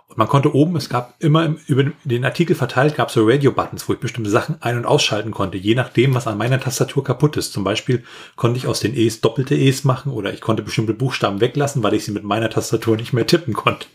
Und 0.09 0.17
man 0.17 0.27
konnte 0.27 0.55
oben, 0.55 0.75
es 0.75 0.89
gab 0.89 1.13
immer 1.19 1.45
im, 1.45 1.59
über 1.67 1.85
den 2.03 2.25
Artikel 2.25 2.55
verteilt, 2.55 2.95
gab 2.95 3.09
es 3.09 3.13
so 3.13 3.27
Radio-Buttons, 3.27 3.87
wo 3.87 3.93
ich 3.93 3.99
bestimmte 3.99 4.31
Sachen 4.31 4.59
ein- 4.59 4.77
und 4.77 4.85
ausschalten 4.85 5.29
konnte, 5.29 5.57
je 5.57 5.75
nachdem, 5.75 6.15
was 6.15 6.25
an 6.25 6.37
meiner 6.37 6.59
Tastatur 6.59 7.03
kaputt 7.03 7.37
ist. 7.37 7.53
Zum 7.53 7.63
Beispiel 7.63 8.03
konnte 8.35 8.57
ich 8.57 8.65
aus 8.65 8.79
den 8.79 8.95
E's 8.95 9.21
doppelte 9.21 9.55
E's 9.55 9.83
machen 9.83 10.11
oder 10.11 10.33
ich 10.33 10.41
konnte 10.41 10.63
bestimmte 10.63 10.95
Buchstaben 10.95 11.41
weglassen, 11.41 11.83
weil 11.83 11.93
ich 11.93 12.05
sie 12.05 12.11
mit 12.11 12.23
meiner 12.23 12.49
Tastatur 12.49 12.97
nicht 12.97 13.13
mehr 13.13 13.27
tippen 13.27 13.53
konnte. 13.53 13.85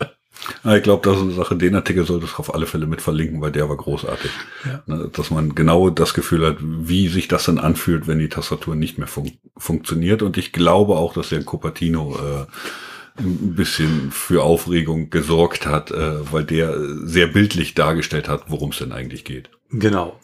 Ich 0.77 0.83
glaube, 0.83 1.09
das 1.09 1.17
ist 1.17 1.23
eine 1.23 1.33
Sache, 1.33 1.57
den 1.57 1.75
Artikel 1.75 2.05
sollte 2.05 2.27
ich 2.27 2.39
auf 2.39 2.55
alle 2.55 2.67
Fälle 2.67 2.87
mit 2.87 3.01
verlinken, 3.01 3.41
weil 3.41 3.53
der 3.53 3.69
war 3.69 3.77
großartig. 3.77 4.31
Ja. 4.65 4.83
Ne, 4.87 5.11
dass 5.13 5.31
man 5.31 5.55
genau 5.55 5.91
das 5.91 6.13
Gefühl 6.13 6.47
hat, 6.47 6.57
wie 6.61 7.09
sich 7.09 7.29
das 7.29 7.45
dann 7.45 7.59
anfühlt, 7.59 8.07
wenn 8.07 8.19
die 8.19 8.29
Tastatur 8.29 8.75
nicht 8.75 8.99
mehr 8.99 9.07
fun 9.07 9.33
funktioniert. 9.57 10.23
Und 10.23 10.37
ich 10.37 10.53
glaube 10.53 10.97
auch, 10.97 11.15
dass 11.15 11.31
der 11.31 11.43
Cupertino 11.45 12.17
äh, 12.17 12.47
ein 13.19 13.55
bisschen 13.55 14.11
für 14.11 14.43
Aufregung 14.43 15.11
gesorgt 15.11 15.67
hat, 15.67 15.91
äh, 15.91 16.33
weil 16.33 16.45
der 16.45 16.79
sehr 17.07 17.29
bildlich 17.29 17.75
dargestellt 17.75 18.29
hat, 18.29 18.45
worum 18.49 18.71
es 18.71 18.79
denn 18.79 18.93
eigentlich 18.93 19.25
geht. 19.25 19.51
Genau. 19.71 20.19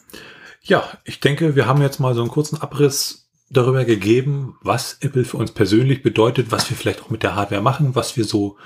Ja, 0.61 0.83
ich 1.05 1.19
denke, 1.19 1.55
wir 1.55 1.65
haben 1.65 1.81
jetzt 1.81 1.99
mal 1.99 2.13
so 2.13 2.21
einen 2.21 2.29
kurzen 2.29 2.61
Abriss 2.61 3.29
darüber 3.49 3.85
gegeben, 3.85 4.57
was 4.61 4.97
Apple 5.01 5.25
für 5.25 5.37
uns 5.37 5.51
persönlich 5.51 6.03
bedeutet, 6.03 6.51
was 6.51 6.69
wir 6.69 6.77
vielleicht 6.77 7.01
auch 7.01 7.09
mit 7.09 7.23
der 7.23 7.35
Hardware 7.35 7.61
machen, 7.61 7.95
was 7.95 8.15
wir 8.17 8.25
so 8.25 8.57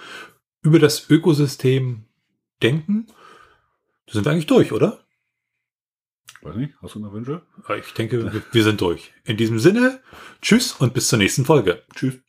über 0.61 0.79
das 0.79 1.09
Ökosystem 1.09 2.05
denken. 2.61 3.07
Da 4.07 4.13
sind 4.13 4.25
wir 4.25 4.31
eigentlich 4.31 4.47
durch, 4.47 4.71
oder? 4.71 4.99
Weiß 6.41 6.55
nicht, 6.55 6.75
hast 6.81 6.95
du 6.95 6.99
noch 6.99 7.13
Wünsche? 7.13 7.41
Ich 7.79 7.93
denke, 7.93 8.43
wir 8.51 8.63
sind 8.63 8.81
durch. 8.81 9.13
In 9.23 9.37
diesem 9.37 9.57
Sinne, 9.57 10.01
tschüss 10.41 10.73
und 10.73 10.93
bis 10.93 11.07
zur 11.07 11.17
nächsten 11.17 11.45
Folge. 11.45 11.83
Tschüss. 11.95 12.19